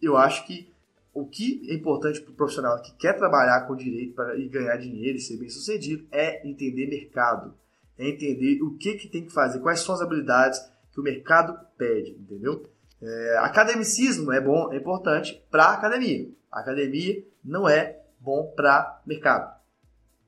Eu 0.00 0.16
acho 0.16 0.46
que 0.46 0.72
o 1.12 1.26
que 1.26 1.66
é 1.68 1.74
importante 1.74 2.20
para 2.20 2.30
o 2.30 2.36
profissional 2.36 2.80
que 2.80 2.94
quer 2.94 3.14
trabalhar 3.14 3.66
com 3.66 3.74
direito 3.74 4.14
para 4.14 4.36
e 4.36 4.46
ganhar 4.48 4.76
dinheiro 4.76 5.18
e 5.18 5.20
ser 5.20 5.36
bem 5.36 5.48
sucedido 5.48 6.06
é 6.12 6.48
entender 6.48 6.86
mercado, 6.86 7.54
é 7.98 8.08
entender 8.08 8.62
o 8.62 8.76
que, 8.76 8.94
que 8.94 9.08
tem 9.08 9.24
que 9.24 9.32
fazer, 9.32 9.58
quais 9.58 9.80
são 9.80 9.96
as 9.96 10.00
habilidades 10.00 10.60
que 10.92 11.00
o 11.00 11.02
mercado 11.02 11.58
pede, 11.76 12.12
entendeu? 12.12 12.64
É, 13.02 13.38
academicismo 13.38 14.30
é 14.32 14.40
bom, 14.40 14.72
é 14.72 14.76
importante 14.76 15.44
para 15.50 15.64
a 15.64 15.74
academia. 15.74 16.36
A 16.56 16.60
academia 16.60 17.22
não 17.44 17.68
é 17.68 18.00
bom 18.18 18.50
para 18.56 19.02
mercado. 19.04 19.54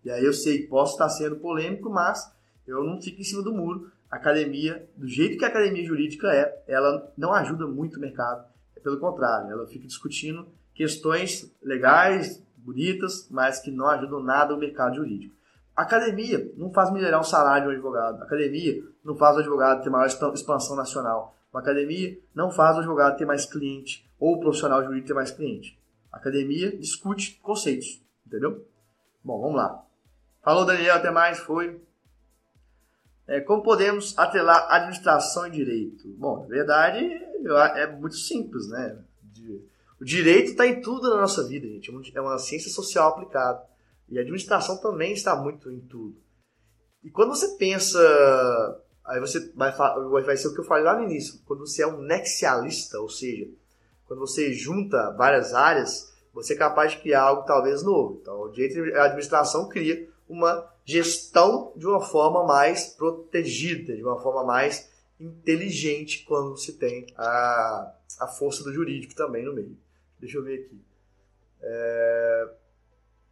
E 0.04 0.10
aí 0.10 0.22
eu 0.22 0.34
sei, 0.34 0.66
posso 0.66 0.92
estar 0.92 1.08
sendo 1.08 1.36
polêmico, 1.36 1.88
mas 1.88 2.30
eu 2.66 2.84
não 2.84 3.00
fico 3.00 3.22
em 3.22 3.24
cima 3.24 3.42
do 3.42 3.50
muro. 3.50 3.90
A 4.10 4.16
academia, 4.16 4.86
do 4.94 5.08
jeito 5.08 5.38
que 5.38 5.44
a 5.46 5.48
academia 5.48 5.82
jurídica 5.82 6.30
é, 6.30 6.62
ela 6.68 7.10
não 7.16 7.32
ajuda 7.32 7.66
muito 7.66 7.96
o 7.96 8.00
mercado. 8.00 8.44
É 8.76 8.80
pelo 8.80 9.00
contrário, 9.00 9.50
ela 9.50 9.66
fica 9.66 9.86
discutindo 9.86 10.46
questões 10.74 11.50
legais, 11.62 12.44
bonitas, 12.58 13.26
mas 13.30 13.60
que 13.60 13.70
não 13.70 13.88
ajudam 13.88 14.22
nada 14.22 14.54
o 14.54 14.58
mercado 14.58 14.96
jurídico. 14.96 15.34
A 15.74 15.80
academia 15.80 16.52
não 16.58 16.70
faz 16.70 16.92
melhorar 16.92 17.20
o 17.20 17.24
salário 17.24 17.62
de 17.62 17.68
um 17.68 17.72
advogado. 17.72 18.20
A 18.20 18.24
academia 18.24 18.84
não 19.02 19.16
faz 19.16 19.34
o 19.34 19.40
advogado 19.40 19.82
ter 19.82 19.88
maior 19.88 20.06
expansão 20.06 20.76
nacional. 20.76 21.38
Uma 21.50 21.62
academia 21.62 22.18
não 22.34 22.50
faz 22.50 22.76
o 22.76 22.80
advogado 22.80 23.16
ter 23.16 23.24
mais 23.24 23.46
cliente 23.46 24.06
ou 24.20 24.34
o 24.34 24.40
profissional 24.40 24.84
jurídico 24.84 25.08
ter 25.08 25.14
mais 25.14 25.30
cliente. 25.30 25.78
Academia 26.12 26.76
discute 26.76 27.38
conceitos, 27.42 28.02
entendeu? 28.26 28.66
Bom, 29.22 29.40
vamos 29.40 29.56
lá. 29.56 29.84
Falou, 30.42 30.64
Daniel, 30.64 30.96
até 30.96 31.10
mais, 31.10 31.38
foi. 31.38 31.80
É, 33.26 33.40
como 33.40 33.62
podemos 33.62 34.16
atrelar 34.18 34.72
administração 34.72 35.46
e 35.46 35.50
direito? 35.50 36.08
Bom, 36.16 36.40
na 36.40 36.46
verdade, 36.46 37.04
é 37.76 37.86
muito 37.86 38.16
simples, 38.16 38.68
né? 38.68 38.98
O 40.00 40.04
direito 40.04 40.52
está 40.52 40.66
em 40.66 40.80
tudo 40.80 41.10
na 41.10 41.16
nossa 41.16 41.46
vida, 41.46 41.66
gente. 41.66 41.90
É 42.16 42.20
uma 42.20 42.38
ciência 42.38 42.70
social 42.70 43.10
aplicada. 43.10 43.62
E 44.08 44.18
a 44.18 44.22
administração 44.22 44.80
também 44.80 45.12
está 45.12 45.36
muito 45.36 45.70
em 45.70 45.80
tudo. 45.80 46.16
E 47.02 47.10
quando 47.10 47.30
você 47.30 47.56
pensa. 47.56 47.98
Aí 49.04 49.20
você 49.20 49.52
vai, 49.54 49.72
vai 49.72 50.36
ser 50.36 50.48
o 50.48 50.54
que 50.54 50.60
eu 50.60 50.64
falei 50.64 50.84
lá 50.84 50.96
no 50.96 51.04
início. 51.04 51.40
Quando 51.46 51.66
você 51.66 51.82
é 51.82 51.86
um 51.86 52.00
nexialista, 52.02 53.00
ou 53.00 53.08
seja, 53.08 53.48
quando 54.08 54.20
você 54.20 54.54
junta 54.54 55.12
várias 55.12 55.54
áreas, 55.54 56.12
você 56.32 56.54
é 56.54 56.56
capaz 56.56 56.92
de 56.92 56.98
criar 56.98 57.22
algo 57.22 57.42
talvez 57.42 57.82
novo. 57.82 58.18
Então, 58.22 58.40
o 58.40 58.48
direito 58.48 58.82
de 58.82 58.94
administração 58.94 59.68
cria 59.68 60.08
uma 60.26 60.66
gestão 60.84 61.72
de 61.76 61.86
uma 61.86 62.00
forma 62.00 62.44
mais 62.44 62.86
protegida, 62.86 63.94
de 63.94 64.02
uma 64.02 64.18
forma 64.18 64.42
mais 64.44 64.90
inteligente 65.20 66.24
quando 66.26 66.56
se 66.56 66.72
tem 66.74 67.06
a, 67.16 67.92
a 68.20 68.26
força 68.26 68.64
do 68.64 68.72
jurídico 68.72 69.14
também 69.14 69.44
no 69.44 69.52
meio. 69.52 69.76
Deixa 70.18 70.38
eu 70.38 70.44
ver 70.44 70.60
aqui. 70.60 70.80
É, 71.60 72.48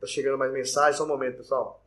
tá 0.00 0.06
chegando 0.06 0.36
mais 0.36 0.52
mensagem, 0.52 0.96
só 0.96 1.04
um 1.04 1.08
momento, 1.08 1.38
pessoal. 1.38 1.82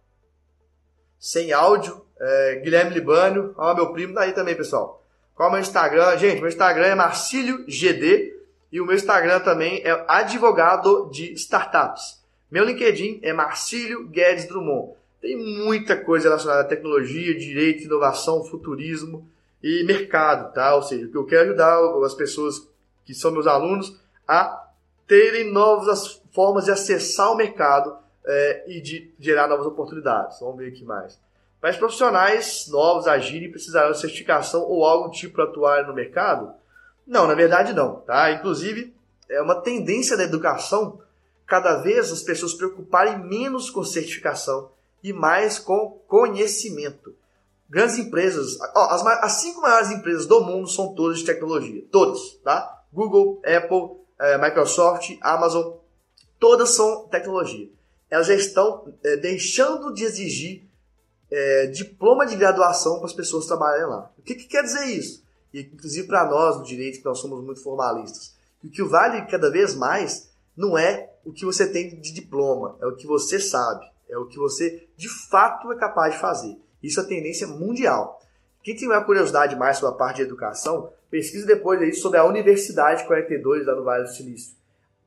Sem 1.19 1.51
áudio. 1.51 2.03
É, 2.19 2.55
Guilherme 2.55 2.93
Libânio, 2.93 3.53
ó, 3.55 3.73
meu 3.75 3.93
primo 3.93 4.13
tá 4.13 4.21
aí 4.21 4.33
também, 4.33 4.55
pessoal. 4.55 5.05
Qual 5.35 5.47
é 5.47 5.49
o 5.49 5.53
meu 5.53 5.61
Instagram? 5.61 6.17
Gente, 6.17 6.39
meu 6.39 6.49
Instagram 6.49 6.87
é 6.87 6.95
Marcílio 6.95 7.65
GD. 7.67 8.38
E 8.71 8.79
o 8.79 8.85
meu 8.85 8.95
Instagram 8.95 9.39
também 9.39 9.81
é 9.83 10.05
advogado 10.07 11.09
de 11.11 11.33
startups. 11.33 12.19
Meu 12.51 12.63
LinkedIn 12.63 13.19
é 13.23 13.33
Marcílio 13.33 14.07
Guedes 14.07 14.47
Drummond. 14.47 14.93
Tem 15.21 15.35
muita 15.37 15.97
coisa 15.97 16.29
relacionada 16.29 16.61
à 16.61 16.65
tecnologia, 16.65 17.37
direito, 17.37 17.83
inovação, 17.83 18.43
futurismo 18.43 19.27
e 19.61 19.83
mercado, 19.83 20.53
tá? 20.53 20.75
Ou 20.75 20.81
seja, 20.81 21.09
eu 21.13 21.25
quero 21.25 21.49
ajudar 21.49 21.77
as 22.05 22.13
pessoas 22.13 22.67
que 23.05 23.13
são 23.13 23.31
meus 23.31 23.47
alunos 23.47 23.99
a 24.27 24.67
terem 25.07 25.51
novas 25.51 26.21
formas 26.31 26.65
de 26.65 26.71
acessar 26.71 27.31
o 27.31 27.35
mercado 27.35 27.97
é, 28.25 28.63
e 28.67 28.79
de 28.79 29.11
gerar 29.19 29.47
novas 29.47 29.65
oportunidades. 29.65 30.39
Vamos 30.39 30.57
ver 30.57 30.67
aqui 30.67 30.83
mais. 30.85 31.19
Mas 31.61 31.75
profissionais 31.75 32.67
novos 32.69 33.07
agirem 33.07 33.51
precisarão 33.51 33.91
de 33.91 33.99
certificação 33.99 34.61
ou 34.61 34.85
algo 34.85 35.09
tipo 35.09 35.35
para 35.35 35.43
atuar 35.45 35.87
no 35.87 35.93
mercado? 35.93 36.53
Não, 37.09 37.25
na 37.25 37.33
verdade 37.33 37.73
não, 37.73 38.01
tá? 38.01 38.31
Inclusive, 38.31 38.93
é 39.27 39.41
uma 39.41 39.55
tendência 39.55 40.15
da 40.15 40.23
educação 40.23 41.01
cada 41.47 41.81
vez 41.81 42.11
as 42.11 42.21
pessoas 42.21 42.53
preocuparem 42.53 43.17
menos 43.17 43.71
com 43.71 43.83
certificação 43.83 44.69
e 45.03 45.11
mais 45.11 45.57
com 45.57 45.99
conhecimento. 46.07 47.15
Grandes 47.67 47.97
empresas, 47.97 48.59
ó, 48.75 48.89
as, 48.91 49.03
as 49.23 49.31
cinco 49.41 49.59
maiores 49.59 49.89
empresas 49.89 50.27
do 50.27 50.41
mundo 50.41 50.69
são 50.69 50.93
todas 50.93 51.17
de 51.17 51.25
tecnologia, 51.25 51.83
todas, 51.91 52.35
tá? 52.43 52.83
Google, 52.93 53.41
Apple, 53.43 53.97
é, 54.19 54.37
Microsoft, 54.37 55.17
Amazon, 55.19 55.77
todas 56.39 56.69
são 56.75 57.07
tecnologia. 57.07 57.69
Elas 58.07 58.27
já 58.27 58.35
estão 58.35 58.93
é, 59.03 59.17
deixando 59.17 59.91
de 59.95 60.03
exigir 60.03 60.63
é, 61.31 61.65
diploma 61.67 62.27
de 62.27 62.35
graduação 62.35 62.97
para 62.97 63.07
as 63.07 63.13
pessoas 63.13 63.47
trabalharem 63.47 63.87
lá. 63.87 64.11
O 64.15 64.21
que, 64.21 64.35
que 64.35 64.45
quer 64.45 64.61
dizer 64.61 64.85
isso? 64.85 65.27
E 65.53 65.61
inclusive 65.61 66.07
para 66.07 66.25
nós 66.25 66.57
no 66.57 66.63
direito, 66.63 66.99
que 66.99 67.05
nós 67.05 67.19
somos 67.19 67.43
muito 67.43 67.61
formalistas. 67.61 68.35
E 68.63 68.67
o 68.67 68.71
que 68.71 68.83
vale 68.83 69.25
cada 69.27 69.49
vez 69.49 69.75
mais 69.75 70.29
não 70.55 70.77
é 70.77 71.09
o 71.25 71.31
que 71.31 71.45
você 71.45 71.67
tem 71.67 71.99
de 71.99 72.13
diploma, 72.13 72.77
é 72.81 72.85
o 72.85 72.95
que 72.95 73.07
você 73.07 73.39
sabe, 73.39 73.85
é 74.09 74.17
o 74.17 74.25
que 74.25 74.37
você 74.37 74.87
de 74.97 75.09
fato 75.29 75.71
é 75.71 75.77
capaz 75.77 76.13
de 76.13 76.19
fazer. 76.19 76.57
Isso 76.81 76.99
é 76.99 77.03
tendência 77.03 77.47
mundial. 77.47 78.19
Quem 78.63 78.75
tiver 78.75 79.03
curiosidade 79.05 79.55
mais 79.55 79.77
sobre 79.77 79.95
a 79.95 79.97
parte 79.97 80.17
de 80.17 80.23
educação, 80.23 80.91
pesquise 81.09 81.45
depois 81.45 81.81
aí 81.81 81.93
sobre 81.93 82.19
a 82.19 82.25
Universidade 82.25 83.05
42 83.05 83.65
lá 83.65 83.75
no 83.75 83.83
Vale 83.83 84.03
do 84.03 84.09
Silício. 84.09 84.55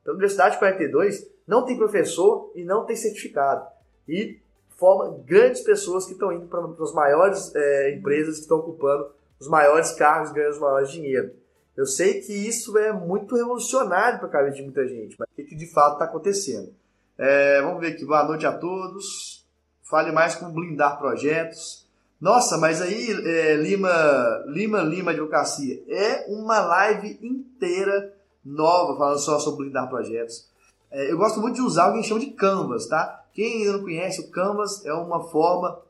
A 0.05 0.11
Universidade 0.11 0.57
42 0.57 1.27
não 1.47 1.65
tem 1.65 1.77
professor 1.77 2.51
e 2.55 2.63
não 2.63 2.85
tem 2.85 2.95
certificado. 2.95 3.65
E 4.07 4.39
forma 4.77 5.17
grandes 5.25 5.61
pessoas 5.61 6.05
que 6.05 6.13
estão 6.13 6.31
indo 6.31 6.47
para 6.47 6.65
as 6.83 6.93
maiores 6.93 7.53
é, 7.55 7.95
empresas 7.95 8.35
que 8.35 8.41
estão 8.41 8.57
ocupando 8.57 9.07
os 9.43 9.49
maiores 9.49 9.91
cargos 9.91 10.31
ganham 10.31 10.51
os 10.51 10.59
maiores 10.59 10.89
dinheiro. 10.89 11.33
Eu 11.75 11.85
sei 11.85 12.21
que 12.21 12.31
isso 12.31 12.77
é 12.77 12.93
muito 12.93 13.35
revolucionário 13.35 14.19
para 14.19 14.27
a 14.29 14.31
cabeça 14.31 14.55
de 14.55 14.63
muita 14.63 14.87
gente, 14.87 15.17
mas 15.19 15.27
o 15.27 15.35
que, 15.35 15.43
que 15.43 15.55
de 15.55 15.69
fato 15.73 15.93
está 15.93 16.05
acontecendo? 16.05 16.73
É, 17.17 17.61
vamos 17.61 17.81
ver 17.81 17.87
aqui, 17.87 18.05
boa 18.05 18.23
noite 18.23 18.45
a 18.45 18.53
todos. 18.53 19.45
Fale 19.83 20.13
mais 20.13 20.35
como 20.35 20.53
blindar 20.53 20.97
projetos. 20.97 21.85
Nossa, 22.21 22.57
mas 22.57 22.81
aí, 22.81 23.11
é, 23.11 23.55
Lima, 23.57 23.91
Lima, 24.47 24.81
Lima 24.81 25.11
Advocacia, 25.11 25.83
é 25.89 26.25
uma 26.29 26.61
live 26.61 27.19
inteira 27.21 28.13
nova 28.45 28.97
falando 28.97 29.19
só 29.19 29.39
sobre 29.39 29.65
blindar 29.65 29.89
projetos. 29.89 30.47
É, 30.89 31.11
eu 31.11 31.17
gosto 31.17 31.41
muito 31.41 31.55
de 31.55 31.61
usar 31.61 31.87
o 31.87 31.91
que 31.91 31.99
a 31.99 32.01
gente 32.01 32.07
chama 32.07 32.21
de 32.21 32.31
Canvas, 32.31 32.87
tá? 32.87 33.25
Quem 33.33 33.63
ainda 33.63 33.73
não 33.73 33.83
conhece, 33.83 34.21
o 34.21 34.31
Canvas 34.31 34.85
é 34.85 34.93
uma 34.93 35.21
forma 35.29 35.81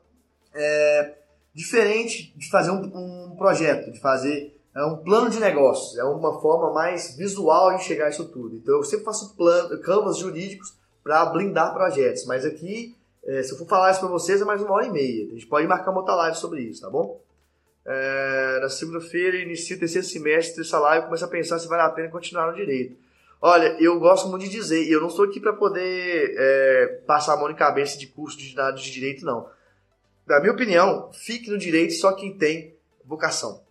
é, 0.52 1.14
diferente 1.54 2.34
de 2.36 2.50
fazer 2.50 2.70
um, 2.70 2.82
um, 2.82 3.36
projeto, 3.36 3.92
de 3.92 4.00
fazer 4.00 4.52
é 4.74 4.84
um 4.84 4.96
plano 4.96 5.30
de 5.30 5.38
negócios, 5.38 5.96
é 5.96 6.02
uma 6.02 6.40
forma 6.40 6.72
mais 6.72 7.16
visual 7.16 7.76
de 7.76 7.84
chegar 7.84 8.06
a 8.06 8.08
isso 8.10 8.24
tudo. 8.24 8.56
Então 8.56 8.74
eu 8.74 8.82
sempre 8.82 9.04
faço 9.04 9.36
canvas 9.84 10.18
jurídicos 10.18 10.74
para 11.02 11.26
blindar 11.26 11.72
projetos, 11.72 12.26
mas 12.26 12.44
aqui, 12.44 12.96
é, 13.24 13.42
se 13.42 13.52
eu 13.52 13.58
for 13.58 13.68
falar 13.68 13.92
isso 13.92 14.00
para 14.00 14.08
vocês, 14.08 14.42
é 14.42 14.44
mais 14.44 14.60
uma 14.60 14.72
hora 14.72 14.86
e 14.86 14.90
meia. 14.90 15.28
A 15.28 15.34
gente 15.34 15.46
pode 15.46 15.66
marcar 15.68 15.92
uma 15.92 16.00
outra 16.00 16.16
live 16.16 16.36
sobre 16.36 16.62
isso, 16.62 16.80
tá 16.80 16.90
bom? 16.90 17.20
É, 17.86 18.58
na 18.60 18.68
segunda-feira, 18.68 19.36
inicio 19.36 19.76
o 19.76 19.78
terceiro 19.78 20.06
semestre 20.06 20.56
dessa 20.56 20.78
live, 20.80 21.04
começo 21.04 21.24
a 21.24 21.28
pensar 21.28 21.58
se 21.60 21.68
vale 21.68 21.82
a 21.82 21.90
pena 21.90 22.08
continuar 22.08 22.48
no 22.48 22.56
direito. 22.56 22.96
Olha, 23.40 23.76
eu 23.78 24.00
gosto 24.00 24.26
muito 24.28 24.44
de 24.44 24.48
dizer, 24.48 24.82
e 24.82 24.90
eu 24.90 25.00
não 25.00 25.08
estou 25.08 25.26
aqui 25.26 25.38
para 25.38 25.52
poder 25.52 26.34
é, 26.36 27.02
passar 27.06 27.34
a 27.34 27.36
mão 27.36 27.50
em 27.50 27.54
cabeça 27.54 27.96
de 27.98 28.06
curso 28.06 28.38
de 28.38 28.54
de 28.54 28.90
direito, 28.90 29.24
não. 29.24 29.46
Na 30.26 30.40
minha 30.40 30.52
opinião, 30.52 31.10
fique 31.12 31.50
no 31.50 31.58
direito 31.58 31.94
só 31.94 32.12
quem 32.12 32.36
tem 32.36 32.74
vocação. 33.04 33.62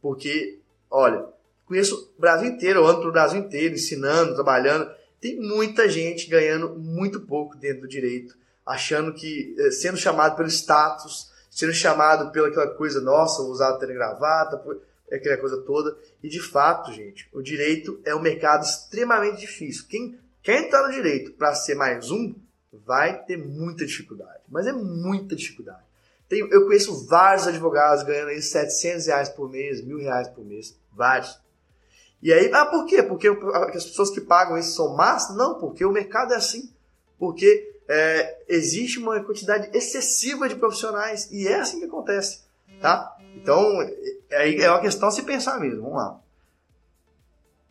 Porque, 0.00 0.58
olha, 0.90 1.26
conheço 1.64 2.12
o 2.16 2.20
Brasil 2.20 2.48
inteiro, 2.48 2.80
eu 2.80 2.86
ando 2.86 3.00
para 3.00 3.08
o 3.08 3.12
Brasil 3.12 3.38
inteiro, 3.38 3.74
ensinando, 3.74 4.34
trabalhando. 4.34 4.90
Tem 5.20 5.38
muita 5.38 5.88
gente 5.88 6.28
ganhando 6.28 6.74
muito 6.76 7.20
pouco 7.20 7.56
dentro 7.56 7.82
do 7.82 7.88
direito, 7.88 8.36
achando 8.66 9.14
que, 9.14 9.54
eh, 9.56 9.70
sendo 9.70 9.96
chamado 9.96 10.34
pelo 10.34 10.48
status, 10.48 11.30
sendo 11.48 11.72
chamado 11.72 12.32
pela 12.32 12.48
aquela 12.48 12.74
coisa, 12.74 13.00
nossa, 13.00 13.42
usar 13.42 13.74
ter 13.74 13.92
gravata, 13.92 14.60
aquela 15.12 15.36
coisa 15.36 15.62
toda. 15.62 15.96
E 16.20 16.28
de 16.28 16.40
fato, 16.40 16.92
gente, 16.92 17.28
o 17.32 17.40
direito 17.40 18.00
é 18.04 18.12
um 18.12 18.20
mercado 18.20 18.64
extremamente 18.64 19.40
difícil. 19.40 19.84
Quem 19.88 20.18
quer 20.42 20.64
entrar 20.64 20.88
no 20.88 20.92
direito 20.92 21.32
para 21.32 21.54
ser 21.54 21.76
mais 21.76 22.10
um, 22.10 22.34
vai 22.72 23.22
ter 23.22 23.36
muita 23.36 23.86
dificuldade. 23.86 24.40
Mas 24.48 24.66
é 24.66 24.72
muita 24.72 25.36
dificuldade. 25.36 25.91
Tem, 26.32 26.40
eu 26.50 26.64
conheço 26.64 27.06
vários 27.08 27.46
advogados 27.46 28.04
ganhando 28.04 28.28
aí 28.28 28.40
700 28.40 29.06
reais 29.06 29.28
por 29.28 29.50
mês, 29.50 29.84
mil 29.84 29.98
reais 29.98 30.28
por 30.28 30.42
mês. 30.42 30.74
Vários. 30.90 31.38
E 32.22 32.32
aí, 32.32 32.50
ah, 32.54 32.64
por 32.64 32.86
quê? 32.86 33.02
Porque 33.02 33.28
as 33.28 33.84
pessoas 33.84 34.08
que 34.08 34.18
pagam 34.18 34.56
isso 34.56 34.74
são 34.74 34.96
más? 34.96 35.28
Não, 35.36 35.58
porque 35.58 35.84
o 35.84 35.92
mercado 35.92 36.32
é 36.32 36.36
assim. 36.36 36.72
Porque 37.18 37.76
é, 37.86 38.44
existe 38.48 38.98
uma 38.98 39.22
quantidade 39.22 39.76
excessiva 39.76 40.48
de 40.48 40.54
profissionais 40.54 41.30
e 41.30 41.46
é 41.46 41.60
assim 41.60 41.80
que 41.80 41.84
acontece, 41.84 42.44
tá? 42.80 43.14
Então, 43.36 43.82
é, 44.30 44.56
é 44.58 44.70
uma 44.70 44.80
questão 44.80 45.08
a 45.08 45.12
se 45.12 45.24
pensar 45.24 45.60
mesmo. 45.60 45.82
Vamos 45.82 45.98
lá. 45.98 46.18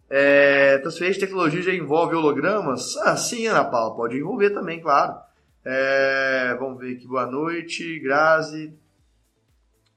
É, 0.08 0.78
transferência 0.78 1.20
de 1.20 1.26
tecnologia 1.26 1.64
já 1.64 1.74
envolve 1.74 2.14
hologramas? 2.14 2.96
Ah, 2.98 3.18
sim, 3.18 3.48
Ana 3.48 3.66
Paula, 3.66 3.96
pode 3.96 4.18
envolver 4.18 4.52
também, 4.52 4.80
claro. 4.80 5.31
É, 5.64 6.56
vamos 6.60 6.80
ver 6.80 6.96
aqui, 6.96 7.08
boa 7.08 7.28
noite, 7.28 8.00
Grazi. 8.00 8.74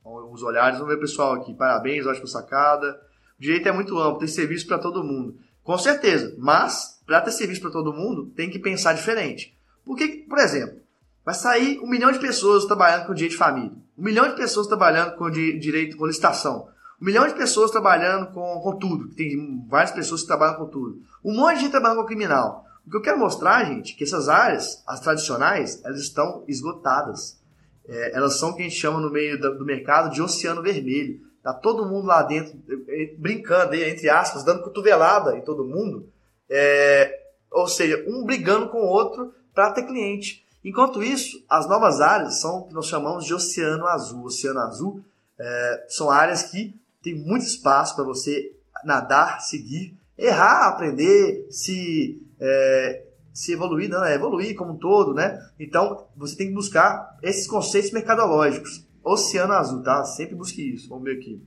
Os 0.04 0.42
olhares, 0.42 0.78
vamos 0.78 0.94
ver 0.94 1.00
pessoal 1.00 1.34
aqui. 1.34 1.54
Parabéns, 1.54 2.06
ótima 2.06 2.26
sacada. 2.26 3.00
O 3.38 3.42
direito 3.42 3.68
é 3.68 3.72
muito 3.72 3.98
amplo, 3.98 4.18
tem 4.18 4.28
serviço 4.28 4.66
para 4.66 4.78
todo 4.78 5.02
mundo. 5.02 5.38
Com 5.62 5.78
certeza, 5.78 6.34
mas 6.38 7.02
para 7.06 7.22
ter 7.22 7.30
serviço 7.30 7.62
para 7.62 7.70
todo 7.70 7.92
mundo, 7.92 8.26
tem 8.36 8.50
que 8.50 8.58
pensar 8.58 8.92
diferente. 8.92 9.56
Porque, 9.84 10.26
por 10.28 10.38
exemplo, 10.38 10.78
vai 11.24 11.34
sair 11.34 11.78
um 11.80 11.88
milhão 11.88 12.12
de 12.12 12.18
pessoas 12.18 12.66
trabalhando 12.66 13.06
com 13.06 13.14
direito 13.14 13.32
de 13.32 13.38
família, 13.38 13.72
um 13.96 14.04
milhão 14.04 14.28
de 14.28 14.36
pessoas 14.36 14.66
trabalhando 14.66 15.16
com 15.16 15.30
direito 15.30 15.96
com 15.96 16.06
licitação, 16.06 16.68
um 17.00 17.04
milhão 17.04 17.26
de 17.26 17.34
pessoas 17.34 17.70
trabalhando 17.70 18.32
com, 18.32 18.60
com 18.60 18.78
tudo, 18.78 19.08
tem 19.14 19.64
várias 19.66 19.90
pessoas 19.90 20.20
que 20.20 20.26
trabalham 20.26 20.56
com 20.56 20.66
tudo, 20.66 21.00
um 21.24 21.34
monte 21.34 21.56
de 21.56 21.60
gente 21.62 21.70
trabalhando 21.70 22.00
com 22.00 22.06
criminal. 22.06 22.63
O 22.86 22.90
que 22.90 22.96
eu 22.96 23.02
quero 23.02 23.18
mostrar, 23.18 23.64
gente, 23.64 23.94
é 23.94 23.96
que 23.96 24.04
essas 24.04 24.28
áreas, 24.28 24.82
as 24.86 25.00
tradicionais, 25.00 25.82
elas 25.84 26.00
estão 26.00 26.44
esgotadas. 26.46 27.40
É, 27.86 28.16
elas 28.16 28.38
são 28.38 28.50
o 28.50 28.54
que 28.54 28.62
a 28.62 28.64
gente 28.64 28.76
chama 28.76 29.00
no 29.00 29.10
meio 29.10 29.40
do 29.40 29.64
mercado 29.64 30.12
de 30.12 30.20
oceano 30.20 30.62
vermelho. 30.62 31.20
Tá 31.42 31.52
todo 31.52 31.86
mundo 31.86 32.06
lá 32.06 32.22
dentro 32.22 32.58
eh, 32.88 33.14
brincando, 33.18 33.74
entre 33.74 34.08
aspas, 34.08 34.42
dando 34.42 34.62
cotovelada 34.62 35.36
em 35.36 35.42
todo 35.42 35.64
mundo. 35.64 36.08
É, 36.48 37.20
ou 37.50 37.68
seja, 37.68 38.02
um 38.08 38.24
brigando 38.24 38.70
com 38.70 38.78
o 38.78 38.86
outro 38.86 39.34
para 39.54 39.70
ter 39.72 39.82
cliente. 39.82 40.44
Enquanto 40.64 41.02
isso, 41.02 41.44
as 41.48 41.68
novas 41.68 42.00
áreas 42.00 42.40
são 42.40 42.60
o 42.60 42.68
que 42.68 42.72
nós 42.72 42.86
chamamos 42.86 43.26
de 43.26 43.34
oceano 43.34 43.86
azul. 43.86 44.24
Oceano 44.24 44.60
azul 44.60 45.04
é, 45.38 45.86
são 45.88 46.10
áreas 46.10 46.44
que 46.44 46.74
tem 47.02 47.14
muito 47.14 47.44
espaço 47.44 47.94
para 47.94 48.04
você 48.04 48.56
nadar, 48.82 49.42
seguir, 49.42 49.94
errar, 50.16 50.68
aprender, 50.68 51.46
se 51.50 52.23
é, 52.44 53.04
se 53.32 53.52
evoluir, 53.52 53.88
não, 53.88 54.04
é 54.04 54.14
evoluir 54.14 54.54
como 54.54 54.74
um 54.74 54.76
todo, 54.76 55.14
né? 55.14 55.38
Então, 55.58 56.06
você 56.16 56.36
tem 56.36 56.48
que 56.48 56.54
buscar 56.54 57.18
esses 57.22 57.46
conceitos 57.46 57.90
mercadológicos. 57.90 58.86
Oceano 59.02 59.52
Azul, 59.52 59.82
tá? 59.82 60.04
Sempre 60.04 60.34
busque 60.34 60.62
isso. 60.62 60.88
Vamos 60.88 61.04
ver 61.04 61.16
aqui. 61.16 61.42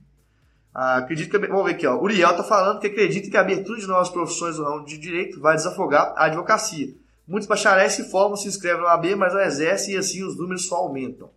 Ah, 0.74 0.98
acredito 0.98 1.30
que, 1.30 1.38
vamos 1.38 1.64
ver 1.64 1.72
aqui, 1.72 1.86
ó. 1.86 2.00
Uriel 2.00 2.36
tá 2.36 2.44
falando 2.44 2.78
que 2.78 2.86
acredita 2.86 3.30
que 3.30 3.36
a 3.36 3.40
abertura 3.40 3.80
de 3.80 3.86
novas 3.86 4.10
profissões 4.10 4.58
no 4.58 4.64
ramo 4.64 4.84
de 4.84 4.98
direito 4.98 5.40
vai 5.40 5.56
desafogar 5.56 6.14
a 6.16 6.26
advocacia. 6.26 6.94
Muitos 7.26 7.48
bacharéis 7.48 7.92
se 7.92 8.10
formam, 8.10 8.36
se 8.36 8.48
inscrevem 8.48 8.82
no 8.82 8.88
AB, 8.88 9.14
mas 9.16 9.34
não 9.34 9.40
exercem 9.40 9.94
e 9.94 9.98
assim 9.98 10.22
os 10.22 10.36
números 10.36 10.66
só 10.66 10.76
aumentam. 10.76 11.30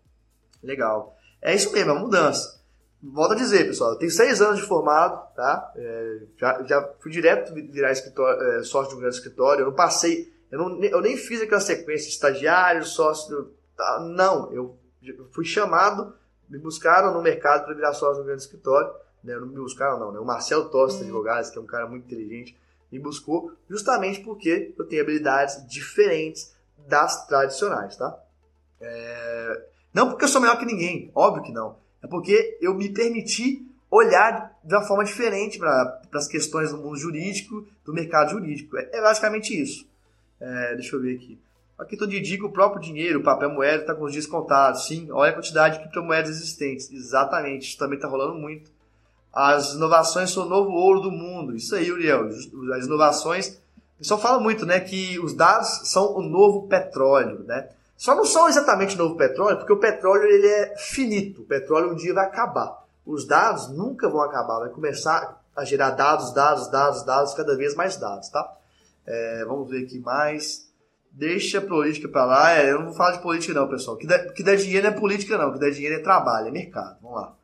Legal. 0.61 1.17
É 1.41 1.55
isso 1.55 1.71
mesmo, 1.71 1.89
é 1.89 1.93
uma 1.93 2.01
mudança. 2.01 2.60
Volto 3.03 3.31
a 3.31 3.35
dizer, 3.35 3.65
pessoal, 3.65 3.93
eu 3.93 3.97
tenho 3.97 4.11
seis 4.11 4.41
anos 4.41 4.59
de 4.59 4.67
formado, 4.67 5.33
tá? 5.33 5.73
É, 5.75 6.19
já, 6.37 6.63
já 6.63 6.93
fui 6.99 7.11
direto 7.11 7.51
virar 7.51 7.91
escritório, 7.91 8.39
é, 8.43 8.63
sócio 8.63 8.89
de 8.89 8.95
um 8.95 8.99
grande 8.99 9.15
escritório. 9.15 9.61
Eu 9.61 9.67
não 9.67 9.73
passei, 9.73 10.31
eu, 10.51 10.59
não, 10.59 10.83
eu 10.83 11.01
nem 11.01 11.17
fiz 11.17 11.41
aquela 11.41 11.61
sequência 11.61 12.07
de 12.07 12.13
estagiário, 12.13 12.85
sócio. 12.85 13.55
Tá, 13.75 13.99
não, 14.01 14.53
eu, 14.53 14.77
eu 15.01 15.27
fui 15.31 15.43
chamado, 15.43 16.13
me 16.47 16.59
buscaram 16.59 17.11
no 17.11 17.23
mercado 17.23 17.65
para 17.65 17.73
virar 17.73 17.93
sócio 17.93 18.17
de 18.17 18.21
um 18.21 18.25
grande 18.25 18.43
escritório. 18.43 18.93
Né? 19.23 19.35
Não 19.35 19.47
me 19.47 19.55
buscaram, 19.55 19.99
não, 19.99 20.11
né? 20.11 20.19
O 20.19 20.25
Marcelo 20.25 20.69
Tosta 20.69 21.03
Advogados, 21.03 21.49
que 21.49 21.57
é 21.57 21.61
um 21.61 21.65
cara 21.65 21.87
muito 21.87 22.05
inteligente, 22.05 22.55
me 22.91 22.99
buscou 22.99 23.51
justamente 23.67 24.19
porque 24.19 24.75
eu 24.77 24.85
tenho 24.85 25.01
habilidades 25.01 25.65
diferentes 25.67 26.55
das 26.87 27.25
tradicionais, 27.25 27.95
tá? 27.95 28.15
É... 28.79 29.65
Não 29.91 30.09
porque 30.09 30.25
eu 30.25 30.29
sou 30.29 30.39
melhor 30.39 30.59
que 30.59 30.65
ninguém, 30.65 31.11
óbvio 31.15 31.43
que 31.43 31.51
não 31.51 31.81
é 32.03 32.07
porque 32.07 32.57
eu 32.61 32.73
me 32.73 32.89
permiti 32.89 33.65
olhar 33.89 34.57
de 34.63 34.73
uma 34.73 34.83
forma 34.83 35.03
diferente 35.03 35.59
para 35.59 36.01
as 36.13 36.27
questões 36.27 36.71
do 36.71 36.77
mundo 36.77 36.95
jurídico, 36.95 37.67
do 37.85 37.93
mercado 37.93 38.31
jurídico. 38.31 38.77
É, 38.77 38.89
é 38.93 39.01
basicamente 39.01 39.59
isso. 39.59 39.85
É, 40.39 40.75
deixa 40.75 40.95
eu 40.95 41.01
ver 41.01 41.15
aqui. 41.15 41.37
Aqui 41.77 41.97
todo 41.97 42.09
digo 42.09 42.47
o 42.47 42.51
próprio 42.51 42.81
dinheiro, 42.81 43.19
o 43.19 43.23
papel 43.23 43.49
moeda 43.49 43.81
está 43.81 43.95
com 43.95 44.05
os 44.05 44.11
dias 44.11 44.27
contados. 44.27 44.85
Sim, 44.85 45.09
olha 45.11 45.31
a 45.31 45.33
quantidade 45.33 45.75
de 45.75 45.81
criptomoedas 45.81 46.29
existentes. 46.29 46.91
Exatamente, 46.91 47.69
isso 47.69 47.77
também 47.77 47.95
está 47.95 48.07
rolando 48.07 48.35
muito. 48.35 48.69
As 49.33 49.73
inovações 49.73 50.29
são 50.29 50.45
o 50.45 50.49
novo 50.49 50.71
ouro 50.71 50.99
do 50.99 51.11
mundo. 51.11 51.55
Isso 51.55 51.75
aí, 51.75 51.91
Uriel. 51.91 52.27
As 52.27 52.85
inovações. 52.85 53.59
O 53.95 53.99
pessoal 53.99 54.19
fala 54.19 54.39
muito, 54.39 54.65
né? 54.65 54.79
Que 54.79 55.17
os 55.19 55.33
dados 55.33 55.89
são 55.89 56.15
o 56.15 56.21
novo 56.21 56.67
petróleo, 56.67 57.43
né? 57.45 57.69
Só 58.01 58.15
não 58.15 58.25
são 58.25 58.49
exatamente 58.49 58.97
novo 58.97 59.15
petróleo, 59.15 59.57
porque 59.57 59.73
o 59.73 59.77
petróleo 59.77 60.23
ele 60.23 60.47
é 60.47 60.75
finito. 60.75 61.43
O 61.43 61.45
petróleo 61.45 61.91
um 61.91 61.95
dia 61.95 62.15
vai 62.15 62.25
acabar. 62.25 62.83
Os 63.05 63.27
dados 63.27 63.69
nunca 63.69 64.09
vão 64.09 64.23
acabar, 64.23 64.57
vai 64.57 64.69
começar 64.69 65.39
a 65.55 65.63
gerar 65.63 65.91
dados, 65.91 66.33
dados, 66.33 66.67
dados, 66.71 67.03
dados, 67.05 67.35
cada 67.35 67.55
vez 67.55 67.75
mais 67.75 67.97
dados, 67.97 68.27
tá? 68.29 68.57
É, 69.05 69.45
vamos 69.45 69.69
ver 69.69 69.83
aqui 69.83 69.99
mais. 69.99 70.67
Deixa 71.11 71.59
a 71.59 71.61
política 71.61 72.09
para 72.09 72.25
lá. 72.25 72.53
É, 72.53 72.71
eu 72.71 72.79
não 72.79 72.85
vou 72.87 72.95
falar 72.95 73.11
de 73.11 73.21
política 73.21 73.53
não, 73.53 73.69
pessoal. 73.69 73.95
Que 73.95 74.07
dá, 74.07 74.17
que 74.31 74.41
dá 74.41 74.55
dinheiro 74.55 74.89
não 74.89 74.95
é 74.95 74.99
política 74.99 75.37
não, 75.37 75.53
que 75.53 75.59
dá 75.59 75.69
dinheiro 75.69 75.97
é 75.97 75.99
trabalho, 75.99 76.47
é 76.47 76.51
mercado. 76.51 76.97
Vamos 77.03 77.21
lá. 77.21 77.35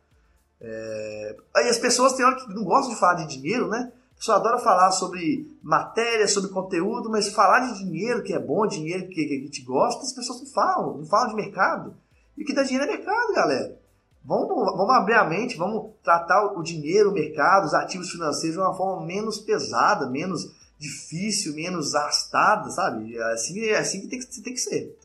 É... 0.60 1.36
Aí 1.56 1.70
as 1.70 1.78
pessoas 1.78 2.14
tem 2.14 2.26
hora 2.26 2.36
que 2.36 2.52
não 2.52 2.64
gostam 2.64 2.96
de 2.96 3.00
falar 3.00 3.14
de 3.14 3.28
dinheiro, 3.28 3.68
né? 3.68 3.92
Pessoa 4.18 4.38
adora 4.38 4.58
falar 4.58 4.92
sobre 4.92 5.48
matéria, 5.62 6.28
sobre 6.28 6.50
conteúdo, 6.50 7.10
mas 7.10 7.30
falar 7.30 7.60
de 7.60 7.80
dinheiro, 7.80 8.24
que 8.24 8.34
é 8.34 8.40
bom, 8.40 8.66
dinheiro 8.66 9.08
que, 9.08 9.26
que 9.26 9.34
a 9.36 9.46
gente 9.46 9.62
gosta, 9.62 10.02
as 10.02 10.14
pessoas 10.14 10.42
não 10.42 10.48
falam, 10.48 10.98
não 10.98 11.06
falam 11.06 11.30
de 11.30 11.36
mercado. 11.36 11.96
E 12.36 12.44
o 12.44 12.46
que 12.46 12.54
dá 12.54 12.64
dinheiro 12.64 12.86
é 12.86 12.98
mercado, 12.98 13.34
galera. 13.34 13.78
Vamos, 14.26 14.48
vamos 14.48 14.96
abrir 14.96 15.14
a 15.14 15.24
mente, 15.24 15.56
vamos 15.56 15.92
tratar 16.04 16.58
o 16.58 16.64
dinheiro, 16.64 17.12
o 17.12 17.14
mercado, 17.14 17.66
os 17.66 17.74
ativos 17.74 18.10
financeiros 18.10 18.58
de 18.58 18.62
uma 18.62 18.76
forma 18.76 19.06
menos 19.06 19.38
pesada, 19.38 20.10
menos 20.10 20.52
difícil, 20.78 21.56
menos 21.56 21.96
arrastada, 21.96 22.70
sabe? 22.72 23.16
É 23.16 23.34
assim, 23.34 23.60
é 23.62 23.78
assim 23.78 24.02
que 24.02 24.08
tem 24.08 24.20
que, 24.20 24.42
tem 24.42 24.54
que 24.54 24.60
ser. 24.60 24.98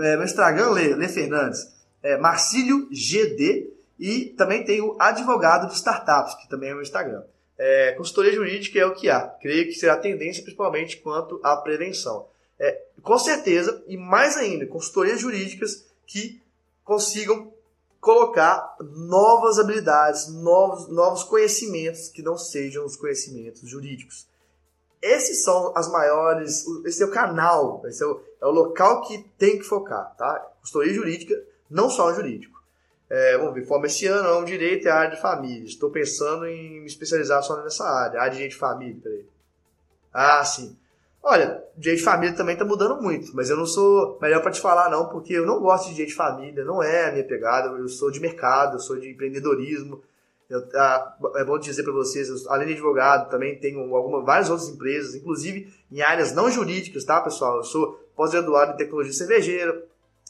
É, 0.00 0.16
meu 0.16 0.24
Instagram, 0.24 0.70
Lê, 0.70 0.94
Lê 0.94 1.08
Fernandes, 1.08 1.70
é 2.02 2.16
Marcílio 2.16 2.88
GD, 2.90 3.74
e 3.98 4.26
também 4.36 4.64
tem 4.64 4.80
o 4.80 4.96
Advogado 5.00 5.68
de 5.68 5.74
Startups, 5.74 6.34
que 6.34 6.48
também 6.48 6.70
é 6.70 6.72
meu 6.72 6.82
Instagram. 6.82 7.22
É, 7.58 7.92
consultoria 7.92 8.32
jurídica 8.32 8.78
é 8.78 8.86
o 8.86 8.94
que 8.94 9.08
há. 9.08 9.22
Creio 9.40 9.66
que 9.66 9.74
será 9.74 9.96
tendência 9.96 10.42
principalmente 10.42 10.98
quanto 10.98 11.40
à 11.42 11.56
prevenção. 11.56 12.28
É, 12.58 12.82
com 13.02 13.18
certeza, 13.18 13.82
e 13.86 13.96
mais 13.96 14.36
ainda, 14.36 14.66
consultorias 14.66 15.20
jurídicas 15.20 15.86
que 16.06 16.40
consigam 16.84 17.52
colocar 18.00 18.76
novas 18.80 19.58
habilidades, 19.58 20.28
novos, 20.28 20.88
novos 20.88 21.24
conhecimentos 21.24 22.08
que 22.08 22.22
não 22.22 22.38
sejam 22.38 22.84
os 22.84 22.96
conhecimentos 22.96 23.68
jurídicos. 23.68 24.26
Esses 25.02 25.42
são 25.42 25.76
as 25.76 25.90
maiores, 25.90 26.64
esse 26.84 27.02
é 27.02 27.06
o 27.06 27.10
canal, 27.10 27.82
esse 27.86 28.02
é 28.02 28.06
o, 28.06 28.20
é 28.40 28.46
o 28.46 28.50
local 28.50 29.02
que 29.02 29.18
tem 29.38 29.58
que 29.58 29.64
focar, 29.64 30.14
tá? 30.16 30.38
Consultoria 30.60 30.94
jurídica, 30.94 31.34
não 31.68 31.90
só 31.90 32.06
o 32.06 32.14
jurídico. 32.14 32.55
É, 33.08 33.38
vamos 33.38 33.54
ver, 33.54 33.64
forma 33.64 33.86
esse 33.86 34.06
ano, 34.06 34.28
é 34.28 34.38
um 34.38 34.44
direito 34.44 34.86
e 34.86 34.88
área 34.88 35.14
de 35.14 35.20
família. 35.20 35.64
Estou 35.64 35.90
pensando 35.90 36.46
em 36.46 36.80
me 36.80 36.86
especializar 36.86 37.42
só 37.42 37.62
nessa 37.62 37.84
área, 37.84 38.20
área 38.20 38.30
de 38.30 38.36
direito 38.36 38.52
de 38.52 38.58
família, 38.58 39.00
peraí. 39.02 39.24
Ah, 40.12 40.44
sim. 40.44 40.76
Olha, 41.22 41.62
direito 41.76 41.98
de 41.98 42.04
família 42.04 42.36
também 42.36 42.54
está 42.54 42.64
mudando 42.64 43.00
muito, 43.00 43.34
mas 43.34 43.50
eu 43.50 43.56
não 43.56 43.66
sou 43.66 44.18
melhor 44.20 44.42
para 44.42 44.52
te 44.52 44.60
falar 44.60 44.88
não, 44.90 45.08
porque 45.08 45.34
eu 45.34 45.46
não 45.46 45.60
gosto 45.60 45.88
de 45.88 45.94
direito 45.94 46.10
de 46.10 46.14
família, 46.14 46.64
não 46.64 46.82
é 46.82 47.08
a 47.08 47.12
minha 47.12 47.24
pegada, 47.24 47.68
eu 47.76 47.88
sou 47.88 48.10
de 48.10 48.20
mercado, 48.20 48.76
eu 48.76 48.80
sou 48.80 48.98
de 48.98 49.10
empreendedorismo. 49.10 50.02
Eu, 50.48 50.64
ah, 50.74 51.16
é 51.36 51.44
bom 51.44 51.58
dizer 51.58 51.82
para 51.82 51.92
vocês, 51.92 52.28
eu, 52.28 52.36
além 52.48 52.68
de 52.68 52.74
advogado, 52.74 53.28
também 53.28 53.58
tenho 53.58 53.80
alguma, 53.94 54.22
várias 54.22 54.48
outras 54.48 54.68
empresas, 54.68 55.14
inclusive 55.16 55.72
em 55.90 56.00
áreas 56.00 56.32
não 56.32 56.48
jurídicas, 56.50 57.04
tá, 57.04 57.20
pessoal? 57.20 57.56
Eu 57.56 57.64
sou 57.64 58.00
pós-graduado 58.14 58.72
em 58.72 58.76
tecnologia 58.76 59.12
cervejeira, 59.12 59.84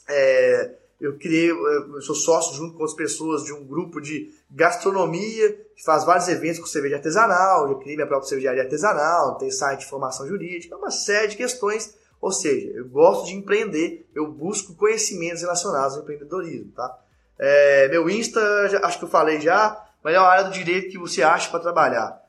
é, 0.09 0.71
eu 0.99 1.17
criei, 1.17 1.51
eu 1.51 2.01
sou 2.01 2.15
sócio 2.15 2.55
junto 2.55 2.73
com 2.73 2.81
outras 2.81 2.97
pessoas 2.97 3.43
de 3.43 3.53
um 3.53 3.63
grupo 3.63 4.01
de 4.01 4.33
gastronomia 4.49 5.53
que 5.75 5.83
faz 5.83 6.03
vários 6.03 6.27
eventos 6.27 6.59
com 6.59 6.65
cerveja 6.65 6.95
artesanal. 6.95 7.69
Eu 7.69 7.77
criei 7.77 7.95
minha 7.95 8.07
própria 8.07 8.27
cervejaria 8.27 8.63
artesanal, 8.63 9.35
tem 9.37 9.51
site 9.51 9.81
de 9.81 9.85
formação 9.85 10.27
jurídica, 10.27 10.75
uma 10.75 10.89
série 10.89 11.27
de 11.27 11.37
questões. 11.37 11.95
Ou 12.19 12.31
seja, 12.31 12.71
eu 12.71 12.87
gosto 12.89 13.27
de 13.27 13.35
empreender, 13.35 14.07
eu 14.15 14.25
busco 14.31 14.73
conhecimentos 14.73 15.43
relacionados 15.43 15.95
ao 15.95 16.01
empreendedorismo, 16.01 16.71
tá? 16.71 16.99
É, 17.37 17.87
meu 17.89 18.09
Insta, 18.09 18.41
acho 18.83 18.97
que 18.97 19.05
eu 19.05 19.09
falei 19.09 19.39
já, 19.39 19.85
melhor 20.03 20.25
área 20.25 20.45
do 20.45 20.51
direito 20.51 20.89
que 20.89 20.97
você 20.97 21.21
acha 21.21 21.51
para 21.51 21.59
trabalhar. 21.59 22.19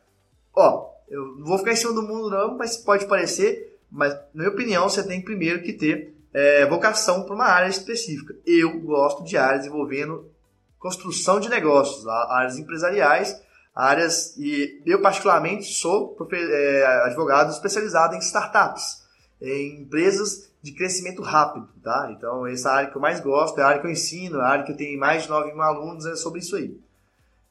Ó, 0.55 0.91
eu 1.09 1.25
não 1.39 1.47
vou 1.47 1.57
ficar 1.57 1.73
em 1.73 1.77
cima 1.77 1.95
do 1.95 2.03
mundo 2.03 2.29
não, 2.29 2.59
mas 2.59 2.77
pode 2.77 3.07
parecer, 3.07 3.79
mas 3.91 4.12
na 4.12 4.21
minha 4.35 4.51
opinião 4.51 4.87
você 4.87 5.03
tem 5.03 5.23
primeiro 5.23 5.62
que 5.62 5.73
ter 5.73 6.18
é, 6.39 6.66
vocação 6.66 7.24
para 7.24 7.34
uma 7.34 7.47
área 7.47 7.68
específica. 7.68 8.32
Eu 8.47 8.80
gosto 8.80 9.24
de 9.24 9.36
áreas 9.36 9.66
envolvendo 9.66 10.30
construção 10.78 11.41
de 11.41 11.49
negócios, 11.49 12.07
áreas 12.07 12.57
empresariais, 12.57 13.36
áreas 13.74 14.36
e 14.36 14.80
eu 14.86 15.03
particularmente 15.03 15.64
sou 15.64 16.16
é, 16.30 16.86
advogado 17.07 17.51
especializado 17.51 18.14
em 18.14 18.20
startups, 18.20 19.03
em 19.43 19.82
empresas 19.82 20.49
de 20.62 20.72
crescimento 20.72 21.22
rápido, 21.22 21.68
tá? 21.82 22.09
Então 22.16 22.47
essa 22.47 22.70
área 22.70 22.91
que 22.91 22.97
eu 22.97 23.03
mais 23.03 23.18
gosto, 23.18 23.59
é 23.59 23.64
a 23.64 23.66
área 23.66 23.80
que 23.80 23.86
eu 23.89 23.91
ensino, 23.91 24.41
é 24.41 24.45
a 24.45 24.49
área 24.49 24.64
que 24.64 24.70
eu 24.70 24.76
tenho 24.76 24.99
mais 24.99 25.24
de 25.24 25.28
9 25.28 25.53
mil 25.53 25.62
alunos, 25.62 26.07
é 26.07 26.14
sobre 26.14 26.39
isso 26.39 26.55
aí. 26.55 26.80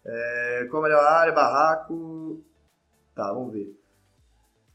É, 0.06 0.68
qual 0.72 0.82
a 0.82 0.88
melhor 0.88 1.04
área? 1.04 1.34
Barraco. 1.34 2.42
Tá, 3.14 3.34
vamos 3.34 3.52
ver. 3.52 3.78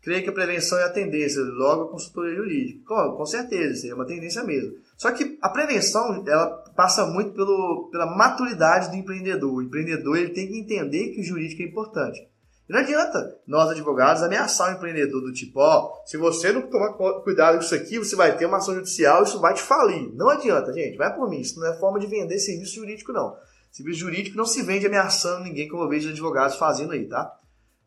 Creio 0.03 0.25
que 0.25 0.31
a 0.31 0.33
prevenção 0.33 0.79
é 0.79 0.83
a 0.83 0.91
tendência, 0.91 1.41
logo 1.43 1.85
a 1.85 1.89
consultoria 1.89 2.35
jurídica. 2.35 2.81
Com, 2.85 3.25
certeza, 3.25 3.89
é 3.89 3.95
uma 3.95 4.05
tendência 4.05 4.43
mesmo. 4.43 4.75
Só 4.97 5.13
que 5.13 5.39
a 5.41 5.49
prevenção, 5.49 6.25
ela 6.27 6.47
passa 6.75 7.07
muito 7.07 7.33
pelo, 7.33 7.89
pela 7.93 8.07
maturidade 8.07 8.91
do 8.91 8.97
empreendedor. 8.97 9.53
O 9.55 9.63
empreendedor 9.63 10.19
ele 10.19 10.31
tem 10.31 10.49
que 10.49 10.59
entender 10.59 11.11
que 11.11 11.21
o 11.21 11.25
jurídico 11.25 11.63
é 11.63 11.67
importante. 11.67 12.29
E 12.69 12.73
não 12.73 12.81
adianta 12.81 13.39
nós, 13.47 13.71
advogados, 13.71 14.25
ameaçar 14.25 14.73
o 14.73 14.77
empreendedor 14.77 15.21
do 15.21 15.33
tipo, 15.33 15.61
ó, 15.61 15.93
se 16.05 16.17
você 16.17 16.53
não 16.53 16.63
tomar 16.63 16.95
cuidado 17.23 17.59
com 17.59 17.65
isso 17.65 17.75
aqui, 17.75 17.99
você 17.99 18.17
vai 18.17 18.37
ter 18.37 18.47
uma 18.47 18.57
ação 18.57 18.75
judicial, 18.75 19.23
isso 19.23 19.41
vai 19.41 19.55
te 19.55 19.63
falir. 19.63 20.13
Não 20.15 20.29
adianta, 20.29 20.73
gente, 20.73 20.97
vai 20.97 21.15
por 21.15 21.31
mim. 21.31 21.41
Isso 21.41 21.61
não 21.61 21.69
é 21.69 21.79
forma 21.79 22.01
de 22.01 22.09
vender 22.09 22.41
serviço 22.41 22.75
jurídico, 22.75 23.13
não. 23.13 23.37
Serviço 23.71 24.01
jurídico 24.01 24.37
não 24.37 24.47
se 24.47 24.63
vende 24.63 24.85
ameaçando 24.85 25.45
ninguém, 25.45 25.69
como 25.69 25.85
eu 25.85 25.89
vejo 25.89 26.11
advogados 26.11 26.57
fazendo 26.57 26.93
aí, 26.93 27.07
tá? 27.07 27.39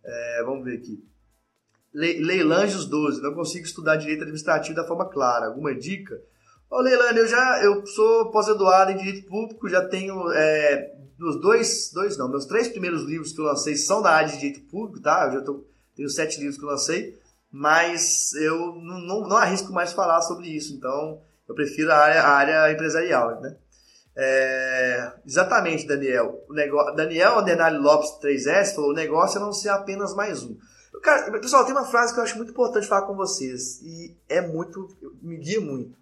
É, 0.01 0.43
vamos 0.45 0.63
ver 0.63 0.78
aqui. 0.78 1.03
Leilanjos 1.96 2.86
12, 2.88 3.22
não 3.22 3.34
consigo 3.34 3.66
estudar 3.66 3.96
direito 3.96 4.24
administrativo 4.24 4.76
da 4.76 4.86
forma 4.86 5.08
clara. 5.10 5.48
Alguma 5.48 5.74
dica? 5.74 6.22
Ô 6.70 6.82
Leilane, 6.82 7.20
eu 7.20 7.28
já 7.28 7.64
eu 7.64 7.86
sou 7.86 8.32
pós-graduado 8.32 8.91
em 8.91 8.98
direito 8.98 9.28
público, 9.28 9.70
já 9.70 9.88
tenho 9.88 10.30
é, 10.32 10.93
os 11.22 11.39
dois, 11.39 11.91
dois 11.93 12.18
não, 12.18 12.30
meus 12.30 12.46
três 12.46 12.68
primeiros 12.68 13.04
livros 13.04 13.32
que 13.32 13.39
eu 13.39 13.46
lancei 13.46 13.76
são 13.76 14.02
da 14.02 14.12
área 14.12 14.28
de 14.28 14.38
direito 14.38 14.70
público, 14.70 15.02
tá? 15.02 15.26
Eu 15.28 15.39
já 15.39 15.41
tô, 15.41 15.66
tenho 15.96 16.10
sete 16.10 16.38
livros 16.38 16.58
que 16.58 16.66
eu 16.66 16.70
lancei, 16.70 17.18
mas 17.50 18.34
eu 18.34 18.58
não, 18.76 19.00
não, 19.00 19.22
não 19.30 19.38
arrisco 19.38 19.72
mais 19.72 19.93
falar 19.93 20.22
sobre 20.22 20.48
isso, 20.48 20.74
então 20.74 21.22
eu 21.48 21.56
prefiro 21.56 21.91
a 21.91 21.96
área, 21.96 22.22
a 22.22 22.30
área 22.30 22.74
empresarial, 22.74 23.39
né? 23.39 23.56
É, 24.18 25.14
exatamente, 25.26 25.88
Daniel. 25.88 26.43
O 26.50 26.54
negócio, 26.54 26.96
Daniel 26.96 27.39
Adenali 27.39 27.78
Lopes 27.78 28.18
3S 28.22 28.74
falou: 28.74 28.91
o 28.91 28.96
negócio 28.96 29.38
é 29.38 29.41
não 29.41 29.52
ser 29.54 29.70
apenas 29.70 30.16
mais 30.16 30.43
um. 30.43 30.58
Cara, 31.06 31.39
pessoal, 31.39 31.64
tem 31.64 31.72
uma 31.72 31.86
frase 31.86 32.16
que 32.16 32.20
eu 32.20 32.24
acho 32.24 32.36
muito 32.36 32.49
importante 32.49 32.88
falar 32.88 33.06
com 33.06 33.16
vocês 33.16 33.80
e 33.84 34.18
é 34.28 34.41
muito, 34.41 34.89
me 35.22 35.38
guia 35.38 35.62
muito. 35.62 35.95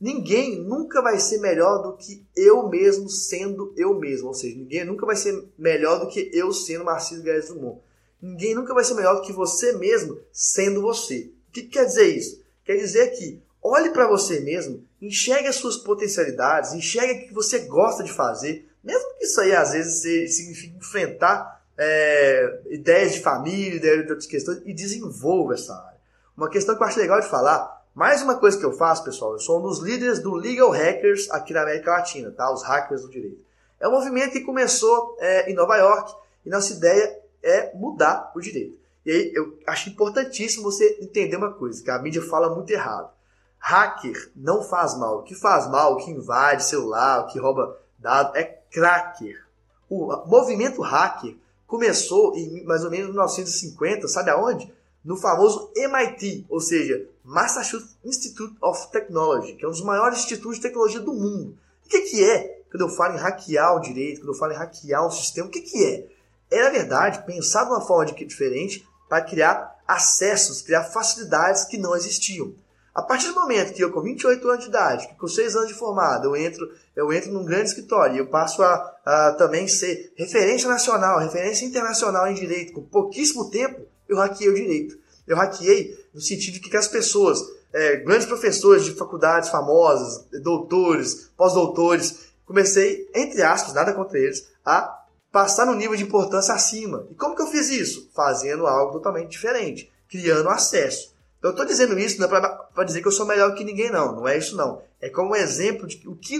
Ninguém 0.00 0.58
nunca 0.58 1.02
vai 1.02 1.18
ser 1.18 1.36
melhor 1.36 1.82
do 1.82 1.98
que 1.98 2.26
eu 2.34 2.66
mesmo 2.66 3.10
sendo 3.10 3.74
eu 3.76 3.92
mesmo. 4.00 4.28
Ou 4.28 4.34
seja, 4.34 4.56
ninguém 4.56 4.86
nunca 4.86 5.04
vai 5.04 5.16
ser 5.16 5.46
melhor 5.58 6.00
do 6.00 6.08
que 6.08 6.30
eu 6.32 6.50
sendo 6.50 6.82
Marcelo 6.82 7.22
Guedes 7.22 7.50
Dumont. 7.50 7.82
Ninguém 8.22 8.54
nunca 8.54 8.72
vai 8.72 8.82
ser 8.84 8.94
melhor 8.94 9.16
do 9.16 9.20
que 9.20 9.34
você 9.34 9.74
mesmo 9.74 10.18
sendo 10.32 10.80
você. 10.80 11.30
O 11.50 11.52
que, 11.52 11.64
que 11.64 11.68
quer 11.68 11.84
dizer 11.84 12.16
isso? 12.16 12.42
Quer 12.64 12.76
dizer 12.76 13.10
que 13.10 13.38
olhe 13.62 13.90
para 13.90 14.08
você 14.08 14.40
mesmo, 14.40 14.82
enxergue 14.98 15.48
as 15.48 15.56
suas 15.56 15.76
potencialidades, 15.76 16.72
enxergue 16.72 17.24
o 17.24 17.28
que 17.28 17.34
você 17.34 17.58
gosta 17.66 18.02
de 18.02 18.10
fazer, 18.10 18.66
mesmo 18.82 19.14
que 19.18 19.26
isso 19.26 19.38
aí 19.42 19.54
às 19.54 19.72
vezes 19.72 20.34
signifique 20.34 20.78
enfrentar 20.78 21.61
é, 21.78 22.60
ideias 22.70 23.12
de 23.12 23.20
família, 23.20 23.76
ideias 23.76 24.04
de 24.04 24.10
outras 24.10 24.26
questões 24.26 24.62
e 24.64 24.74
desenvolva 24.74 25.54
essa 25.54 25.74
área. 25.74 26.00
Uma 26.36 26.48
questão 26.48 26.76
que 26.76 26.82
eu 26.82 26.86
acho 26.86 26.98
legal 26.98 27.20
de 27.20 27.28
falar, 27.28 27.82
mais 27.94 28.22
uma 28.22 28.36
coisa 28.36 28.58
que 28.58 28.64
eu 28.64 28.72
faço, 28.72 29.04
pessoal, 29.04 29.32
eu 29.32 29.38
sou 29.38 29.58
um 29.58 29.62
dos 29.62 29.80
líderes 29.80 30.18
do 30.18 30.34
Legal 30.34 30.70
Hackers 30.70 31.30
aqui 31.30 31.52
na 31.52 31.62
América 31.62 31.90
Latina, 31.90 32.30
tá? 32.30 32.50
Os 32.52 32.62
hackers 32.62 33.02
do 33.02 33.10
direito. 33.10 33.44
É 33.78 33.86
um 33.86 33.92
movimento 33.92 34.32
que 34.32 34.40
começou 34.40 35.16
é, 35.20 35.50
em 35.50 35.54
Nova 35.54 35.76
York 35.76 36.14
e 36.46 36.48
nossa 36.48 36.72
ideia 36.72 37.18
é 37.42 37.74
mudar 37.74 38.32
o 38.34 38.40
direito. 38.40 38.78
E 39.04 39.10
aí 39.10 39.32
eu 39.34 39.58
acho 39.66 39.90
importantíssimo 39.90 40.62
você 40.62 40.98
entender 41.00 41.36
uma 41.36 41.52
coisa, 41.52 41.82
que 41.82 41.90
a 41.90 41.98
mídia 41.98 42.22
fala 42.22 42.54
muito 42.54 42.70
errado. 42.70 43.10
Hacker 43.58 44.30
não 44.34 44.62
faz 44.62 44.96
mal. 44.96 45.18
O 45.18 45.22
que 45.22 45.34
faz 45.34 45.68
mal, 45.68 45.92
o 45.92 45.96
que 45.96 46.10
invade 46.10 46.64
celular, 46.64 47.20
o 47.20 47.26
que 47.26 47.38
rouba 47.38 47.78
dados, 47.98 48.34
é 48.36 48.44
cracker. 48.44 49.44
O 49.88 50.26
movimento 50.26 50.80
hacker 50.80 51.36
começou 51.72 52.36
em 52.36 52.62
mais 52.66 52.84
ou 52.84 52.90
menos 52.90 53.08
1950, 53.08 54.06
sabe 54.06 54.28
aonde? 54.28 54.70
No 55.02 55.16
famoso 55.16 55.72
MIT, 55.74 56.44
ou 56.50 56.60
seja, 56.60 57.08
Massachusetts 57.24 57.96
Institute 58.04 58.54
of 58.60 58.90
Technology, 58.92 59.54
que 59.54 59.64
é 59.64 59.68
um 59.68 59.70
dos 59.70 59.82
maiores 59.82 60.18
institutos 60.18 60.56
de 60.56 60.62
tecnologia 60.64 61.00
do 61.00 61.14
mundo. 61.14 61.56
O 61.86 61.88
que, 61.88 62.02
que 62.02 62.22
é 62.22 62.60
quando 62.70 62.82
eu 62.82 62.90
falo 62.90 63.14
em 63.14 63.18
hackear 63.18 63.74
o 63.74 63.80
direito, 63.80 64.20
quando 64.20 64.34
eu 64.34 64.38
falo 64.38 64.52
em 64.52 64.56
hackear 64.56 65.06
um 65.06 65.10
sistema? 65.10 65.48
O 65.48 65.50
que, 65.50 65.62
que 65.62 65.82
é? 65.82 66.06
É, 66.50 66.62
na 66.62 66.68
verdade, 66.68 67.24
pensar 67.24 67.64
de 67.64 67.70
uma 67.70 67.80
forma 67.80 68.12
diferente 68.12 68.86
para 69.08 69.24
criar 69.24 69.82
acessos, 69.88 70.60
criar 70.60 70.84
facilidades 70.84 71.64
que 71.64 71.78
não 71.78 71.96
existiam. 71.96 72.52
A 72.94 73.00
partir 73.00 73.28
do 73.28 73.34
momento 73.34 73.72
que 73.72 73.82
eu, 73.82 73.90
com 73.90 74.02
28 74.02 74.46
anos 74.48 74.64
de 74.64 74.68
idade, 74.68 75.08
com 75.18 75.26
6 75.26 75.56
anos 75.56 75.68
de 75.68 75.74
formado, 75.74 76.26
eu 76.26 76.36
entro, 76.36 76.70
eu 76.94 77.10
entro 77.10 77.32
num 77.32 77.44
grande 77.44 77.70
escritório 77.70 78.16
e 78.16 78.18
eu 78.18 78.26
passo 78.26 78.62
a, 78.62 78.96
a, 79.04 79.32
também 79.32 79.66
ser 79.66 80.12
referência 80.14 80.68
nacional, 80.68 81.18
referência 81.18 81.64
internacional 81.64 82.26
em 82.26 82.34
direito, 82.34 82.74
com 82.74 82.82
pouquíssimo 82.82 83.50
tempo, 83.50 83.80
eu 84.06 84.18
hackeei 84.18 84.50
o 84.50 84.54
direito. 84.54 84.98
Eu 85.26 85.36
hackeei 85.36 85.96
no 86.12 86.20
sentido 86.20 86.54
de 86.54 86.60
que 86.60 86.76
as 86.76 86.86
pessoas, 86.86 87.40
é, 87.72 87.96
grandes 87.96 88.26
professores 88.26 88.84
de 88.84 88.92
faculdades 88.92 89.48
famosas, 89.48 90.26
doutores, 90.42 91.30
pós-doutores, 91.34 92.32
comecei, 92.44 93.08
entre 93.14 93.42
aspas, 93.42 93.72
nada 93.72 93.94
contra 93.94 94.18
eles, 94.18 94.46
a 94.62 95.02
passar 95.30 95.64
no 95.64 95.74
nível 95.74 95.96
de 95.96 96.02
importância 96.02 96.52
acima. 96.52 97.06
E 97.10 97.14
como 97.14 97.34
que 97.34 97.40
eu 97.40 97.46
fiz 97.46 97.70
isso? 97.70 98.10
Fazendo 98.14 98.66
algo 98.66 98.92
totalmente 98.92 99.30
diferente, 99.30 99.90
criando 100.10 100.50
acesso. 100.50 101.11
Eu 101.42 101.50
estou 101.50 101.66
dizendo 101.66 101.98
isso 101.98 102.20
não 102.20 102.26
é 102.26 102.40
para 102.72 102.84
dizer 102.84 103.02
que 103.02 103.08
eu 103.08 103.12
sou 103.12 103.26
melhor 103.26 103.52
que 103.54 103.64
ninguém, 103.64 103.90
não. 103.90 104.14
Não 104.14 104.28
é 104.28 104.38
isso, 104.38 104.56
não. 104.56 104.80
É 105.00 105.10
como 105.10 105.30
um 105.30 105.36
exemplo 105.36 105.86
de 105.86 106.06
o 106.06 106.14
que, 106.14 106.38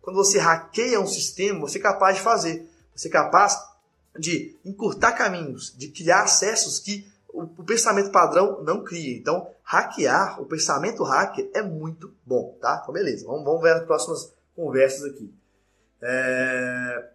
quando 0.00 0.16
você 0.16 0.38
hackeia 0.38 1.00
um 1.00 1.06
sistema, 1.06 1.60
você 1.60 1.78
é 1.78 1.82
capaz 1.82 2.16
de 2.16 2.22
fazer. 2.22 2.68
Você 2.94 3.08
é 3.08 3.10
capaz 3.10 3.58
de 4.18 4.54
encurtar 4.62 5.12
caminhos, 5.12 5.74
de 5.74 5.88
criar 5.88 6.24
acessos 6.24 6.78
que 6.78 7.10
o, 7.32 7.44
o 7.44 7.64
pensamento 7.64 8.10
padrão 8.10 8.62
não 8.62 8.84
cria. 8.84 9.16
Então, 9.16 9.48
hackear, 9.62 10.38
o 10.38 10.44
pensamento 10.44 11.02
hacker 11.02 11.50
é 11.54 11.62
muito 11.62 12.14
bom, 12.26 12.54
tá? 12.60 12.80
Então, 12.82 12.92
beleza. 12.92 13.26
Vamos, 13.26 13.44
vamos 13.44 13.62
ver 13.62 13.72
as 13.72 13.84
próximas 13.84 14.34
conversas 14.54 15.04
aqui. 15.04 15.32
É... 16.02 17.08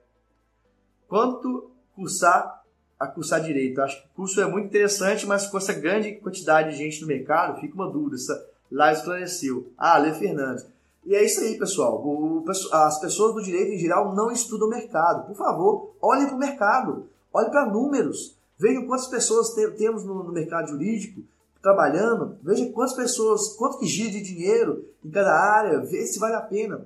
Quanto 1.07 1.69
cursar 1.95 2.56
a 2.99 3.07
cursar 3.07 3.41
direito. 3.41 3.81
Acho 3.81 4.01
que 4.01 4.07
o 4.07 4.15
curso 4.15 4.41
é 4.41 4.45
muito 4.45 4.67
interessante, 4.67 5.25
mas 5.25 5.47
com 5.47 5.57
essa 5.57 5.73
grande 5.73 6.13
quantidade 6.13 6.71
de 6.71 6.77
gente 6.77 7.01
no 7.01 7.07
mercado, 7.07 7.59
fica 7.59 7.75
uma 7.75 7.91
dúvida. 7.91 8.15
Essa, 8.15 8.49
lá 8.71 8.91
esclareceu. 8.91 9.71
Ah, 9.77 9.97
Lê 9.97 10.13
Fernandes. 10.13 10.65
E 11.05 11.15
é 11.15 11.23
isso 11.23 11.39
aí, 11.39 11.57
pessoal. 11.57 12.05
O, 12.05 12.43
as 12.73 12.99
pessoas 12.99 13.33
do 13.33 13.41
direito 13.41 13.71
em 13.71 13.79
geral 13.79 14.13
não 14.13 14.29
estudam 14.29 14.67
o 14.67 14.71
mercado. 14.71 15.25
Por 15.25 15.35
favor, 15.35 15.95
olhem 16.01 16.27
para 16.27 16.35
o 16.35 16.39
mercado, 16.39 17.09
olhem 17.31 17.49
para 17.49 17.65
números. 17.65 18.35
Vejam 18.59 18.85
quantas 18.85 19.07
pessoas 19.07 19.53
te, 19.53 19.69
temos 19.71 20.03
no, 20.03 20.23
no, 20.23 20.33
mercado 20.33 20.69
jurídico 20.69 21.21
trabalhando. 21.61 22.37
Veja 22.43 22.69
quantas 22.71 22.93
pessoas, 22.93 23.55
quanto 23.55 23.77
que 23.77 23.85
gira 23.85 24.11
de 24.11 24.21
dinheiro 24.21 24.85
em 25.03 25.09
cada 25.09 25.31
área. 25.31 25.79
Vê 25.79 26.05
se 26.05 26.19
vale 26.19 26.35
a 26.35 26.41
pena. 26.41 26.85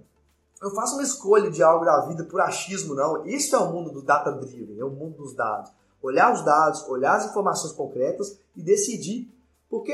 Eu 0.62 0.70
faço 0.70 0.94
uma 0.94 1.04
escolha 1.04 1.50
de 1.50 1.64
algo 1.64 1.84
da 1.84 2.06
vida 2.06 2.24
por 2.24 2.40
achismo, 2.42 2.94
não. 2.94 3.26
Isso 3.26 3.56
é 3.56 3.60
o 3.60 3.72
mundo 3.72 3.92
do 3.92 4.04
data 4.04 4.32
driven, 4.32 4.78
é 4.78 4.86
o 4.86 4.92
mundo 4.92 5.18
dos 5.18 5.34
dados. 5.34 5.72
Olhar 6.02 6.34
os 6.34 6.44
dados, 6.44 6.88
olhar 6.88 7.16
as 7.16 7.26
informações 7.26 7.74
concretas 7.74 8.38
e 8.56 8.62
decidir. 8.62 9.32
Porque 9.70 9.94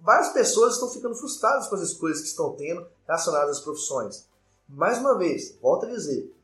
várias 0.00 0.32
pessoas 0.32 0.74
estão 0.74 0.90
ficando 0.90 1.14
frustradas 1.14 1.68
com 1.68 1.74
as 1.74 1.82
escolhas 1.82 2.20
que 2.20 2.26
estão 2.26 2.52
tendo 2.52 2.86
relacionadas 3.06 3.58
às 3.58 3.64
profissões. 3.64 4.26
Mais 4.68 4.98
uma 4.98 5.16
vez, 5.18 5.56
volto 5.60 5.86
a 5.86 5.90
dizer, 5.90 6.34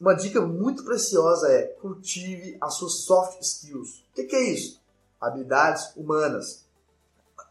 uma 0.00 0.14
dica 0.14 0.40
muito 0.40 0.84
preciosa 0.84 1.48
é 1.48 1.62
cultive 1.62 2.56
as 2.60 2.74
suas 2.74 3.04
soft 3.04 3.40
skills. 3.40 4.04
O 4.10 4.14
que, 4.14 4.34
é 4.34 4.42
isso? 4.50 4.80
Habilidades 5.20 5.94
humanas. 5.96 6.64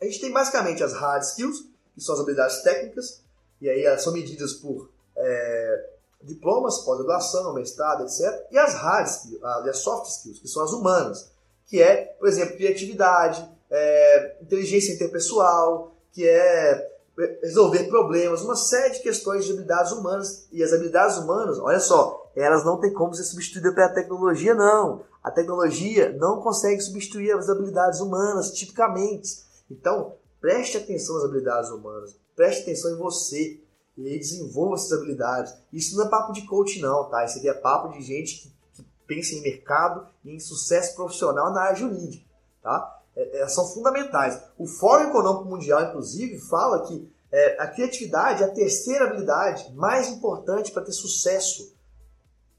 A 0.02 0.06
gente 0.06 0.20
tem 0.20 0.32
basicamente 0.32 0.84
as 0.84 0.94
hard 0.94 1.24
skills, 1.24 1.66
que 1.94 2.02
são 2.02 2.16
as 2.16 2.22
habilidades 2.22 2.62
técnicas, 2.62 3.22
e 3.62 3.70
aí 3.70 3.84
elas 3.84 4.04
são 4.04 4.14
medidas 4.14 4.54
por 4.54 4.90
é, 5.16 5.90
diplomas, 6.22 6.80
pós-graduação, 6.80 7.54
mestrado, 7.54 8.04
etc. 8.04 8.48
E 8.52 8.58
as 8.58 8.74
hard 8.76 9.08
skills, 9.08 9.44
as 9.44 9.78
soft 9.78 10.10
skills, 10.10 10.40
que 10.40 10.48
são 10.48 10.64
as 10.64 10.72
humanas, 10.72 11.32
que 11.66 11.82
é, 11.82 12.16
por 12.20 12.28
exemplo, 12.28 12.56
criatividade, 12.56 13.48
é, 13.70 14.38
inteligência 14.42 14.94
interpessoal, 14.94 15.96
que 16.12 16.28
é 16.28 16.98
resolver 17.42 17.86
problemas, 17.86 18.42
uma 18.42 18.56
série 18.56 18.94
de 18.94 19.00
questões 19.00 19.46
de 19.46 19.52
habilidades 19.52 19.92
humanas. 19.92 20.48
E 20.52 20.64
as 20.64 20.72
habilidades 20.72 21.18
humanas, 21.18 21.58
olha 21.60 21.80
só, 21.80 22.32
elas 22.36 22.64
não 22.64 22.80
têm 22.80 22.94
como 22.94 23.14
ser 23.14 23.24
substituídas 23.24 23.74
pela 23.74 23.90
tecnologia, 23.90 24.54
não. 24.54 25.04
A 25.24 25.32
tecnologia 25.32 26.14
não 26.14 26.42
consegue 26.42 26.80
substituir 26.82 27.32
as 27.32 27.50
habilidades 27.50 28.00
humanas, 28.00 28.52
tipicamente. 28.52 29.44
Então, 29.70 30.14
preste 30.40 30.78
atenção 30.78 31.16
nas 31.16 31.26
habilidades 31.26 31.70
humanas, 31.70 32.16
preste 32.36 32.62
atenção 32.62 32.92
em 32.92 32.98
você 32.98 33.60
e 33.98 34.08
aí 34.08 34.20
desenvolva 34.20 34.76
essas 34.76 34.92
habilidades. 34.92 35.54
Isso 35.74 35.98
não 35.98 36.06
é 36.06 36.10
papo 36.10 36.32
de 36.32 36.46
coach, 36.46 36.80
não, 36.80 37.10
tá? 37.10 37.26
Isso 37.26 37.40
aqui 37.40 37.50
é 37.50 37.54
papo 37.54 37.90
de 37.90 38.02
gente 38.04 38.42
que, 38.42 38.52
que 38.76 38.88
pensa 39.08 39.34
em 39.34 39.42
mercado 39.42 40.08
e 40.24 40.36
em 40.36 40.40
sucesso 40.40 40.96
profissional 40.96 41.52
na 41.52 41.62
área 41.62 41.76
jurídica, 41.76 42.26
tá? 42.62 43.02
É, 43.16 43.42
é, 43.42 43.48
são 43.48 43.68
fundamentais. 43.68 44.40
O 44.58 44.68
Fórum 44.68 45.10
Econômico 45.10 45.50
Mundial, 45.50 45.82
inclusive, 45.82 46.40
fala 46.42 46.86
que 46.86 47.12
é, 47.32 47.62
a 47.62 47.68
criatividade 47.68 48.44
é 48.44 48.46
a 48.46 48.52
terceira 48.52 49.06
habilidade 49.06 49.74
mais 49.74 50.08
importante 50.10 50.72
para 50.72 50.84
ter 50.84 50.92
sucesso 50.92 51.76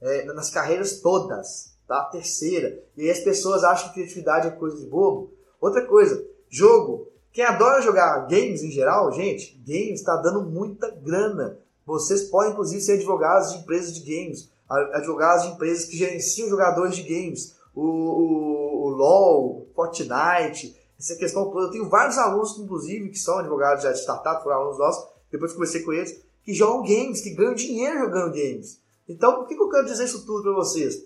é, 0.01 0.25
nas 0.25 0.51
carreiras 0.51 1.01
todas. 1.01 1.77
Tá? 1.87 2.01
A 2.01 2.05
terceira. 2.07 2.83
E 2.97 3.03
aí 3.03 3.11
as 3.11 3.21
pessoas 3.21 3.65
acham 3.65 3.89
que 3.89 3.95
criatividade 3.95 4.49
é 4.49 4.51
coisa 4.51 4.77
de 4.77 4.87
bobo. 4.87 5.33
Outra 5.61 5.87
coisa, 5.87 6.25
jogo. 6.51 7.11
Quem 7.33 7.45
adora 7.45 7.83
jogar 7.83 8.27
games 8.27 8.63
em 8.63 8.71
geral, 8.71 9.13
gente, 9.13 9.57
games 9.67 10.01
está 10.01 10.17
dando 10.17 10.43
muita 10.43 10.91
grana. 10.91 11.59
Vocês 11.87 12.25
podem, 12.25 12.53
inclusive, 12.53 12.81
ser 12.81 12.95
advogados 12.95 13.53
de 13.53 13.59
empresas 13.59 13.95
de 13.95 14.01
games, 14.01 14.51
advogados 14.69 15.45
de 15.45 15.53
empresas 15.53 15.85
que 15.87 15.97
gerenciam 15.97 16.49
jogadores 16.49 16.97
de 16.97 17.03
games. 17.03 17.57
O, 17.75 17.83
o, 17.83 18.87
o 18.87 18.89
LOL, 18.91 19.69
Fortnite, 19.75 20.77
essa 20.99 21.15
questão 21.17 21.51
toda. 21.51 21.67
Eu 21.67 21.71
tenho 21.71 21.89
vários 21.89 22.19
alunos, 22.19 22.59
inclusive, 22.59 23.11
que 23.11 23.19
são 23.19 23.39
advogados 23.39 23.85
já 23.85 23.93
de 23.93 24.01
startup, 24.01 24.43
foram 24.43 24.57
alunos 24.57 24.79
nossos, 24.79 25.09
depois 25.31 25.53
conversei 25.53 25.83
com 25.83 25.93
eles, 25.93 26.21
que 26.43 26.53
jogam 26.53 26.83
games, 26.83 27.21
que 27.21 27.31
ganham 27.31 27.55
dinheiro 27.55 28.01
jogando 28.01 28.33
games. 28.33 28.81
Então, 29.09 29.37
por 29.37 29.47
que, 29.47 29.55
que 29.55 29.63
eu 29.63 29.69
quero 29.69 29.87
dizer 29.87 30.05
isso 30.05 30.27
tudo 30.27 30.43
para 30.43 30.53
vocês? 30.53 30.97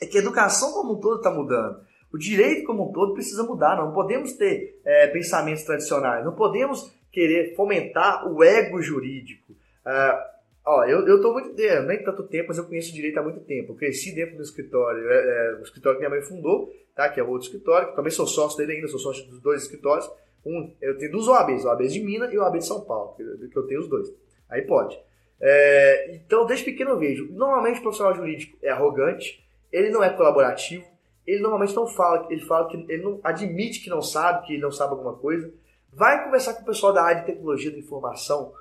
É 0.00 0.06
que 0.06 0.18
a 0.18 0.20
educação 0.20 0.72
como 0.72 0.94
um 0.94 1.00
todo 1.00 1.16
está 1.16 1.30
mudando. 1.30 1.80
O 2.14 2.16
direito 2.16 2.64
como 2.64 2.88
um 2.88 2.92
todo 2.92 3.12
precisa 3.12 3.42
mudar. 3.42 3.76
Não 3.76 3.92
podemos 3.92 4.34
ter 4.34 4.80
é, 4.84 5.08
pensamentos 5.08 5.64
tradicionais. 5.64 6.24
Não 6.24 6.32
podemos 6.32 6.94
querer 7.10 7.56
fomentar 7.56 8.32
o 8.32 8.44
ego 8.44 8.80
jurídico. 8.80 9.52
Uh, 9.52 10.22
ó, 10.64 10.84
eu, 10.84 11.04
eu 11.08 11.32
muito 11.32 11.54
tempo, 11.54 11.82
nem 11.88 12.04
tanto 12.04 12.22
tempo, 12.22 12.46
mas 12.48 12.58
eu 12.58 12.66
conheço 12.66 12.94
direito 12.94 13.18
há 13.18 13.22
muito 13.22 13.40
tempo. 13.40 13.72
Eu 13.72 13.76
cresci 13.76 14.14
dentro 14.14 14.36
do 14.36 14.44
escritório, 14.44 15.10
é, 15.10 15.14
é, 15.16 15.56
o 15.58 15.62
escritório 15.62 15.98
que 15.98 16.06
minha 16.06 16.16
mãe 16.16 16.24
fundou, 16.24 16.72
tá? 16.94 17.08
que 17.08 17.18
é 17.18 17.22
outro 17.24 17.48
escritório, 17.48 17.88
que 17.88 17.96
também 17.96 18.12
sou 18.12 18.28
sócio 18.28 18.58
dele 18.58 18.74
ainda, 18.74 18.86
sou 18.86 19.00
sócio 19.00 19.26
dos 19.26 19.40
dois 19.40 19.62
escritórios. 19.62 20.08
Um, 20.46 20.72
eu 20.80 20.96
tenho 20.96 21.10
duas 21.10 21.26
OABs, 21.26 21.64
o 21.64 21.68
OAB 21.68 21.82
de 21.88 21.98
Minas 21.98 22.32
e 22.32 22.38
o 22.38 22.42
OAB 22.42 22.58
de 22.58 22.66
São 22.66 22.80
Paulo, 22.82 23.16
que, 23.16 23.48
que 23.48 23.58
eu 23.58 23.66
tenho 23.66 23.80
os 23.80 23.88
dois. 23.88 24.14
Aí 24.48 24.62
pode. 24.62 24.96
É, 25.40 26.14
então, 26.14 26.46
desde 26.46 26.64
pequeno 26.64 26.90
eu 26.90 26.98
vejo, 27.00 27.26
normalmente 27.32 27.80
o 27.80 27.82
profissional 27.82 28.14
jurídico 28.14 28.56
é 28.62 28.70
arrogante, 28.70 29.44
ele 29.72 29.90
não 29.90 30.04
é 30.04 30.10
colaborativo, 30.10 30.93
ele 31.26 31.40
normalmente 31.40 31.74
não 31.74 31.86
fala, 31.86 32.26
ele 32.30 32.44
fala 32.44 32.68
que 32.68 32.76
ele 32.88 33.02
não 33.02 33.20
admite 33.22 33.80
que 33.80 33.90
não 33.90 34.02
sabe, 34.02 34.46
que 34.46 34.52
ele 34.54 34.62
não 34.62 34.72
sabe 34.72 34.92
alguma 34.92 35.14
coisa. 35.14 35.52
Vai 35.92 36.24
conversar 36.24 36.54
com 36.54 36.62
o 36.62 36.66
pessoal 36.66 36.92
da 36.92 37.02
área 37.02 37.20
de 37.20 37.26
tecnologia 37.26 37.70
da 37.70 37.78
informação 37.78 38.52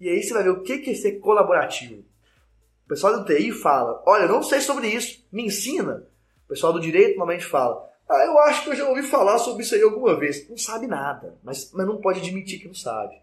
e 0.00 0.08
aí 0.08 0.22
você 0.22 0.34
vai 0.34 0.42
ver 0.42 0.50
o 0.50 0.62
que 0.62 0.90
é 0.90 0.94
ser 0.94 1.20
colaborativo. 1.20 2.02
O 2.84 2.88
pessoal 2.88 3.18
do 3.18 3.24
TI 3.24 3.52
fala, 3.52 4.02
olha, 4.06 4.26
não 4.26 4.42
sei 4.42 4.60
sobre 4.60 4.88
isso, 4.88 5.24
me 5.32 5.46
ensina. 5.46 6.06
O 6.44 6.48
pessoal 6.48 6.72
do 6.72 6.80
direito 6.80 7.16
normalmente 7.16 7.46
fala, 7.46 7.88
ah, 8.08 8.24
eu 8.26 8.38
acho 8.40 8.64
que 8.64 8.70
eu 8.70 8.76
já 8.76 8.88
ouvi 8.88 9.02
falar 9.02 9.38
sobre 9.38 9.62
isso 9.62 9.74
aí 9.74 9.82
alguma 9.82 10.18
vez. 10.18 10.48
Não 10.48 10.56
sabe 10.56 10.86
nada, 10.86 11.38
mas, 11.42 11.72
mas 11.72 11.86
não 11.86 12.00
pode 12.00 12.20
admitir 12.20 12.60
que 12.60 12.66
não 12.66 12.74
sabe. 12.74 13.14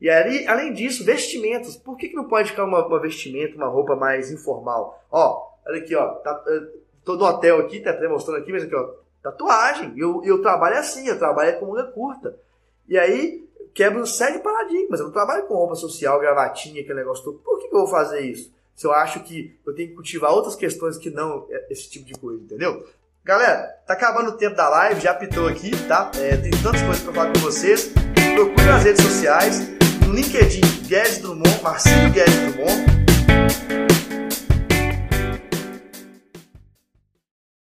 E 0.00 0.08
aí, 0.08 0.46
além 0.46 0.72
disso, 0.72 1.04
vestimentas. 1.04 1.76
Por 1.76 1.96
que, 1.96 2.08
que 2.08 2.16
não 2.16 2.28
pode 2.28 2.50
ficar 2.50 2.64
uma, 2.64 2.86
uma 2.86 3.00
vestimenta, 3.00 3.56
uma 3.56 3.68
roupa 3.68 3.96
mais 3.96 4.30
informal? 4.30 5.02
Ó, 5.10 5.48
olha 5.66 5.78
aqui, 5.78 5.94
ó. 5.94 6.14
Tá, 6.16 6.44
eh, 6.46 6.78
tô 7.08 7.16
no 7.16 7.24
hotel 7.24 7.60
aqui, 7.60 7.80
tá 7.80 7.90
até 7.90 8.06
mostrando 8.06 8.38
aqui, 8.38 8.52
mas 8.52 8.64
aqui, 8.64 8.74
ó. 8.74 8.90
Tatuagem. 9.22 9.94
Eu, 9.96 10.22
eu 10.24 10.42
trabalho 10.42 10.76
assim, 10.76 11.08
eu 11.08 11.18
trabalho 11.18 11.58
com 11.58 11.66
manga 11.66 11.84
curta. 11.84 12.38
E 12.86 12.98
aí, 12.98 13.48
quebra 13.74 14.00
um 14.00 14.06
série 14.06 14.34
de 14.34 14.42
paradigmas. 14.42 15.00
Eu 15.00 15.06
não 15.06 15.12
trabalho 15.12 15.46
com 15.46 15.54
roupa 15.54 15.74
social, 15.74 16.20
gravatinha, 16.20 16.82
aquele 16.82 16.98
negócio 16.98 17.24
todo. 17.24 17.38
Por 17.38 17.58
que, 17.58 17.68
que 17.68 17.74
eu 17.74 17.80
vou 17.80 17.88
fazer 17.88 18.20
isso? 18.20 18.52
Se 18.76 18.86
eu 18.86 18.92
acho 18.92 19.20
que 19.20 19.58
eu 19.66 19.74
tenho 19.74 19.88
que 19.88 19.94
cultivar 19.94 20.32
outras 20.32 20.54
questões 20.54 20.98
que 20.98 21.10
não 21.10 21.46
esse 21.70 21.88
tipo 21.88 22.04
de 22.04 22.12
coisa, 22.14 22.42
entendeu? 22.42 22.86
Galera, 23.24 23.66
tá 23.86 23.94
acabando 23.94 24.30
o 24.30 24.36
tempo 24.36 24.54
da 24.54 24.68
live, 24.68 25.00
já 25.00 25.10
apitou 25.10 25.48
aqui, 25.48 25.70
tá? 25.88 26.10
É, 26.16 26.36
tem 26.36 26.50
tantas 26.62 26.82
coisas 26.82 27.00
pra 27.00 27.12
falar 27.12 27.32
com 27.32 27.40
vocês. 27.40 27.92
Procure 28.34 28.66
nas 28.66 28.84
redes 28.84 29.02
sociais, 29.02 29.68
no 30.06 30.14
LinkedIn, 30.14 30.60
Guedes 30.86 31.18
Drummond, 31.18 31.62
Marcinho 31.62 32.12
Guedes 32.12 32.54
Drummond 32.54 32.97